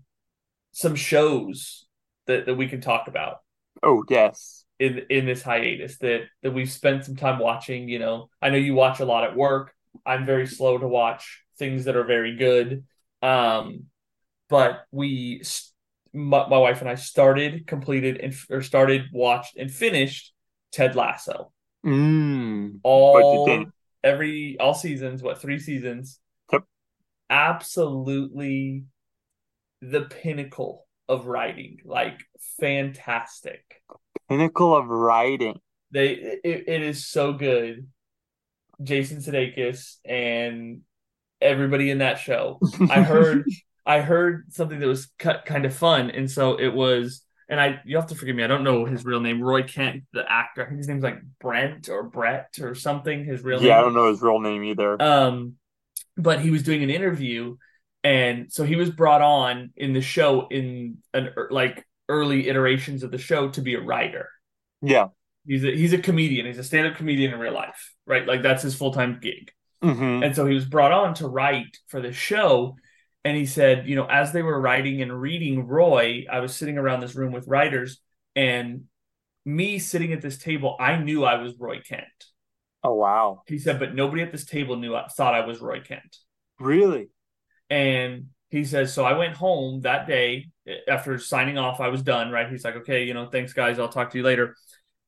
some 0.78 0.94
shows 0.94 1.86
that, 2.28 2.46
that 2.46 2.54
we 2.54 2.68
can 2.68 2.80
talk 2.80 3.08
about 3.08 3.38
Oh 3.82 4.04
yes, 4.08 4.64
in 4.78 5.02
in 5.10 5.26
this 5.26 5.42
hiatus 5.42 5.98
that 5.98 6.22
that 6.42 6.52
we've 6.52 6.70
spent 6.70 7.04
some 7.04 7.16
time 7.16 7.40
watching. 7.40 7.88
You 7.88 7.98
know, 7.98 8.30
I 8.40 8.50
know 8.50 8.58
you 8.58 8.74
watch 8.74 9.00
a 9.00 9.04
lot 9.04 9.24
at 9.24 9.36
work. 9.36 9.74
I'm 10.06 10.24
very 10.24 10.46
slow 10.46 10.78
to 10.78 10.86
watch 10.86 11.42
things 11.58 11.86
that 11.86 11.96
are 11.96 12.04
very 12.04 12.36
good. 12.36 12.84
Um, 13.22 13.86
but 14.48 14.84
we, 14.92 15.42
my, 16.12 16.48
my 16.48 16.58
wife 16.58 16.80
and 16.80 16.88
I 16.88 16.94
started, 16.94 17.66
completed, 17.66 18.18
and 18.18 18.34
or 18.48 18.62
started, 18.62 19.06
watched, 19.12 19.56
and 19.56 19.70
finished 19.70 20.32
Ted 20.70 20.94
Lasso. 20.94 21.52
mm. 21.84 22.78
All 22.84 23.66
every 24.04 24.56
all 24.60 24.74
seasons. 24.74 25.24
What 25.24 25.40
three 25.40 25.58
seasons? 25.58 26.20
Yep. 26.52 26.64
Absolutely, 27.30 28.84
the 29.80 30.02
pinnacle 30.02 30.86
of 31.08 31.26
writing. 31.26 31.78
Like 31.84 32.20
fantastic. 32.60 33.62
pinnacle 34.28 34.76
of 34.76 34.86
writing. 34.86 35.60
They 35.90 36.10
it, 36.10 36.64
it 36.66 36.82
is 36.82 37.06
so 37.06 37.32
good. 37.32 37.86
Jason 38.82 39.18
Sudeikis 39.18 39.96
and 40.04 40.82
everybody 41.40 41.90
in 41.90 41.98
that 41.98 42.18
show. 42.18 42.60
I 42.90 43.02
heard 43.02 43.44
I 43.86 44.00
heard 44.00 44.52
something 44.52 44.78
that 44.78 44.86
was 44.86 45.08
cut 45.18 45.46
kind 45.46 45.64
of 45.64 45.74
fun, 45.74 46.10
and 46.10 46.30
so 46.30 46.60
it 46.60 46.72
was. 46.72 47.22
And 47.50 47.58
I, 47.58 47.80
you 47.86 47.96
have 47.96 48.08
to 48.08 48.14
forgive 48.14 48.36
me. 48.36 48.44
I 48.44 48.46
don't 48.46 48.62
know 48.62 48.84
his 48.84 49.06
real 49.06 49.20
name. 49.20 49.40
Roy 49.40 49.62
Kent, 49.62 50.02
the 50.12 50.22
actor. 50.30 50.62
I 50.62 50.66
think 50.66 50.76
his 50.76 50.88
name's 50.88 51.02
like 51.02 51.22
Brent 51.40 51.88
or 51.88 52.02
Brett 52.02 52.58
or 52.60 52.74
something. 52.74 53.24
His 53.24 53.42
real 53.42 53.58
name, 53.58 53.68
yeah, 53.68 53.78
I 53.78 53.80
don't 53.80 53.94
know 53.94 54.10
his 54.10 54.20
real 54.20 54.38
name 54.38 54.64
either. 54.64 55.00
Um, 55.02 55.54
but 56.18 56.42
he 56.42 56.50
was 56.50 56.62
doing 56.62 56.82
an 56.82 56.90
interview, 56.90 57.56
and 58.08 58.52
so 58.52 58.64
he 58.64 58.76
was 58.76 58.90
brought 58.90 59.22
on 59.22 59.72
in 59.76 59.92
the 59.92 60.00
show 60.00 60.48
in 60.48 60.98
an 61.14 61.30
er, 61.36 61.48
like 61.50 61.86
early 62.08 62.48
iterations 62.48 63.02
of 63.02 63.10
the 63.10 63.18
show 63.18 63.50
to 63.50 63.60
be 63.62 63.74
a 63.74 63.80
writer. 63.80 64.28
yeah. 64.82 65.08
He's 65.46 65.64
a 65.64 65.74
he's 65.74 65.92
a 65.92 65.98
comedian. 65.98 66.46
He's 66.46 66.58
a 66.58 66.64
stand 66.64 66.86
up 66.86 66.96
comedian 66.96 67.32
in 67.32 67.38
real 67.40 67.54
life, 67.54 67.94
right? 68.06 68.26
Like 68.26 68.42
that's 68.42 68.62
his 68.62 68.74
full 68.74 68.92
time 68.92 69.18
gig. 69.20 69.50
hmm 69.82 70.22
And 70.22 70.34
so 70.36 70.46
he 70.46 70.54
was 70.54 70.64
brought 70.64 70.92
on 70.92 71.14
to 71.14 71.28
write 71.28 71.78
for 71.88 72.00
the 72.00 72.12
show. 72.12 72.76
And 73.24 73.36
he 73.36 73.46
said, 73.46 73.88
you 73.88 73.96
know, 73.96 74.06
as 74.06 74.32
they 74.32 74.42
were 74.42 74.60
writing 74.60 75.02
and 75.02 75.20
reading 75.20 75.66
Roy, 75.66 76.24
I 76.30 76.40
was 76.40 76.54
sitting 76.54 76.78
around 76.78 77.00
this 77.00 77.14
room 77.14 77.32
with 77.32 77.48
writers, 77.48 78.00
and 78.36 78.84
me 79.44 79.78
sitting 79.78 80.12
at 80.12 80.22
this 80.22 80.38
table, 80.38 80.76
I 80.80 80.98
knew 80.98 81.24
I 81.24 81.36
was 81.42 81.54
Roy 81.58 81.80
Kent. 81.80 82.06
Oh 82.82 82.94
wow, 82.94 83.44
He 83.46 83.58
said, 83.58 83.78
but 83.80 83.94
nobody 83.94 84.22
at 84.22 84.32
this 84.32 84.44
table 84.44 84.76
knew 84.76 84.96
thought 85.16 85.34
I 85.34 85.44
was 85.46 85.60
Roy 85.60 85.80
Kent. 85.80 86.18
really? 86.60 87.10
And 87.70 88.26
he 88.50 88.64
says, 88.64 88.92
so 88.94 89.04
I 89.04 89.12
went 89.12 89.36
home 89.36 89.82
that 89.82 90.06
day 90.06 90.46
after 90.88 91.18
signing 91.18 91.58
off. 91.58 91.80
I 91.80 91.88
was 91.88 92.02
done, 92.02 92.30
right? 92.30 92.48
He's 92.48 92.64
like, 92.64 92.76
okay, 92.76 93.04
you 93.04 93.14
know, 93.14 93.26
thanks, 93.26 93.52
guys. 93.52 93.78
I'll 93.78 93.88
talk 93.88 94.10
to 94.10 94.18
you 94.18 94.24
later. 94.24 94.56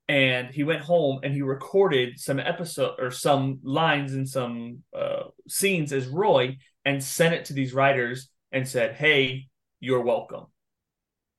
And 0.09 0.49
he 0.49 0.65
went 0.65 0.83
home 0.83 1.21
and 1.23 1.33
he 1.33 1.43
recorded 1.43 2.19
some 2.19 2.41
episode 2.41 2.97
or 2.99 3.11
some 3.11 3.61
lines 3.63 4.13
and 4.13 4.29
some 4.29 4.83
uh, 4.95 5.25
scenes 5.49 5.93
as 5.93 6.09
Roy 6.09 6.57
and 6.85 7.03
sent 7.03 7.35
it 7.35 7.45
to 7.47 7.53
these 7.53 7.73
writers 7.73 8.29
and 8.51 8.67
said, 8.69 8.97
hey, 8.97 9.47
you're 9.79 10.03
welcome. 10.03 10.47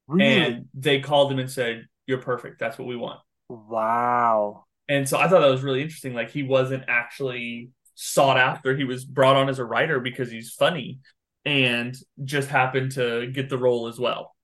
Really? 0.07 0.25
And 0.25 0.65
they 0.73 1.01
called 1.01 1.31
him 1.31 1.39
and 1.39 1.51
said, 1.51 1.85
you're 2.07 2.21
perfect. 2.21 2.59
That's 2.59 2.77
what 2.77 2.87
we 2.87 2.95
want. 2.95 3.19
wow. 3.49 4.65
And 4.87 5.07
so 5.07 5.17
I 5.17 5.27
thought 5.27 5.41
that 5.41 5.47
was 5.47 5.63
really 5.63 5.81
interesting. 5.81 6.13
Like 6.13 6.31
he 6.31 6.43
wasn't 6.43 6.83
actually 6.87 7.69
sought 7.95 8.37
after. 8.37 8.75
He 8.75 8.83
was 8.83 9.05
brought 9.05 9.35
on 9.35 9.49
as 9.49 9.59
a 9.59 9.65
writer 9.65 9.99
because 9.99 10.31
he's 10.31 10.51
funny 10.53 10.99
and 11.45 11.95
just 12.23 12.49
happened 12.49 12.91
to 12.93 13.27
get 13.27 13.49
the 13.49 13.57
role 13.57 13.87
as 13.87 13.99
well. 13.99 14.35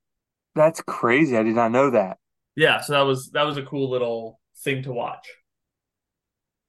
That's 0.55 0.81
crazy. 0.81 1.37
I 1.37 1.43
did 1.43 1.55
not 1.55 1.71
know 1.71 1.89
that. 1.91 2.17
Yeah, 2.55 2.81
so 2.81 2.93
that 2.93 3.01
was 3.01 3.29
that 3.31 3.43
was 3.43 3.57
a 3.57 3.63
cool 3.65 3.89
little 3.89 4.39
thing 4.63 4.83
to 4.83 4.91
watch. 4.91 5.27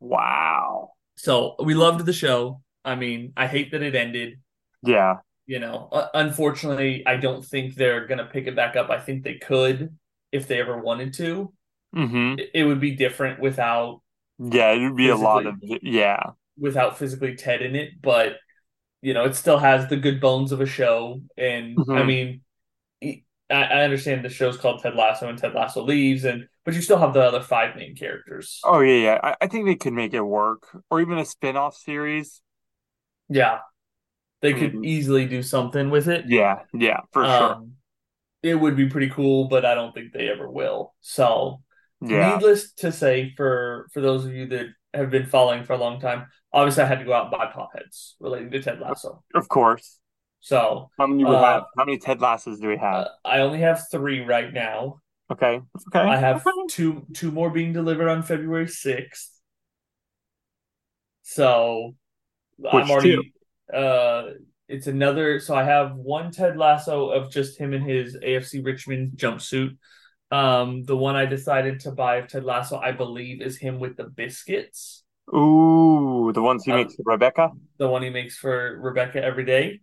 Wow. 0.00 0.94
So 1.16 1.56
we 1.62 1.74
loved 1.74 2.06
the 2.06 2.12
show. 2.12 2.62
I 2.84 2.94
mean, 2.94 3.32
I 3.36 3.46
hate 3.46 3.72
that 3.72 3.82
it 3.82 3.94
ended. 3.94 4.40
Yeah. 4.82 5.20
You 5.46 5.60
know, 5.60 5.88
unfortunately, 6.12 7.06
I 7.06 7.16
don't 7.16 7.44
think 7.44 7.74
they're 7.74 8.06
gonna 8.06 8.26
pick 8.26 8.46
it 8.46 8.54
back 8.56 8.76
up. 8.76 8.90
I 8.90 9.00
think 9.00 9.22
they 9.24 9.36
could 9.36 9.96
if 10.30 10.46
they 10.46 10.60
ever 10.60 10.78
wanted 10.78 11.14
to. 11.14 11.54
hmm 11.92 12.36
It, 12.36 12.50
it 12.54 12.64
would 12.64 12.80
be 12.80 12.96
different 12.96 13.40
without 13.40 14.02
Yeah, 14.38 14.72
it 14.72 14.80
would 14.84 14.96
be 14.96 15.08
a 15.08 15.16
lot 15.16 15.46
of 15.46 15.56
yeah. 15.82 16.32
Without 16.58 16.98
physically 16.98 17.36
Ted 17.36 17.62
in 17.62 17.76
it, 17.76 18.00
but 18.02 18.36
you 19.02 19.14
know, 19.14 19.24
it 19.24 19.36
still 19.36 19.58
has 19.58 19.88
the 19.88 19.96
good 19.96 20.20
bones 20.20 20.52
of 20.52 20.60
a 20.60 20.66
show. 20.66 21.22
And 21.38 21.84
I 21.94 22.02
Mhm. 22.02 22.04
mean, 22.04 22.42
I, 23.04 23.18
I 23.50 23.82
understand 23.84 24.24
the 24.24 24.28
show's 24.28 24.56
called 24.58 24.82
Ted 24.82 24.94
Lasso 24.94 25.28
and 25.28 25.38
Ted 25.38 25.54
Lasso 25.54 25.82
leaves, 25.82 26.24
and 26.24 26.48
but 26.64 26.74
you 26.74 26.82
still 26.82 26.98
have 26.98 27.14
the 27.14 27.22
other 27.22 27.42
five 27.42 27.76
main 27.76 27.96
characters. 27.96 28.60
Oh 28.62 28.80
yeah, 28.80 28.94
yeah. 29.02 29.20
I, 29.22 29.36
I 29.42 29.46
think 29.46 29.66
they 29.66 29.76
could 29.76 29.92
make 29.92 30.14
it 30.14 30.20
work, 30.22 30.82
or 30.90 31.00
even 31.00 31.18
a 31.18 31.24
spin-off 31.24 31.76
series. 31.76 32.42
Yeah, 33.28 33.60
they 34.42 34.54
could 34.54 34.78
Mhm. 34.78 34.84
easily 34.84 35.26
do 35.26 35.42
something 35.42 35.90
with 35.90 36.08
it. 36.08 36.26
Yeah, 36.26 36.64
yeah, 36.72 37.00
for 37.12 37.24
Um, 37.26 37.74
it 38.42 38.56
would 38.56 38.76
be 38.76 38.88
pretty 38.88 39.10
cool, 39.10 39.48
but 39.48 39.64
I 39.64 39.74
don't 39.74 39.94
think 39.94 40.12
they 40.12 40.28
ever 40.30 40.50
will. 40.50 40.94
So. 41.02 41.62
Yeah. 42.00 42.40
needless 42.40 42.72
to 42.74 42.92
say, 42.92 43.34
for 43.36 43.88
for 43.94 44.00
those 44.02 44.26
of 44.26 44.32
you 44.34 44.46
that 44.48 44.66
have 44.94 45.10
been 45.10 45.26
following 45.26 45.64
for 45.64 45.74
a 45.74 45.78
long 45.78 46.00
time, 46.00 46.26
obviously 46.52 46.82
I 46.82 46.86
had 46.86 46.98
to 47.00 47.04
go 47.04 47.12
out 47.12 47.24
and 47.26 47.30
buy 47.32 47.46
pop 47.46 47.70
heads 47.74 48.16
relating 48.20 48.50
to 48.50 48.62
Ted 48.62 48.80
Lasso. 48.80 49.22
Of 49.34 49.48
course. 49.48 49.98
So 50.40 50.90
How 50.98 51.06
many 51.06 51.24
Uh, 51.24 51.32
have? 51.42 51.64
How 51.76 51.84
many 51.84 51.98
Ted 51.98 52.20
Lassos 52.20 52.60
do 52.60 52.68
we 52.68 52.76
have? 52.76 53.06
uh, 53.06 53.08
I 53.24 53.40
only 53.40 53.60
have 53.60 53.88
three 53.90 54.20
right 54.20 54.52
now. 54.52 55.00
okay. 55.30 55.60
Okay. 55.88 55.98
I 56.00 56.16
have 56.16 56.46
Okay. 56.46 56.66
two 56.68 57.06
two 57.12 57.30
more 57.30 57.50
being 57.50 57.72
delivered 57.72 58.08
on 58.08 58.22
February 58.22 58.68
sixth. 58.68 59.32
So 61.22 61.94
Which 62.56 62.72
I'm 62.74 62.90
already 62.90 63.32
uh 63.72 64.30
it's 64.68 64.86
another 64.86 65.40
so 65.40 65.54
I 65.54 65.64
have 65.64 65.94
one 65.96 66.30
Ted 66.30 66.56
Lasso 66.56 67.10
of 67.10 67.30
just 67.30 67.58
him 67.58 67.72
in 67.74 67.82
his 67.82 68.16
AFC 68.16 68.64
Richmond 68.64 69.12
jumpsuit. 69.16 69.76
Um 70.30 70.84
the 70.84 70.96
one 70.96 71.16
I 71.16 71.26
decided 71.26 71.80
to 71.80 71.90
buy 71.92 72.16
of 72.16 72.28
Ted 72.28 72.44
Lasso, 72.44 72.78
I 72.78 72.92
believe, 72.92 73.42
is 73.42 73.58
him 73.58 73.78
with 73.78 73.96
the 73.96 74.04
biscuits. 74.04 75.04
Ooh, 75.34 76.32
the 76.34 76.42
ones 76.42 76.64
he 76.64 76.72
Uh, 76.72 76.76
makes 76.76 76.94
for 76.94 77.02
Rebecca. 77.04 77.52
The 77.78 77.88
one 77.88 78.02
he 78.02 78.10
makes 78.10 78.38
for 78.38 78.78
Rebecca 78.80 79.22
every 79.22 79.44
day. 79.44 79.80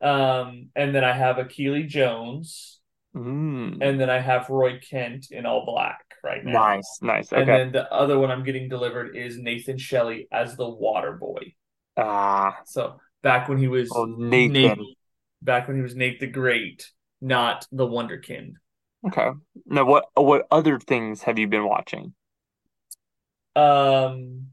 Um 0.00 0.70
and 0.76 0.94
then 0.94 1.04
I 1.04 1.12
have 1.12 1.36
Akili 1.36 1.88
Jones, 1.88 2.80
Mm. 3.14 3.80
and 3.80 4.00
then 4.00 4.10
I 4.10 4.20
have 4.20 4.50
Roy 4.50 4.78
Kent 4.78 5.30
in 5.30 5.46
all 5.46 5.64
black 5.66 6.04
right 6.22 6.44
now. 6.44 6.52
Nice, 6.52 6.98
nice. 7.02 7.32
And 7.32 7.48
then 7.48 7.72
the 7.72 7.92
other 7.92 8.18
one 8.18 8.30
I'm 8.30 8.44
getting 8.44 8.68
delivered 8.68 9.16
is 9.16 9.38
Nathan 9.38 9.78
Shelley 9.78 10.28
as 10.32 10.56
the 10.56 10.68
water 10.68 11.12
boy. 11.12 11.54
Ah, 11.96 12.62
So 12.64 13.00
back 13.22 13.48
when 13.48 13.58
he 13.58 13.68
was 13.68 13.90
oh 13.90 14.04
Nathan. 14.04 14.78
Nate, 14.78 14.96
back 15.42 15.68
when 15.68 15.76
he 15.76 15.82
was 15.82 15.94
Nate 15.96 16.20
the 16.20 16.26
Great, 16.26 16.90
not 17.20 17.66
the 17.72 17.86
Wonderkind. 17.86 18.54
Okay. 19.06 19.30
Now, 19.66 19.84
what 19.84 20.10
what 20.14 20.46
other 20.50 20.78
things 20.78 21.22
have 21.22 21.38
you 21.38 21.46
been 21.48 21.64
watching? 21.64 22.14
Um, 23.54 24.52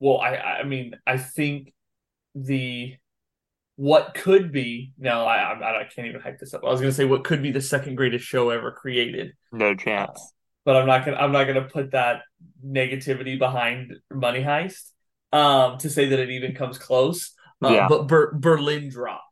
well, 0.00 0.18
I 0.18 0.36
I 0.36 0.62
mean 0.64 0.94
I 1.06 1.18
think 1.18 1.72
the 2.34 2.94
what 3.76 4.14
could 4.14 4.50
be 4.52 4.92
no 4.98 5.24
I 5.24 5.36
I, 5.52 5.80
I 5.80 5.84
can't 5.84 6.08
even 6.08 6.20
hype 6.20 6.38
this 6.38 6.54
up. 6.54 6.62
I 6.64 6.68
was 6.70 6.80
gonna 6.80 6.92
say 6.92 7.04
what 7.04 7.24
could 7.24 7.42
be 7.42 7.50
the 7.52 7.60
second 7.60 7.94
greatest 7.96 8.24
show 8.24 8.50
ever 8.50 8.70
created, 8.72 9.32
No 9.52 9.74
chance. 9.74 10.32
but 10.64 10.76
I'm 10.76 10.86
not 10.86 11.04
gonna 11.04 11.16
I'm 11.16 11.32
not 11.32 11.44
gonna 11.44 11.62
put 11.68 11.92
that 11.92 12.22
negativity 12.64 13.38
behind 13.38 13.94
Money 14.12 14.42
Heist. 14.42 14.90
Um, 15.30 15.76
to 15.78 15.90
say 15.90 16.06
that 16.08 16.18
it 16.18 16.30
even 16.30 16.54
comes 16.54 16.78
close. 16.78 17.34
Uh, 17.62 17.68
Yeah. 17.68 17.86
But 17.88 18.06
Ber- 18.06 18.32
Berlin 18.34 18.88
dropped. 18.88 19.24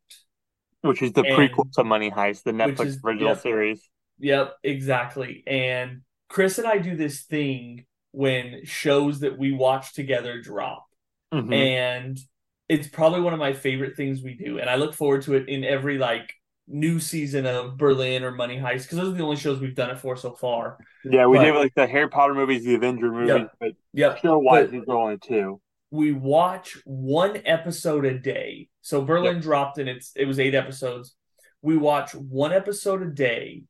Which 0.82 1.00
is 1.00 1.12
the 1.12 1.22
and- 1.22 1.34
prequel 1.36 1.72
to 1.72 1.84
Money 1.84 2.10
Heist, 2.10 2.42
the 2.42 2.52
Netflix 2.52 2.86
is- 2.86 3.00
original 3.02 3.30
yep. 3.30 3.40
series. 3.40 3.88
Yep, 4.18 4.56
exactly. 4.62 5.42
And 5.46 6.02
Chris 6.28 6.58
and 6.58 6.66
I 6.66 6.78
do 6.78 6.96
this 6.96 7.22
thing 7.22 7.86
when 8.16 8.64
shows 8.64 9.20
that 9.20 9.36
we 9.36 9.52
watch 9.52 9.92
together 9.92 10.40
drop. 10.40 10.86
Mhm. 11.34 11.54
And 11.54 12.18
it's 12.66 12.88
probably 12.88 13.20
one 13.20 13.34
of 13.34 13.38
my 13.38 13.52
favorite 13.52 13.94
things 13.94 14.22
we 14.22 14.34
do, 14.34 14.58
and 14.58 14.70
I 14.70 14.76
look 14.76 14.94
forward 14.94 15.20
to 15.22 15.34
it 15.34 15.50
in 15.50 15.64
every 15.64 15.98
like 15.98 16.32
new 16.66 16.98
season 16.98 17.44
of 17.44 17.76
Berlin 17.76 18.24
or 18.24 18.30
Money 18.32 18.56
Heist 18.56 18.84
because 18.84 18.96
those 18.98 19.08
are 19.12 19.16
the 19.18 19.22
only 19.22 19.36
shows 19.36 19.60
we've 19.60 19.74
done 19.74 19.90
it 19.90 19.98
for 19.98 20.16
so 20.16 20.32
far. 20.32 20.78
Yeah, 21.04 21.26
we 21.26 21.36
But- 21.36 21.44
did 21.44 21.54
like 21.56 21.74
the 21.74 21.86
Harry 21.86 22.08
Potter 22.08 22.34
movies, 22.34 22.64
the 22.64 22.74
Avenger 22.74 23.12
movies, 23.12 23.28
Yep. 23.28 23.52
but 23.60 23.72
Yep. 23.92 24.18
show 24.18 24.38
wise, 24.38 24.70
these 24.70 24.82
only 24.88 25.18
two. 25.18 25.60
we 25.90 26.12
watch 26.12 26.76
one 26.86 27.40
episode 27.44 28.04
a 28.06 28.18
day. 28.18 28.68
So 28.80 29.02
Berlin 29.04 29.40
dropped 29.40 29.76
and 29.78 29.88
it's 29.90 30.12
it 30.16 30.24
was 30.24 30.40
eight 30.40 30.54
episodes. 30.54 31.14
We 31.60 31.76
watch 31.76 32.14
one 32.14 32.52
episode 32.52 33.02
a 33.02 33.10
day 33.10 33.64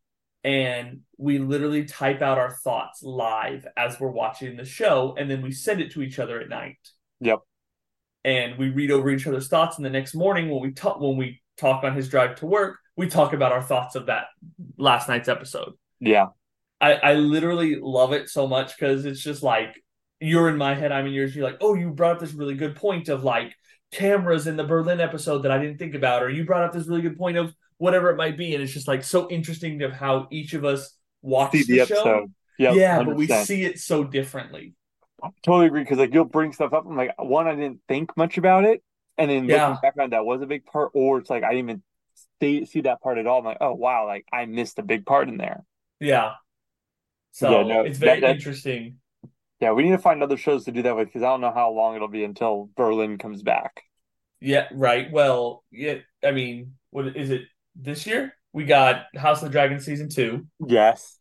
and 0.46 1.00
we 1.18 1.40
literally 1.40 1.84
type 1.84 2.22
out 2.22 2.38
our 2.38 2.52
thoughts 2.52 3.02
live 3.02 3.66
as 3.76 3.98
we're 3.98 4.08
watching 4.08 4.56
the 4.56 4.64
show 4.64 5.16
and 5.18 5.28
then 5.28 5.42
we 5.42 5.50
send 5.50 5.80
it 5.80 5.90
to 5.90 6.02
each 6.02 6.20
other 6.20 6.40
at 6.40 6.48
night. 6.48 6.78
Yep. 7.20 7.40
And 8.24 8.56
we 8.56 8.70
read 8.70 8.92
over 8.92 9.10
each 9.10 9.26
other's 9.26 9.48
thoughts 9.48 9.76
and 9.76 9.84
the 9.84 9.90
next 9.90 10.14
morning 10.14 10.48
when 10.48 10.62
we 10.62 10.70
talk 10.70 11.00
when 11.00 11.16
we 11.16 11.42
talk 11.56 11.82
on 11.82 11.96
his 11.96 12.08
drive 12.08 12.36
to 12.36 12.46
work, 12.46 12.78
we 12.96 13.08
talk 13.08 13.32
about 13.32 13.50
our 13.50 13.62
thoughts 13.62 13.96
of 13.96 14.06
that 14.06 14.26
last 14.78 15.08
night's 15.08 15.28
episode. 15.28 15.72
Yeah, 15.98 16.28
I, 16.80 16.92
I 16.94 17.14
literally 17.14 17.78
love 17.80 18.12
it 18.12 18.28
so 18.28 18.46
much 18.46 18.76
because 18.76 19.04
it's 19.04 19.22
just 19.22 19.42
like 19.42 19.82
you're 20.20 20.48
in 20.48 20.56
my 20.56 20.74
head, 20.74 20.92
I'm 20.92 21.06
in 21.06 21.12
yours. 21.12 21.34
You're 21.34 21.44
like, 21.44 21.58
oh, 21.60 21.74
you 21.74 21.90
brought 21.90 22.16
up 22.16 22.20
this 22.20 22.32
really 22.32 22.54
good 22.54 22.76
point 22.76 23.08
of 23.08 23.24
like 23.24 23.52
cameras 23.92 24.46
in 24.46 24.56
the 24.56 24.64
Berlin 24.64 25.00
episode 25.00 25.38
that 25.40 25.50
I 25.50 25.58
didn't 25.58 25.78
think 25.78 25.94
about, 25.94 26.22
or 26.22 26.30
you 26.30 26.44
brought 26.44 26.64
up 26.64 26.72
this 26.72 26.86
really 26.86 27.02
good 27.02 27.18
point 27.18 27.36
of 27.36 27.52
whatever 27.78 28.10
it 28.10 28.16
might 28.16 28.36
be, 28.36 28.54
and 28.54 28.62
it's 28.62 28.72
just 28.72 28.88
like 28.88 29.04
so 29.04 29.28
interesting 29.30 29.82
of 29.82 29.92
how 29.92 30.28
each 30.30 30.54
of 30.54 30.64
us 30.64 30.96
watch 31.22 31.52
see 31.52 31.62
the, 31.64 31.78
the 31.80 31.86
show. 31.86 32.26
Yep, 32.58 32.74
yeah, 32.74 33.02
but 33.02 33.16
we 33.16 33.26
see 33.26 33.64
it 33.64 33.78
so 33.78 34.02
differently. 34.04 34.74
I 35.22 35.28
totally 35.42 35.66
agree 35.66 35.82
because 35.82 35.98
like 35.98 36.12
you'll 36.14 36.24
bring 36.24 36.52
stuff 36.52 36.72
up. 36.72 36.86
I'm 36.86 36.96
like, 36.96 37.12
one, 37.18 37.46
I 37.46 37.54
didn't 37.54 37.80
think 37.88 38.16
much 38.16 38.38
about 38.38 38.64
it, 38.64 38.82
and 39.18 39.30
then 39.30 39.44
Yeah. 39.46 39.68
looking 39.68 39.80
back 39.82 39.94
on 40.00 40.10
that 40.10 40.24
was 40.24 40.42
a 40.42 40.46
big 40.46 40.64
part, 40.64 40.90
or 40.94 41.18
it's 41.18 41.30
like 41.30 41.42
I 41.42 41.50
didn't 41.52 41.70
even 41.70 41.82
see, 42.40 42.64
see 42.64 42.80
that 42.82 43.00
part 43.02 43.18
at 43.18 43.26
all. 43.26 43.38
I'm 43.40 43.44
like, 43.44 43.58
oh 43.60 43.74
wow, 43.74 44.06
like 44.06 44.26
I 44.32 44.46
missed 44.46 44.78
a 44.78 44.82
big 44.82 45.04
part 45.06 45.28
in 45.28 45.36
there. 45.36 45.64
Yeah. 46.00 46.32
So 47.32 47.50
Yeah, 47.50 47.66
no, 47.66 47.80
it's 47.82 47.98
very 47.98 48.20
that- 48.20 48.26
that- 48.26 48.36
interesting. 48.36 48.98
Yeah, 49.58 49.72
we 49.72 49.84
need 49.84 49.92
to 49.92 49.98
find 49.98 50.22
other 50.22 50.36
shows 50.36 50.66
to 50.66 50.72
do 50.72 50.82
that 50.82 50.96
with 50.96 51.08
because 51.08 51.22
I 51.22 51.28
don't 51.28 51.40
know 51.40 51.50
how 51.52 51.70
long 51.70 51.96
it'll 51.96 52.08
be 52.08 52.24
until 52.24 52.68
Berlin 52.76 53.16
comes 53.16 53.42
back. 53.42 53.82
Yeah, 54.38 54.68
right. 54.74 55.10
Well, 55.10 55.64
yeah, 55.70 55.94
I 56.22 56.32
mean, 56.32 56.74
what 56.90 57.16
is 57.16 57.30
it 57.30 57.42
this 57.80 58.06
year? 58.06 58.34
We 58.52 58.64
got 58.64 59.04
House 59.14 59.42
of 59.42 59.48
the 59.48 59.52
Dragon 59.52 59.80
season 59.80 60.08
two. 60.08 60.46
Yes, 60.66 61.18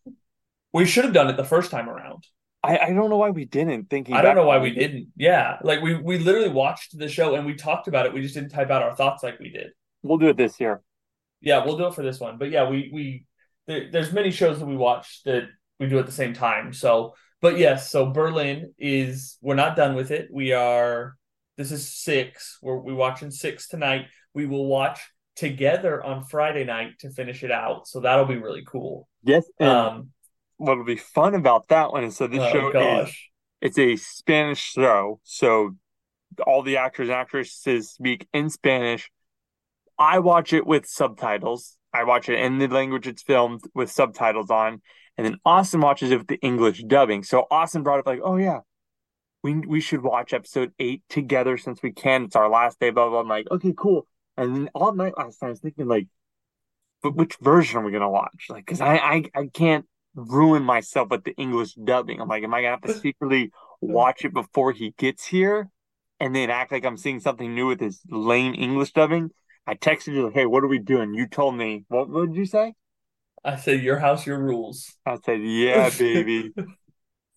We 0.73 0.85
should 0.85 1.05
have 1.05 1.13
done 1.13 1.29
it 1.29 1.37
the 1.37 1.43
first 1.45 1.71
time 1.71 1.89
around. 1.89 2.25
I, 2.63 2.77
I 2.79 2.93
don't 2.93 3.09
know 3.09 3.17
why 3.17 3.29
we 3.29 3.45
didn't. 3.45 3.89
Thinking, 3.89 4.15
I 4.15 4.21
don't 4.21 4.35
know 4.35 4.45
why 4.45 4.57
we 4.57 4.71
it. 4.71 4.75
didn't. 4.75 5.07
Yeah, 5.15 5.57
like 5.63 5.81
we 5.81 5.95
we 5.95 6.17
literally 6.17 6.49
watched 6.49 6.97
the 6.97 7.07
show 7.07 7.35
and 7.35 7.45
we 7.45 7.55
talked 7.55 7.87
about 7.87 8.05
it. 8.05 8.13
We 8.13 8.21
just 8.21 8.33
didn't 8.33 8.49
type 8.49 8.71
out 8.71 8.81
our 8.83 8.95
thoughts 8.95 9.23
like 9.23 9.39
we 9.39 9.49
did. 9.49 9.71
We'll 10.03 10.17
do 10.17 10.27
it 10.29 10.37
this 10.37 10.59
year. 10.59 10.81
Yeah, 11.41 11.63
we'll 11.63 11.77
do 11.77 11.87
it 11.87 11.93
for 11.93 12.01
this 12.03 12.19
one. 12.19 12.37
But 12.37 12.49
yeah, 12.51 12.67
we 12.69 12.89
we 12.91 13.25
there, 13.67 13.91
there's 13.91 14.11
many 14.11 14.31
shows 14.31 14.59
that 14.59 14.65
we 14.65 14.75
watch 14.75 15.21
that 15.25 15.43
we 15.79 15.87
do 15.87 15.99
at 15.99 16.05
the 16.05 16.11
same 16.11 16.33
time. 16.33 16.73
So, 16.73 17.15
but 17.41 17.57
yes, 17.57 17.91
so 17.91 18.11
Berlin 18.11 18.73
is 18.79 19.37
we're 19.41 19.55
not 19.55 19.75
done 19.75 19.95
with 19.95 20.11
it. 20.11 20.29
We 20.31 20.53
are. 20.53 21.15
This 21.57 21.71
is 21.71 21.87
six. 21.93 22.57
We're 22.61 22.77
we 22.77 22.93
watching 22.93 23.31
six 23.31 23.67
tonight. 23.67 24.07
We 24.33 24.45
will 24.45 24.65
watch 24.65 24.99
together 25.35 26.03
on 26.03 26.23
Friday 26.23 26.63
night 26.63 26.99
to 26.99 27.09
finish 27.11 27.43
it 27.43 27.51
out. 27.51 27.87
So 27.87 27.99
that'll 28.01 28.25
be 28.25 28.37
really 28.37 28.63
cool. 28.65 29.07
Yes, 29.23 29.45
Um. 29.59 30.11
what'll 30.57 30.85
be 30.85 30.95
fun 30.97 31.35
about 31.35 31.67
that 31.69 31.91
one 31.91 32.03
is 32.05 32.15
so 32.15 32.27
this 32.27 32.39
oh 32.41 32.51
show 32.51 32.67
is 32.69 32.73
gosh. 32.73 33.31
it's 33.61 33.77
a 33.77 33.95
Spanish 33.97 34.59
show, 34.61 35.19
so 35.23 35.75
all 36.45 36.61
the 36.61 36.77
actors 36.77 37.09
and 37.09 37.15
actresses 37.17 37.91
speak 37.91 38.27
in 38.33 38.49
Spanish. 38.49 39.09
I 39.97 40.19
watch 40.19 40.53
it 40.53 40.65
with 40.67 40.85
subtitles. 40.85 41.77
I 41.93 42.03
watch 42.03 42.27
it 42.29 42.39
in 42.39 42.57
the 42.57 42.67
language 42.67 43.07
it's 43.07 43.23
filmed 43.23 43.61
with 43.73 43.89
subtitles 43.91 44.49
on, 44.49 44.81
and 45.17 45.25
then 45.25 45.37
Austin 45.45 45.79
watches 45.81 46.11
it 46.11 46.17
with 46.17 46.27
the 46.27 46.39
English 46.41 46.83
dubbing. 46.83 47.23
So 47.23 47.47
Austin 47.49 47.83
brought 47.83 47.99
up 47.99 48.05
like, 48.05 48.19
"Oh 48.23 48.35
yeah, 48.35 48.59
we 49.43 49.55
we 49.55 49.79
should 49.81 50.01
watch 50.03 50.33
episode 50.33 50.73
eight 50.79 51.03
together 51.09 51.57
since 51.57 51.81
we 51.81 51.91
can. 51.93 52.25
It's 52.25 52.35
our 52.35 52.49
last 52.49 52.79
day." 52.79 52.89
Blah 52.89 53.03
Blah 53.05 53.11
blah. 53.11 53.19
I'm 53.21 53.27
like, 53.29 53.47
"Okay, 53.49 53.73
cool." 53.77 54.07
And 54.37 54.69
all 54.73 54.93
night 54.93 55.13
last 55.17 55.41
night, 55.41 55.47
I 55.47 55.51
was 55.51 55.59
thinking 55.59 55.87
like, 55.87 56.07
"But 57.01 57.15
which 57.15 57.37
version 57.41 57.79
are 57.79 57.85
we 57.85 57.91
gonna 57.91 58.09
watch?" 58.09 58.47
Like, 58.49 58.65
because 58.65 58.81
I, 58.81 58.95
I 58.97 59.23
I 59.35 59.47
can't 59.53 59.85
ruin 60.15 60.63
myself 60.63 61.09
with 61.09 61.23
the 61.23 61.33
English 61.35 61.73
dubbing. 61.75 62.21
I'm 62.21 62.27
like, 62.27 62.43
am 62.43 62.53
I 62.53 62.61
gonna 62.61 62.71
have 62.71 62.81
to 62.81 62.99
secretly 62.99 63.51
watch 63.81 64.25
it 64.25 64.33
before 64.33 64.71
he 64.71 64.93
gets 64.97 65.25
here, 65.25 65.69
and 66.19 66.35
then 66.35 66.49
act 66.49 66.71
like 66.71 66.85
I'm 66.85 66.97
seeing 66.97 67.19
something 67.19 67.53
new 67.53 67.67
with 67.67 67.79
his 67.79 68.01
lame 68.09 68.55
English 68.55 68.93
dubbing? 68.93 69.31
I 69.67 69.75
texted 69.75 70.13
you, 70.13 70.25
like, 70.25 70.33
hey, 70.33 70.45
what 70.45 70.63
are 70.63 70.67
we 70.67 70.79
doing? 70.79 71.13
You 71.13 71.27
told 71.27 71.55
me, 71.55 71.85
what, 71.87 72.07
would 72.09 72.35
you 72.35 72.45
say? 72.45 72.73
I 73.43 73.55
said 73.55 73.81
your 73.81 73.99
house, 73.99 74.25
your 74.25 74.39
rules. 74.39 74.95
I 75.05 75.17
said, 75.23 75.41
yeah, 75.41 75.89
baby. 75.89 76.53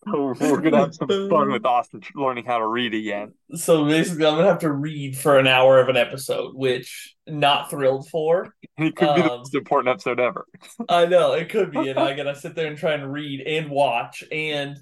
So 0.05 0.33
we're 0.39 0.61
gonna 0.61 0.77
have 0.77 0.95
some 0.95 1.13
fun 1.29 1.51
with 1.51 1.65
Austin 1.65 2.01
learning 2.15 2.45
how 2.45 2.59
to 2.59 2.65
read 2.67 2.93
again. 2.93 3.33
So 3.55 3.85
basically, 3.85 4.25
I'm 4.25 4.35
gonna 4.35 4.47
have 4.47 4.59
to 4.59 4.71
read 4.71 5.17
for 5.17 5.37
an 5.39 5.47
hour 5.47 5.79
of 5.79 5.89
an 5.89 5.97
episode, 5.97 6.55
which 6.55 7.15
not 7.27 7.69
thrilled 7.69 8.07
for. 8.09 8.53
It 8.77 8.95
could 8.95 9.13
be 9.13 9.21
the 9.21 9.31
Um, 9.31 9.39
most 9.39 9.53
important 9.55 9.89
episode 9.91 10.21
ever. 10.21 10.45
I 10.89 11.05
know 11.05 11.33
it 11.33 11.49
could 11.49 11.69
be, 11.71 11.89
and 11.89 11.99
I 11.99 12.15
gotta 12.15 12.35
sit 12.35 12.55
there 12.55 12.67
and 12.67 12.77
try 12.77 12.93
and 12.93 13.11
read 13.11 13.41
and 13.41 13.69
watch 13.69 14.23
and 14.31 14.77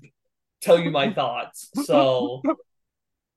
tell 0.61 0.79
you 0.79 0.91
my 0.91 1.13
thoughts. 1.13 1.69
So, 1.73 2.41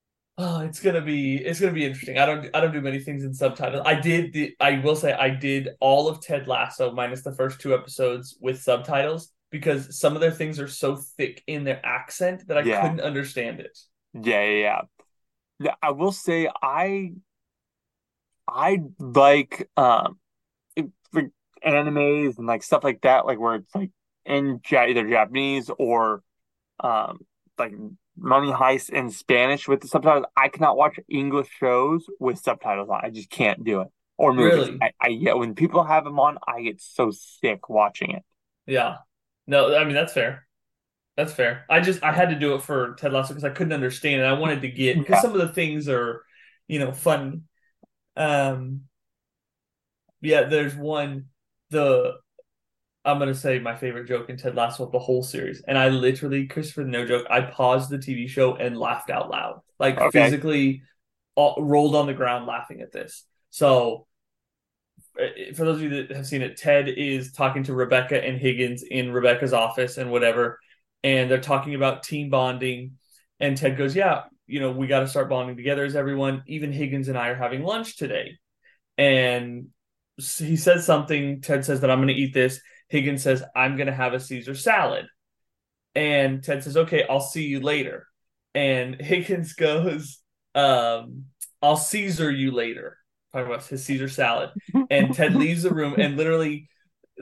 oh, 0.39 0.61
it's 0.61 0.81
gonna 0.81 1.01
be 1.01 1.37
it's 1.37 1.61
gonna 1.61 1.73
be 1.73 1.85
interesting. 1.85 2.19
I 2.19 2.27
don't 2.27 2.49
I 2.55 2.61
don't 2.61 2.73
do 2.73 2.81
many 2.81 2.99
things 3.01 3.25
in 3.25 3.35
subtitles. 3.35 3.83
I 3.87 3.95
did 3.95 4.33
the 4.33 4.55
I 4.61 4.79
will 4.79 4.97
say 4.97 5.13
I 5.13 5.31
did 5.31 5.71
all 5.81 6.09
of 6.09 6.21
Ted 6.21 6.47
Lasso 6.49 6.93
minus 6.93 7.23
the 7.23 7.35
first 7.35 7.61
two 7.61 7.75
episodes 7.75 8.37
with 8.41 8.61
subtitles 8.63 9.33
because 9.51 9.99
some 9.99 10.15
of 10.15 10.21
their 10.21 10.31
things 10.31 10.61
are 10.61 10.69
so 10.69 10.97
thick 10.97 11.43
in 11.47 11.65
their 11.65 11.85
accent 11.85 12.47
that 12.49 12.59
I 12.59 12.63
Yeah. 12.63 12.81
couldn't 12.83 13.01
understand 13.01 13.61
it. 13.61 13.79
Yeah, 14.13 14.45
yeah, 14.45 14.83
yeah. 15.61 15.75
I 15.83 15.93
will 15.93 16.13
say 16.13 16.49
I 16.63 17.13
I 18.49 18.79
like 18.99 19.69
um 19.77 20.19
for 21.13 21.31
animes 21.67 22.39
and 22.39 22.47
like 22.47 22.63
stuff 22.63 22.85
like 22.85 23.03
that, 23.03 23.27
like 23.27 23.39
where 23.39 23.57
it's 23.57 23.75
like 23.75 23.91
in 24.27 24.61
either 24.71 25.09
Japanese 25.09 25.71
or 25.79 26.23
um 26.81 27.21
like 27.59 27.73
Money 28.19 28.53
Heist 28.53 28.91
in 28.91 29.11
Spanish 29.11 29.69
with 29.69 29.81
the 29.83 29.89
subtitles. 29.89 30.27
I 30.37 30.49
cannot 30.49 30.77
watch 30.77 30.99
English 31.09 31.49
shows 31.59 32.07
with 32.21 32.39
subtitles 32.39 32.91
on. 32.91 33.01
I 33.05 33.11
just 33.11 33.31
can't 33.31 33.65
do 33.65 33.83
it. 33.83 33.89
Or 34.19 34.35
movies. 34.35 34.71
Really? 34.71 34.79
I, 34.83 34.93
I 35.01 35.09
yeah, 35.09 35.35
when 35.35 35.55
people 35.55 35.85
have 35.85 36.05
them 36.05 36.21
on, 36.21 36.39
I 36.47 36.63
get 36.63 36.81
so 36.81 37.11
sick 37.13 37.69
watching 37.69 38.13
it. 38.13 38.25
Yeah. 38.67 38.99
No, 39.51 39.77
I 39.77 39.85
mean 39.85 39.95
that's 39.95 40.13
fair. 40.13 40.47
That's 41.17 41.33
fair. 41.33 41.67
I 41.71 41.81
just 41.81 42.03
I 42.05 42.13
had 42.13 42.31
to 42.31 42.39
do 42.39 42.55
it 42.55 42.63
for 42.63 42.95
Ted 42.95 43.13
Lasso 43.13 43.31
because 43.35 43.45
I 43.45 43.51
couldn't 43.51 43.73
understand 43.75 44.23
it. 44.23 44.25
I 44.25 44.35
wanted 44.35 44.63
to 44.63 44.69
get 44.71 45.01
because 45.01 45.17
Yeah. 45.17 45.23
some 45.23 45.33
of 45.35 45.41
the 45.41 45.55
things 45.55 45.89
are, 45.89 46.25
you 46.69 46.79
know, 46.81 46.93
fun. 46.93 47.45
Um 48.17 48.83
yeah, 50.21 50.45
there's 50.45 50.75
one 50.75 51.27
the 51.71 52.15
I'm 53.05 53.19
gonna 53.19 53.35
say 53.35 53.59
my 53.61 53.77
favorite 53.77 54.09
joke 54.09 54.31
in 54.31 54.37
Ted 54.37 54.57
Lasso 54.57 54.85
of 54.87 54.93
the 54.93 54.99
whole 54.99 55.23
series. 55.23 55.63
And 55.69 55.79
I 55.79 55.89
literally, 55.91 56.47
Christopher, 56.49 56.85
no 56.85 57.07
joke, 57.07 57.27
I 57.31 57.43
paused 57.43 57.91
the 57.91 57.99
TV 57.99 58.29
show 58.29 58.57
and 58.57 58.79
laughed 58.79 59.11
out 59.11 59.31
loud. 59.31 59.63
Like 59.79 60.01
Okay. 60.01 60.03
physically 60.03 60.83
uh, 61.37 61.55
rolled 61.59 61.97
on 61.97 62.07
the 62.07 62.15
ground 62.15 62.47
laughing 62.47 62.83
at 62.83 62.93
this. 62.93 63.25
So 63.51 64.07
for 65.55 65.65
those 65.65 65.77
of 65.77 65.83
you 65.83 66.07
that 66.07 66.17
have 66.17 66.27
seen 66.27 66.43
it, 66.43 66.57
Ted 66.57 66.89
is 66.89 67.33
talking 67.33 67.63
to 67.65 67.75
Rebecca 67.75 68.23
and 68.23 68.39
Higgins 68.39 68.83
in 68.83 69.13
Rebecca's 69.13 69.53
office 69.53 69.99
and 69.99 70.11
whatever, 70.11 70.59
and 71.03 71.31
they're 71.31 71.41
talking 71.41 71.75
about 71.75 72.03
team 72.03 72.31
bonding. 72.31 72.99
And 73.39 73.57
Ted 73.57 73.77
goes, 73.77 73.97
"Yeah, 73.97 74.23
you 74.47 74.61
know, 74.61 74.73
we 74.73 74.87
got 74.87 75.01
to 75.01 75.09
start 75.09 75.29
bonding 75.29 75.57
together 75.57 75.85
as 75.85 75.97
everyone. 75.97 76.43
Even 76.47 76.73
Higgins 76.73 77.09
and 77.09 77.19
I 77.19 77.29
are 77.29 77.35
having 77.35 77.63
lunch 77.63 77.97
today." 77.97 78.39
And 78.99 79.69
he 80.17 80.57
says 80.57 80.85
something. 80.87 81.41
Ted 81.41 81.65
says 81.65 81.81
that 81.81 81.91
I'm 81.91 81.99
going 81.99 82.09
to 82.09 82.15
eat 82.15 82.35
this. 82.35 82.61
Higgins 82.89 83.23
says 83.23 83.43
I'm 83.57 83.77
going 83.77 83.87
to 83.87 83.95
have 83.95 84.15
a 84.15 84.21
Caesar 84.21 84.55
salad. 84.55 85.07
And 85.95 86.43
Ted 86.43 86.63
says, 86.65 86.77
"Okay, 86.77 87.05
I'll 87.09 87.21
see 87.21 87.47
you 87.47 87.61
later." 87.61 88.07
And 88.55 88.95
Higgins 89.01 89.55
goes, 89.55 90.21
um, 90.55 91.27
"I'll 91.63 91.77
Caesar 91.77 92.31
you 92.31 92.53
later." 92.53 93.00
Talking 93.33 93.47
about 93.47 93.67
his 93.67 93.85
Caesar 93.85 94.09
salad. 94.09 94.51
And 94.91 95.15
Ted 95.15 95.35
leaves 95.35 95.63
the 95.63 95.73
room 95.73 95.95
and 95.99 96.17
literally, 96.17 96.69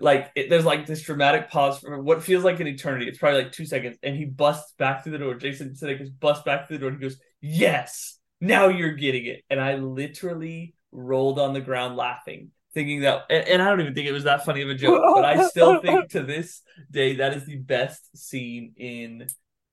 like, 0.01 0.31
it, 0.35 0.49
there's 0.49 0.65
like 0.65 0.87
this 0.87 1.03
dramatic 1.03 1.51
pause 1.51 1.81
for 1.81 2.01
what 2.01 2.23
feels 2.23 2.45
like 2.45 2.61
an 2.61 2.67
eternity. 2.67 3.07
It's 3.09 3.19
probably 3.19 3.43
like 3.43 3.53
two 3.53 3.67
seconds, 3.67 3.99
and 4.03 4.17
he 4.17 4.25
busts 4.25 4.73
back 4.79 5.03
through 5.03 5.13
the 5.13 5.19
door. 5.19 5.35
Jason 5.35 5.75
Sudeikis 5.75 6.09
busts 6.19 6.45
back 6.45 6.67
through 6.67 6.79
the 6.79 6.81
door. 6.83 6.91
And 6.91 6.99
he 6.99 7.03
goes, 7.03 7.19
"Yes, 7.43 8.19
now 8.41 8.69
you're 8.69 8.93
getting 8.93 9.27
it." 9.27 9.43
And 9.51 9.61
I 9.61 9.75
literally 9.75 10.75
rolled 10.93 11.39
on 11.39 11.53
the 11.53 11.61
ground 11.61 11.97
laughing, 11.97 12.53
thinking 12.73 13.01
that, 13.01 13.25
and, 13.29 13.47
and 13.47 13.63
I 13.63 13.69
don't 13.69 13.81
even 13.81 13.95
think 13.95 14.09
it 14.09 14.13
was 14.13 14.25
that 14.25 14.45
funny 14.45 14.63
of 14.63 14.71
a 14.71 14.75
joke, 14.75 15.03
but 15.15 15.25
I 15.25 15.47
still 15.49 15.83
think 15.83 16.11
to 16.11 16.23
this 16.23 16.63
day 16.91 17.17
that 17.17 17.35
is 17.37 17.45
the 17.45 17.57
best 17.57 18.17
scene 18.17 18.73
in 18.77 19.27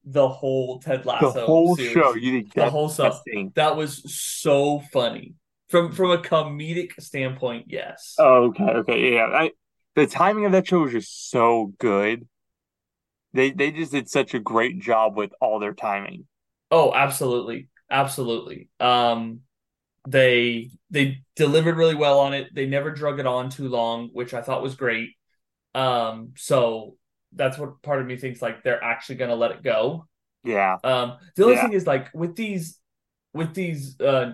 the 0.04 0.28
whole 0.28 0.80
Ted 0.80 1.06
Lasso. 1.06 1.32
The 1.32 1.46
whole 1.46 1.76
series. 1.76 1.92
show. 1.92 2.16
You 2.16 2.32
think 2.32 2.54
The 2.54 2.70
whole 2.70 2.90
stuff. 2.90 3.22
That 3.56 3.76
was 3.76 4.14
so 4.14 4.80
funny. 4.92 5.34
From 5.70 5.92
from 5.92 6.12
a 6.12 6.18
comedic 6.18 7.00
standpoint, 7.02 7.66
yes. 7.70 8.18
Oh, 8.18 8.46
okay, 8.50 8.64
okay, 8.64 9.14
yeah. 9.16 9.26
I, 9.28 9.52
the 9.96 10.08
timing 10.08 10.46
of 10.46 10.52
that 10.54 10.68
show 10.68 10.82
was 10.82 10.92
just 10.94 11.30
so 11.30 11.74
good. 11.80 12.28
They 13.34 13.52
they 13.52 13.70
just 13.72 13.92
did 13.92 14.10
such 14.10 14.34
a 14.34 14.40
great 14.40 14.80
job 14.80 15.16
with 15.16 15.32
all 15.40 15.60
their 15.60 15.76
timing. 15.76 16.26
Oh, 16.72 16.94
absolutely. 16.94 17.70
Absolutely. 17.90 18.70
Um 18.80 19.42
they 20.08 20.72
they 20.92 21.20
delivered 21.36 21.78
really 21.78 21.96
well 21.96 22.20
on 22.20 22.34
it. 22.34 22.54
They 22.56 22.68
never 22.68 22.92
drug 22.92 23.20
it 23.20 23.28
on 23.28 23.50
too 23.50 23.70
long, 23.70 24.10
which 24.14 24.34
I 24.34 24.42
thought 24.42 24.64
was 24.64 24.76
great. 24.76 25.12
Um 25.76 26.34
so 26.38 26.98
that's 27.34 27.58
what 27.58 27.82
part 27.84 28.02
of 28.02 28.08
me 28.08 28.18
thinks 28.18 28.42
like 28.42 28.64
they're 28.64 28.84
actually 28.84 29.16
going 29.18 29.30
to 29.32 29.36
let 29.36 29.52
it 29.52 29.64
go. 29.64 30.08
Yeah, 30.44 30.78
Um 30.84 31.18
the 31.36 31.44
only 31.46 31.56
Yeah. 31.56 31.62
thing 31.62 31.74
is 31.74 31.88
like 31.88 32.14
with 32.14 32.36
these 32.36 32.80
with 33.34 33.54
these 33.56 34.00
uh 34.02 34.34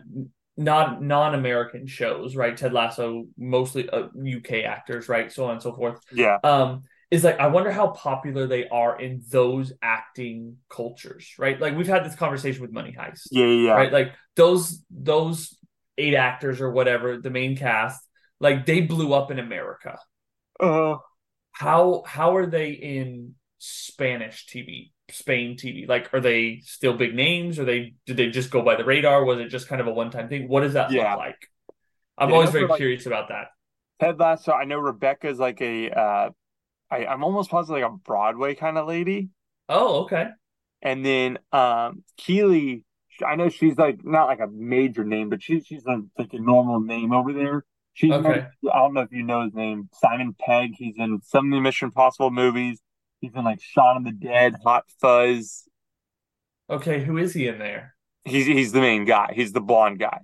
not 0.63 1.01
non-American 1.01 1.87
shows, 1.87 2.35
right? 2.35 2.55
Ted 2.55 2.73
Lasso 2.73 3.25
mostly 3.37 3.89
uh, 3.89 4.07
UK 4.37 4.63
actors, 4.65 5.09
right? 5.09 5.31
So 5.31 5.45
on 5.45 5.51
and 5.53 5.61
so 5.61 5.73
forth. 5.75 5.99
yeah, 6.11 6.37
um 6.43 6.83
is 7.09 7.23
like 7.23 7.39
I 7.39 7.47
wonder 7.47 7.71
how 7.71 7.87
popular 7.89 8.47
they 8.47 8.67
are 8.69 8.99
in 8.99 9.21
those 9.29 9.73
acting 9.81 10.57
cultures, 10.69 11.33
right? 11.37 11.59
Like 11.59 11.75
we've 11.75 11.87
had 11.87 12.05
this 12.05 12.15
conversation 12.15 12.61
with 12.61 12.71
Money 12.71 12.95
Heist, 12.97 13.27
yeah, 13.31 13.45
yeah. 13.45 13.65
yeah. 13.67 13.71
right? 13.73 13.91
Like 13.91 14.13
those 14.35 14.83
those 14.89 15.57
eight 15.97 16.15
actors 16.15 16.61
or 16.61 16.71
whatever, 16.71 17.17
the 17.17 17.29
main 17.29 17.57
cast, 17.57 18.01
like 18.39 18.65
they 18.65 18.81
blew 18.81 19.13
up 19.13 19.31
in 19.31 19.39
America. 19.39 19.97
Uh, 20.59 20.95
How 21.51 22.03
how 22.05 22.35
are 22.37 22.47
they 22.47 22.71
in 22.71 23.35
Spanish 23.59 24.47
TV, 24.47 24.91
Spain 25.13 25.55
TV? 25.57 25.87
Like 25.87 26.13
are 26.13 26.19
they 26.19 26.61
still 26.63 26.93
big 26.93 27.15
names? 27.15 27.59
Or 27.59 27.65
they 27.65 27.93
did 28.05 28.17
they 28.17 28.29
just 28.29 28.49
go 28.51 28.61
by 28.61 28.75
the 28.75 28.85
radar? 28.85 29.23
Was 29.25 29.39
it 29.39 29.47
just 29.49 29.67
kind 29.67 29.81
of 29.81 29.87
a 29.87 29.91
one 29.93 30.11
time 30.11 30.29
thing? 30.29 30.47
What 30.47 30.61
does 30.61 30.73
that 30.73 30.91
Yeah. 30.91 31.11
look 31.11 31.19
like? 31.19 31.47
I'm 32.17 32.29
Yeah, 32.29 32.35
always 32.35 32.51
very 32.51 32.67
like- 32.67 32.77
curious 32.77 33.05
about 33.05 33.29
that. 33.29 33.47
Ted 33.99 34.19
Lasso. 34.19 34.51
I 34.51 34.65
know 34.65 34.79
Rebecca's 34.79 35.39
like 35.39 35.61
a. 35.61 35.89
Uh, 35.91 36.29
I, 36.89 37.05
I'm 37.05 37.23
almost 37.23 37.49
positive 37.51 37.81
like 37.81 37.91
a 37.91 37.95
Broadway 37.95 38.55
kind 38.55 38.77
of 38.77 38.87
lady. 38.87 39.29
Oh, 39.69 40.01
okay. 40.03 40.27
And 40.81 41.05
then 41.05 41.37
um 41.51 42.03
Keeley, 42.17 42.83
I 43.25 43.35
know 43.35 43.49
she's 43.49 43.77
like 43.77 44.03
not 44.03 44.25
like 44.25 44.39
a 44.39 44.47
major 44.47 45.03
name, 45.03 45.29
but 45.29 45.41
she's 45.43 45.65
she's 45.67 45.85
a, 45.85 46.01
like 46.17 46.33
a 46.33 46.39
normal 46.39 46.79
name 46.79 47.13
over 47.13 47.31
there. 47.33 47.63
She's 47.93 48.11
Okay. 48.11 48.47
I 48.73 48.77
don't 48.79 48.93
know 48.93 49.01
if 49.01 49.11
you 49.11 49.21
know 49.23 49.43
his 49.43 49.53
name, 49.53 49.89
Simon 49.93 50.35
Pegg. 50.39 50.71
He's 50.75 50.95
in 50.97 51.21
some 51.23 51.51
of 51.51 51.57
the 51.57 51.61
Mission 51.61 51.87
Impossible 51.87 52.31
movies. 52.31 52.81
He's 53.21 53.31
in 53.33 53.43
like 53.43 53.61
Shaun 53.61 53.97
of 53.97 54.03
the 54.03 54.11
Dead, 54.11 54.55
Hot 54.63 54.83
Fuzz. 54.99 55.69
Okay, 56.69 57.03
who 57.03 57.17
is 57.17 57.33
he 57.33 57.47
in 57.47 57.59
there? 57.59 57.95
He's 58.25 58.45
he's 58.45 58.71
the 58.71 58.81
main 58.81 59.05
guy. 59.05 59.33
He's 59.35 59.53
the 59.53 59.61
blonde 59.61 59.99
guy. 59.99 60.21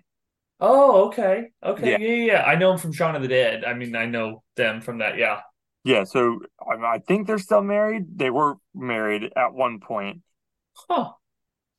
Oh, 0.60 1.08
okay. 1.08 1.52
Okay. 1.64 1.92
Yeah. 1.92 1.98
Yeah. 1.98 2.26
yeah. 2.34 2.44
I 2.44 2.56
know 2.56 2.72
him 2.72 2.80
from 2.80 2.92
Shaun 2.92 3.16
of 3.16 3.22
the 3.22 3.28
Dead. 3.28 3.64
I 3.64 3.74
mean, 3.74 3.96
I 3.96 4.06
know 4.06 4.44
them 4.56 4.82
from 4.82 4.98
that. 5.00 5.18
Yeah. 5.18 5.42
Yeah, 5.84 6.04
so 6.04 6.42
I, 6.60 6.96
I 6.96 7.00
think 7.00 7.28
they're 7.28 7.38
still 7.38 7.62
married. 7.62 8.18
They 8.18 8.30
were 8.30 8.56
married 8.76 9.32
at 9.36 9.54
one 9.54 9.80
point. 9.80 10.22
Huh. 10.74 11.12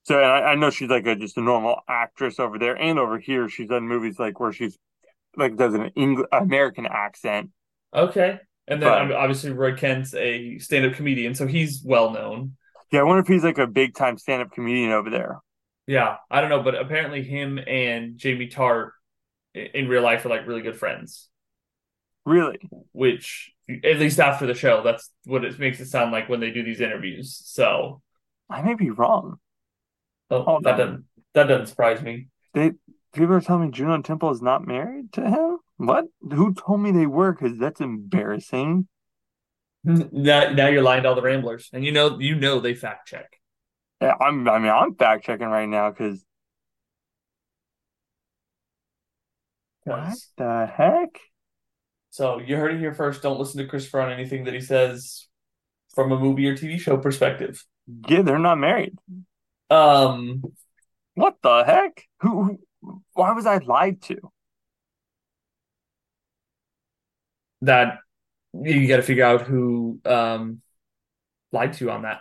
So 0.04 0.16
and 0.16 0.26
I, 0.26 0.52
I 0.52 0.54
know 0.54 0.70
she's 0.70 0.88
like 0.88 1.06
a 1.06 1.14
just 1.14 1.36
a 1.36 1.42
normal 1.42 1.80
actress 1.88 2.40
over 2.40 2.58
there 2.58 2.74
and 2.74 2.98
over 2.98 3.18
here. 3.18 3.48
She's 3.48 3.68
done 3.68 3.86
movies 3.86 4.18
like 4.18 4.40
where 4.40 4.52
she's 4.52 4.78
like 5.36 5.56
does 5.56 5.74
an 5.74 5.90
English 5.96 6.26
American 6.32 6.86
accent. 6.86 7.50
Okay. 7.92 8.40
And 8.70 8.82
then 8.82 9.08
But- 9.08 9.16
obviously 9.16 9.50
Roy 9.50 9.74
Kent's 9.74 10.14
a 10.14 10.58
stand-up 10.58 10.92
comedian, 10.94 11.34
so 11.34 11.46
he's 11.46 11.82
well 11.84 12.10
known. 12.10 12.56
Yeah, 12.90 13.00
I 13.00 13.02
wonder 13.04 13.20
if 13.20 13.26
he's 13.28 13.44
like 13.44 13.58
a 13.58 13.66
big 13.66 13.94
time 13.94 14.18
stand 14.18 14.42
up 14.42 14.52
comedian 14.52 14.92
over 14.92 15.10
there. 15.10 15.38
Yeah, 15.86 16.16
I 16.30 16.40
don't 16.40 16.50
know, 16.50 16.62
but 16.62 16.74
apparently 16.74 17.22
him 17.22 17.58
and 17.66 18.18
Jamie 18.18 18.48
Tartt 18.48 18.90
in 19.54 19.88
real 19.88 20.02
life 20.02 20.24
are 20.26 20.28
like 20.28 20.46
really 20.46 20.60
good 20.62 20.76
friends. 20.76 21.28
Really? 22.26 22.58
Which, 22.92 23.52
at 23.68 23.98
least 23.98 24.20
after 24.20 24.46
the 24.46 24.54
show, 24.54 24.82
that's 24.82 25.10
what 25.24 25.44
it 25.44 25.58
makes 25.58 25.80
it 25.80 25.86
sound 25.86 26.12
like 26.12 26.28
when 26.28 26.40
they 26.40 26.50
do 26.50 26.62
these 26.62 26.80
interviews. 26.80 27.40
So, 27.42 28.02
I 28.50 28.60
may 28.62 28.74
be 28.74 28.90
wrong. 28.90 29.38
oh, 30.30 30.60
that 30.62 30.76
doesn't 30.76 31.04
that 31.34 31.44
doesn't 31.44 31.66
surprise 31.68 32.02
me. 32.02 32.28
They 32.54 32.72
people 33.14 33.34
are 33.34 33.40
telling 33.40 33.66
me 33.66 33.70
Juno 33.70 34.00
Temple 34.02 34.30
is 34.30 34.42
not 34.42 34.66
married 34.66 35.12
to 35.14 35.22
him. 35.22 35.57
What? 35.78 36.06
Who 36.20 36.54
told 36.54 36.80
me 36.80 36.90
they 36.92 37.06
were? 37.06 37.32
Because 37.32 37.58
that's 37.58 37.80
embarrassing. 37.80 38.88
Now, 39.84 40.50
now 40.50 40.66
you're 40.66 40.82
lying 40.82 41.04
to 41.04 41.08
all 41.08 41.14
the 41.14 41.22
ramblers, 41.22 41.70
and 41.72 41.84
you 41.84 41.92
know 41.92 42.18
you 42.18 42.34
know 42.34 42.60
they 42.60 42.74
fact 42.74 43.08
check. 43.08 43.38
Yeah, 44.00 44.14
I'm. 44.20 44.48
I 44.48 44.58
mean, 44.58 44.70
I'm 44.70 44.94
fact 44.94 45.24
checking 45.24 45.46
right 45.46 45.68
now 45.68 45.90
because 45.90 46.24
what 49.84 50.16
the 50.36 50.66
heck? 50.66 51.20
So 52.10 52.40
you 52.40 52.56
heard 52.56 52.74
it 52.74 52.80
here 52.80 52.92
first. 52.92 53.22
Don't 53.22 53.38
listen 53.38 53.58
to 53.58 53.66
Christopher 53.68 54.00
on 54.00 54.12
anything 54.12 54.44
that 54.44 54.54
he 54.54 54.60
says 54.60 55.28
from 55.94 56.12
a 56.12 56.18
movie 56.18 56.46
or 56.48 56.56
TV 56.56 56.78
show 56.78 56.96
perspective. 56.96 57.64
Yeah, 58.08 58.22
they're 58.22 58.38
not 58.38 58.58
married. 58.58 58.98
Um, 59.70 60.42
What 61.14 61.36
the 61.42 61.64
heck? 61.64 62.04
Who? 62.20 62.58
who 62.82 63.02
why 63.14 63.32
was 63.32 63.46
I 63.46 63.58
lied 63.58 64.02
to? 64.02 64.16
That 67.62 67.98
you 68.54 68.88
got 68.88 68.96
to 68.96 69.02
figure 69.02 69.24
out 69.24 69.42
who 69.42 70.00
um 70.04 70.60
lied 71.52 71.72
to 71.74 71.84
you 71.84 71.90
on 71.90 72.02
that. 72.02 72.20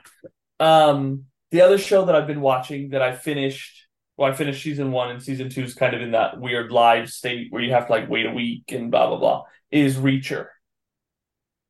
Um, 0.59 1.25
the 1.51 1.61
other 1.61 1.77
show 1.77 2.05
that 2.05 2.15
I've 2.15 2.27
been 2.27 2.41
watching 2.41 2.89
that 2.89 3.01
I 3.01 3.15
finished, 3.15 3.87
well, 4.17 4.31
I 4.31 4.35
finished 4.35 4.63
season 4.63 4.91
one 4.91 5.09
and 5.11 5.21
season 5.21 5.49
two 5.49 5.63
is 5.63 5.73
kind 5.73 5.95
of 5.95 6.01
in 6.01 6.11
that 6.11 6.39
weird 6.39 6.71
live 6.71 7.09
state 7.09 7.47
where 7.51 7.61
you 7.61 7.71
have 7.73 7.87
to 7.87 7.93
like 7.93 8.09
wait 8.09 8.25
a 8.25 8.31
week 8.31 8.71
and 8.71 8.91
blah 8.91 9.07
blah 9.07 9.17
blah. 9.17 9.43
Is 9.71 9.97
Reacher 9.97 10.47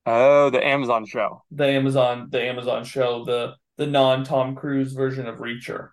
Oh, 0.07 0.49
the 0.49 0.65
Amazon 0.65 1.05
show. 1.05 1.43
the 1.51 1.65
Amazon 1.65 2.27
the 2.29 2.41
Amazon 2.41 2.83
show 2.83 3.23
the 3.25 3.55
the 3.77 3.87
non 3.87 4.23
Tom 4.23 4.55
Cruise 4.55 4.93
version 4.93 5.27
of 5.27 5.37
Reacher. 5.37 5.89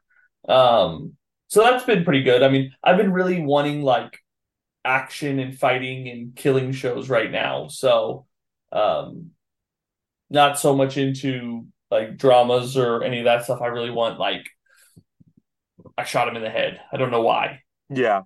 Um, 0.49 1.15
so 1.49 1.63
that's 1.63 1.85
been 1.85 2.05
pretty 2.05 2.23
good. 2.23 2.43
I 2.43 2.49
mean, 2.49 2.73
I've 2.83 2.97
been 2.97 3.13
really 3.13 3.41
wanting 3.41 3.83
like 3.83 4.19
action 4.85 5.39
and 5.39 5.59
fighting 5.59 6.09
and 6.09 6.35
killing 6.37 6.73
shows 6.73 7.09
right 7.09 7.31
now. 7.31 7.69
So, 7.69 8.27
um, 8.73 9.31
not 10.31 10.59
so 10.59 10.75
much 10.75 10.97
into 10.97 11.67
like 11.91 12.17
dramas 12.17 12.77
or 12.77 13.03
any 13.03 13.19
of 13.19 13.25
that 13.25 13.45
stuff. 13.45 13.63
I 13.63 13.67
really 13.67 13.91
want 13.91 14.19
like 14.19 14.49
I 15.97 16.05
shot 16.05 16.29
him 16.29 16.37
in 16.37 16.43
the 16.43 16.51
head. 16.51 16.81
I 16.93 16.97
don't 16.97 17.11
know 17.11 17.23
why. 17.23 17.61
Yeah, 17.89 18.23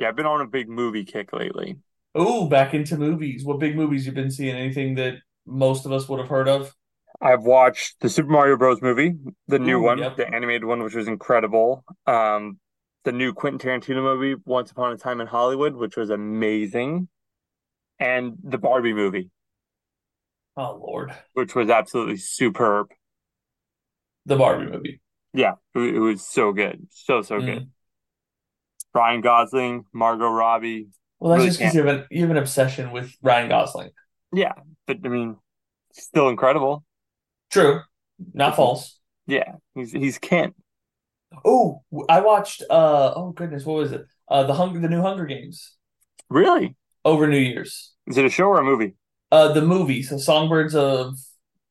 yeah. 0.00 0.08
I've 0.08 0.16
been 0.16 0.26
on 0.26 0.40
a 0.40 0.46
big 0.46 0.68
movie 0.68 1.04
kick 1.04 1.32
lately. 1.32 1.76
Oh, 2.14 2.48
back 2.48 2.74
into 2.74 2.96
movies. 2.96 3.44
What 3.44 3.60
big 3.60 3.76
movies 3.76 4.06
you've 4.06 4.14
been 4.14 4.30
seeing? 4.30 4.56
Anything 4.56 4.94
that 4.96 5.16
most 5.44 5.86
of 5.86 5.92
us 5.92 6.08
would 6.08 6.18
have 6.18 6.28
heard 6.28 6.48
of? 6.48 6.74
I've 7.20 7.42
watched 7.42 8.00
the 8.00 8.08
Super 8.08 8.30
Mario 8.30 8.56
Bros. 8.56 8.82
movie, 8.82 9.14
the 9.48 9.58
new 9.58 9.78
Ooh, 9.78 9.84
one, 9.84 9.98
yep. 9.98 10.16
the 10.16 10.26
animated 10.26 10.64
one, 10.64 10.82
which 10.82 10.94
was 10.94 11.08
incredible. 11.08 11.84
Um, 12.06 12.58
the 13.06 13.12
new 13.12 13.32
Quentin 13.32 13.60
Tarantino 13.60 14.02
movie, 14.02 14.34
Once 14.44 14.72
Upon 14.72 14.92
a 14.92 14.96
Time 14.96 15.20
in 15.20 15.28
Hollywood, 15.28 15.76
which 15.76 15.96
was 15.96 16.10
amazing, 16.10 17.08
and 18.00 18.34
the 18.42 18.58
Barbie 18.58 18.92
movie, 18.92 19.30
Oh 20.56 20.80
Lord, 20.84 21.14
which 21.32 21.54
was 21.54 21.70
absolutely 21.70 22.16
superb. 22.16 22.88
the 24.26 24.36
Barbie 24.36 24.70
movie. 24.70 25.00
Yeah, 25.32 25.52
it, 25.74 26.00
was 26.00 26.26
so 26.26 26.52
good, 26.52 26.88
so 26.90 27.22
so 27.22 27.40
good. 27.40 27.62
Mm. 27.62 27.68
Ryan 28.92 29.20
Gosling, 29.20 29.84
Margot 29.92 30.28
Robbie. 30.28 30.88
Well, 31.20 31.30
that's 31.30 31.38
Really 31.38 31.48
just 31.48 31.58
because 31.60 31.74
you 31.74 31.84
have 31.84 31.96
an 31.96 32.06
you 32.10 32.22
have 32.22 32.30
an 32.30 32.38
obsession 32.38 32.90
with 32.90 33.14
Ryan 33.22 33.48
Gosling. 33.48 33.90
Yeah, 34.32 34.54
but 34.88 34.98
I 35.04 35.08
mean, 35.08 35.36
still 35.92 36.28
incredible. 36.28 36.84
True, 37.50 37.82
not 38.34 38.56
false. 38.56 38.98
Yeah, 39.28 39.52
he's 39.76 39.92
he's 39.92 40.18
Kent. 40.18 40.56
Oh, 41.44 41.82
I 42.08 42.20
watched. 42.20 42.62
Uh, 42.68 43.12
oh 43.14 43.32
goodness, 43.32 43.64
what 43.64 43.76
was 43.76 43.92
it? 43.92 44.06
Uh, 44.28 44.44
the 44.44 44.54
Hunger, 44.54 44.80
the 44.80 44.88
new 44.88 45.02
Hunger 45.02 45.26
Games 45.26 45.74
Really? 46.28 46.76
over 47.04 47.26
New 47.26 47.38
Year's. 47.38 47.92
Is 48.06 48.16
it 48.18 48.24
a 48.24 48.30
show 48.30 48.46
or 48.46 48.58
a 48.60 48.64
movie? 48.64 48.94
Uh, 49.30 49.52
the 49.52 49.62
movie, 49.62 50.02
so 50.02 50.18
Songbirds 50.18 50.74
of 50.74 51.16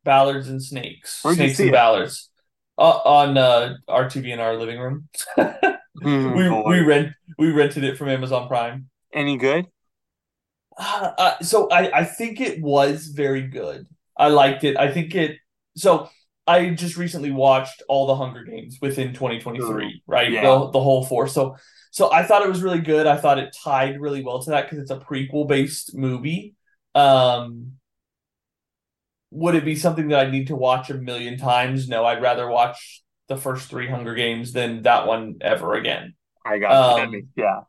Ballards 0.04 0.50
and 0.50 0.62
Snakes, 0.62 1.20
Where'd 1.24 1.38
you 1.38 1.46
Snakes 1.46 1.58
see 1.58 1.64
and 1.64 1.70
it? 1.70 1.74
Mm, 1.74 1.80
Ballards, 1.80 2.30
uh, 2.78 3.00
on 3.06 3.38
uh, 3.38 3.76
our 3.88 4.10
TV 4.10 4.32
in 4.32 4.40
our 4.40 4.58
living 4.58 4.80
room. 4.80 5.08
we 5.38 6.50
boy. 6.50 6.64
we 6.68 6.80
rent 6.82 7.14
we 7.38 7.52
rented 7.52 7.84
it 7.84 7.98
from 7.98 8.10
Amazon 8.10 8.48
Prime. 8.48 8.90
Any 9.14 9.38
good? 9.38 9.68
Uh, 10.78 11.12
uh, 11.18 11.40
so 11.42 11.70
I 11.70 12.00
I 12.00 12.04
think 12.06 12.42
it 12.42 12.62
was 12.62 13.08
very 13.08 13.44
good. 13.44 13.88
I 14.18 14.28
liked 14.28 14.64
it. 14.64 14.78
I 14.78 14.92
think 14.92 15.16
it. 15.16 15.38
So 15.78 16.10
I 16.48 16.70
just 16.70 16.98
recently 16.98 17.32
watched 17.32 17.82
all 17.88 18.08
the 18.08 18.16
Hunger 18.16 18.44
Games 18.44 18.78
within 18.82 19.14
2023, 19.14 20.04
right? 20.06 20.32
Yeah. 20.32 20.44
The 20.44 20.72
the 20.72 20.82
whole 20.82 21.04
four. 21.06 21.28
So 21.28 21.58
so 21.92 22.12
I 22.12 22.24
thought 22.24 22.44
it 22.44 22.50
was 22.50 22.62
really 22.62 22.82
good. 22.82 23.08
I 23.08 23.18
thought 23.18 23.40
it 23.40 23.56
tied 23.64 24.00
really 24.00 24.24
well 24.24 24.42
to 24.44 24.52
that 24.52 24.66
because 24.66 24.80
it's 24.80 24.92
a 24.92 25.00
prequel 25.00 25.48
based 25.48 25.96
movie. 25.96 26.56
Um, 26.94 27.74
would 29.32 29.56
it 29.56 29.66
be 29.66 29.76
something 29.76 30.10
that 30.10 30.28
I 30.28 30.30
need 30.30 30.48
to 30.48 30.56
watch 30.56 30.90
a 30.90 30.94
million 30.94 31.38
times? 31.38 31.88
No, 31.90 32.06
I'd 32.06 32.22
rather 32.22 32.48
watch 32.48 33.04
the 33.28 33.38
first 33.38 33.70
three 33.70 33.88
Hunger 33.88 34.14
Games 34.14 34.54
than 34.54 34.84
that 34.84 35.08
one 35.08 35.38
ever 35.42 35.74
again. 35.74 36.14
I 36.46 36.60
got 36.60 37.00
Um, 37.00 37.30
yeah. 37.36 37.62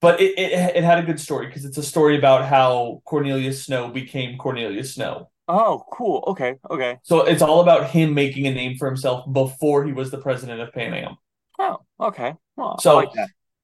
But 0.00 0.20
it 0.20 0.38
it, 0.38 0.76
it 0.76 0.84
had 0.84 0.98
a 0.98 1.02
good 1.02 1.20
story 1.20 1.46
because 1.46 1.64
it's 1.64 1.78
a 1.78 1.82
story 1.82 2.18
about 2.18 2.44
how 2.44 3.02
Cornelius 3.04 3.64
Snow 3.64 3.88
became 3.88 4.36
Cornelius 4.36 4.94
Snow. 4.94 5.30
Oh, 5.48 5.84
cool. 5.92 6.24
Okay, 6.28 6.56
okay. 6.70 6.98
So 7.02 7.22
it's 7.22 7.40
all 7.40 7.60
about 7.62 7.88
him 7.90 8.12
making 8.14 8.46
a 8.46 8.52
name 8.52 8.76
for 8.76 8.86
himself 8.86 9.30
before 9.32 9.84
he 9.84 9.92
was 9.92 10.10
the 10.10 10.18
president 10.18 10.60
of 10.60 10.72
Panem. 10.74 11.16
Oh, 11.58 11.78
okay. 12.00 12.34
Well, 12.56 12.80
So 12.80 12.96
like 12.96 13.10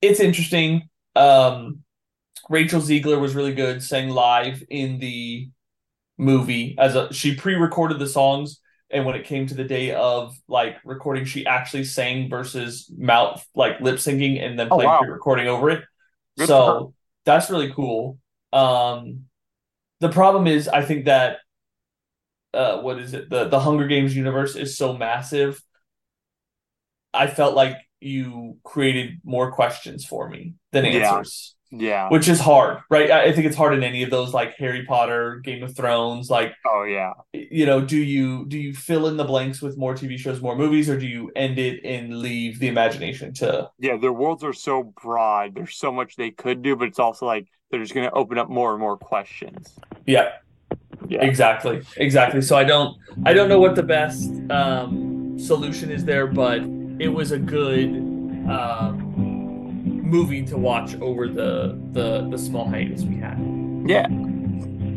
it's 0.00 0.20
interesting. 0.20 0.88
Um, 1.16 1.80
Rachel 2.50 2.80
Zegler 2.80 3.20
was 3.20 3.34
really 3.34 3.54
good, 3.54 3.82
sang 3.82 4.10
live 4.10 4.64
in 4.70 4.98
the 5.00 5.50
movie 6.18 6.76
as 6.78 6.96
a 6.96 7.12
she 7.12 7.36
pre-recorded 7.36 7.98
the 8.00 8.08
songs, 8.08 8.60
and 8.90 9.06
when 9.06 9.16
it 9.16 9.26
came 9.26 9.46
to 9.48 9.54
the 9.54 9.64
day 9.64 9.92
of 9.94 10.36
like 10.48 10.78
recording, 10.84 11.24
she 11.24 11.46
actually 11.46 11.84
sang 11.84 12.30
versus 12.30 12.90
mouth 12.98 13.46
like 13.54 13.80
lip 13.80 13.96
syncing 13.96 14.42
and 14.44 14.58
then 14.58 14.70
Oh, 14.70 14.76
played 14.76 14.96
wow. 14.96 14.98
pre-recording 14.98 15.48
over 15.48 15.70
it. 15.70 15.84
Good 16.36 16.52
so 16.52 16.94
that's 17.26 17.50
really 17.50 17.72
cool. 17.74 18.18
Um, 18.52 19.26
the 20.00 20.08
problem 20.10 20.46
is, 20.46 20.68
I 20.68 20.82
think 20.82 21.06
that 21.06 21.38
uh, 22.54 22.80
what 22.80 22.98
is 22.98 23.14
it? 23.14 23.30
The 23.30 23.48
the 23.48 23.60
Hunger 23.60 23.86
Games 23.86 24.14
universe 24.16 24.56
is 24.56 24.76
so 24.76 24.92
massive. 24.94 25.62
I 27.14 27.26
felt 27.26 27.54
like 27.54 27.76
you 28.00 28.56
created 28.64 29.20
more 29.24 29.52
questions 29.52 30.04
for 30.04 30.28
me 30.28 30.54
than 30.72 30.84
Yeah. 30.84 31.14
answers, 31.14 31.54
Yeah. 31.70 32.08
which 32.08 32.26
is 32.28 32.40
hard, 32.40 32.78
right? 32.90 33.10
I 33.10 33.24
I 33.26 33.32
think 33.32 33.46
it's 33.46 33.56
hard 33.56 33.74
in 33.74 33.82
any 33.84 34.02
of 34.02 34.10
those 34.10 34.34
like 34.34 34.54
Harry 34.56 34.84
Potter, 34.84 35.40
Game 35.44 35.62
of 35.62 35.76
Thrones, 35.76 36.28
like 36.30 36.54
Oh, 36.66 36.82
yeah. 36.84 37.12
you 37.32 37.64
know, 37.66 37.80
do 37.80 37.96
you 37.98 38.46
do 38.46 38.58
you 38.58 38.74
fill 38.74 39.06
in 39.06 39.16
the 39.16 39.24
blanks 39.24 39.62
with 39.62 39.76
more 39.78 39.94
TV 39.94 40.18
shows, 40.18 40.40
more 40.42 40.56
movies, 40.56 40.88
or 40.90 40.98
do 40.98 41.06
you 41.06 41.30
end 41.36 41.58
it 41.58 41.84
and 41.84 42.18
leave 42.18 42.58
the 42.58 42.68
imagination 42.68 43.32
to 43.34 43.70
Yeah, 43.78 43.96
their 43.98 44.12
worlds 44.12 44.42
are 44.42 44.52
so 44.54 44.82
broad. 44.82 45.54
There's 45.54 45.76
so 45.76 45.92
much 45.92 46.16
they 46.16 46.30
could 46.32 46.62
do, 46.62 46.74
but 46.76 46.88
it's 46.88 46.98
also 46.98 47.26
like 47.26 47.46
they're 47.70 47.80
just 47.80 47.94
going 47.94 48.08
to 48.08 48.14
open 48.14 48.36
up 48.38 48.48
more 48.50 48.72
and 48.72 48.80
more 48.80 48.96
questions. 48.98 49.78
yeah 50.06 50.32
Yeah. 51.08 51.22
Exactly. 51.24 51.82
Exactly. 51.96 52.40
So 52.42 52.56
I 52.56 52.64
don't 52.64 52.96
I 53.24 53.32
don't 53.32 53.48
know 53.48 53.60
what 53.60 53.74
the 53.74 53.82
best 53.82 54.30
um 54.50 55.36
solution 55.38 55.90
is 55.90 56.04
there, 56.04 56.26
but 56.26 56.58
it 56.98 57.08
was 57.08 57.32
a 57.32 57.38
good 57.38 57.88
um 58.48 59.08
movie 60.02 60.42
to 60.44 60.56
watch 60.58 60.94
over 61.00 61.28
the 61.28 61.78
the 61.92 62.28
the 62.30 62.38
small 62.38 62.68
hiatus 62.68 63.02
we 63.04 63.16
had. 63.16 63.38
Yeah. 63.86 64.06
I 64.06 64.08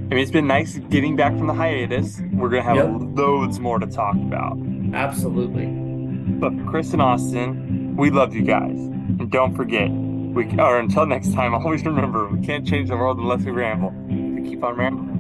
mean, 0.09 0.19
it's 0.19 0.31
been 0.31 0.45
nice 0.47 0.77
getting 0.89 1.15
back 1.15 1.35
from 1.35 1.47
the 1.47 1.53
hiatus. 1.53 2.21
We're 2.33 2.49
going 2.49 2.61
to 2.61 2.69
have 2.69 2.75
Yep. 2.77 3.17
loads 3.17 3.59
more 3.59 3.79
to 3.79 3.87
talk 3.87 4.13
about. 4.15 4.55
Absolutely. 4.93 5.65
But 5.65 6.53
Chris 6.69 6.93
and 6.93 7.01
Austin, 7.01 7.95
we 7.97 8.11
love 8.11 8.35
you 8.35 8.43
guys. 8.43 8.77
And 8.77 9.31
don't 9.31 9.55
forget, 9.55 9.89
we 9.89 10.45
or 10.59 10.77
until 10.79 11.07
next 11.07 11.33
time, 11.33 11.55
always 11.55 11.83
remember 11.83 12.27
we 12.27 12.45
can't 12.45 12.67
change 12.67 12.89
the 12.89 12.95
world 12.97 13.17
unless 13.17 13.43
we 13.45 13.51
ramble. 13.51 13.89
We 14.07 14.47
keep 14.47 14.63
on 14.63 14.75
rambling. 14.75 15.14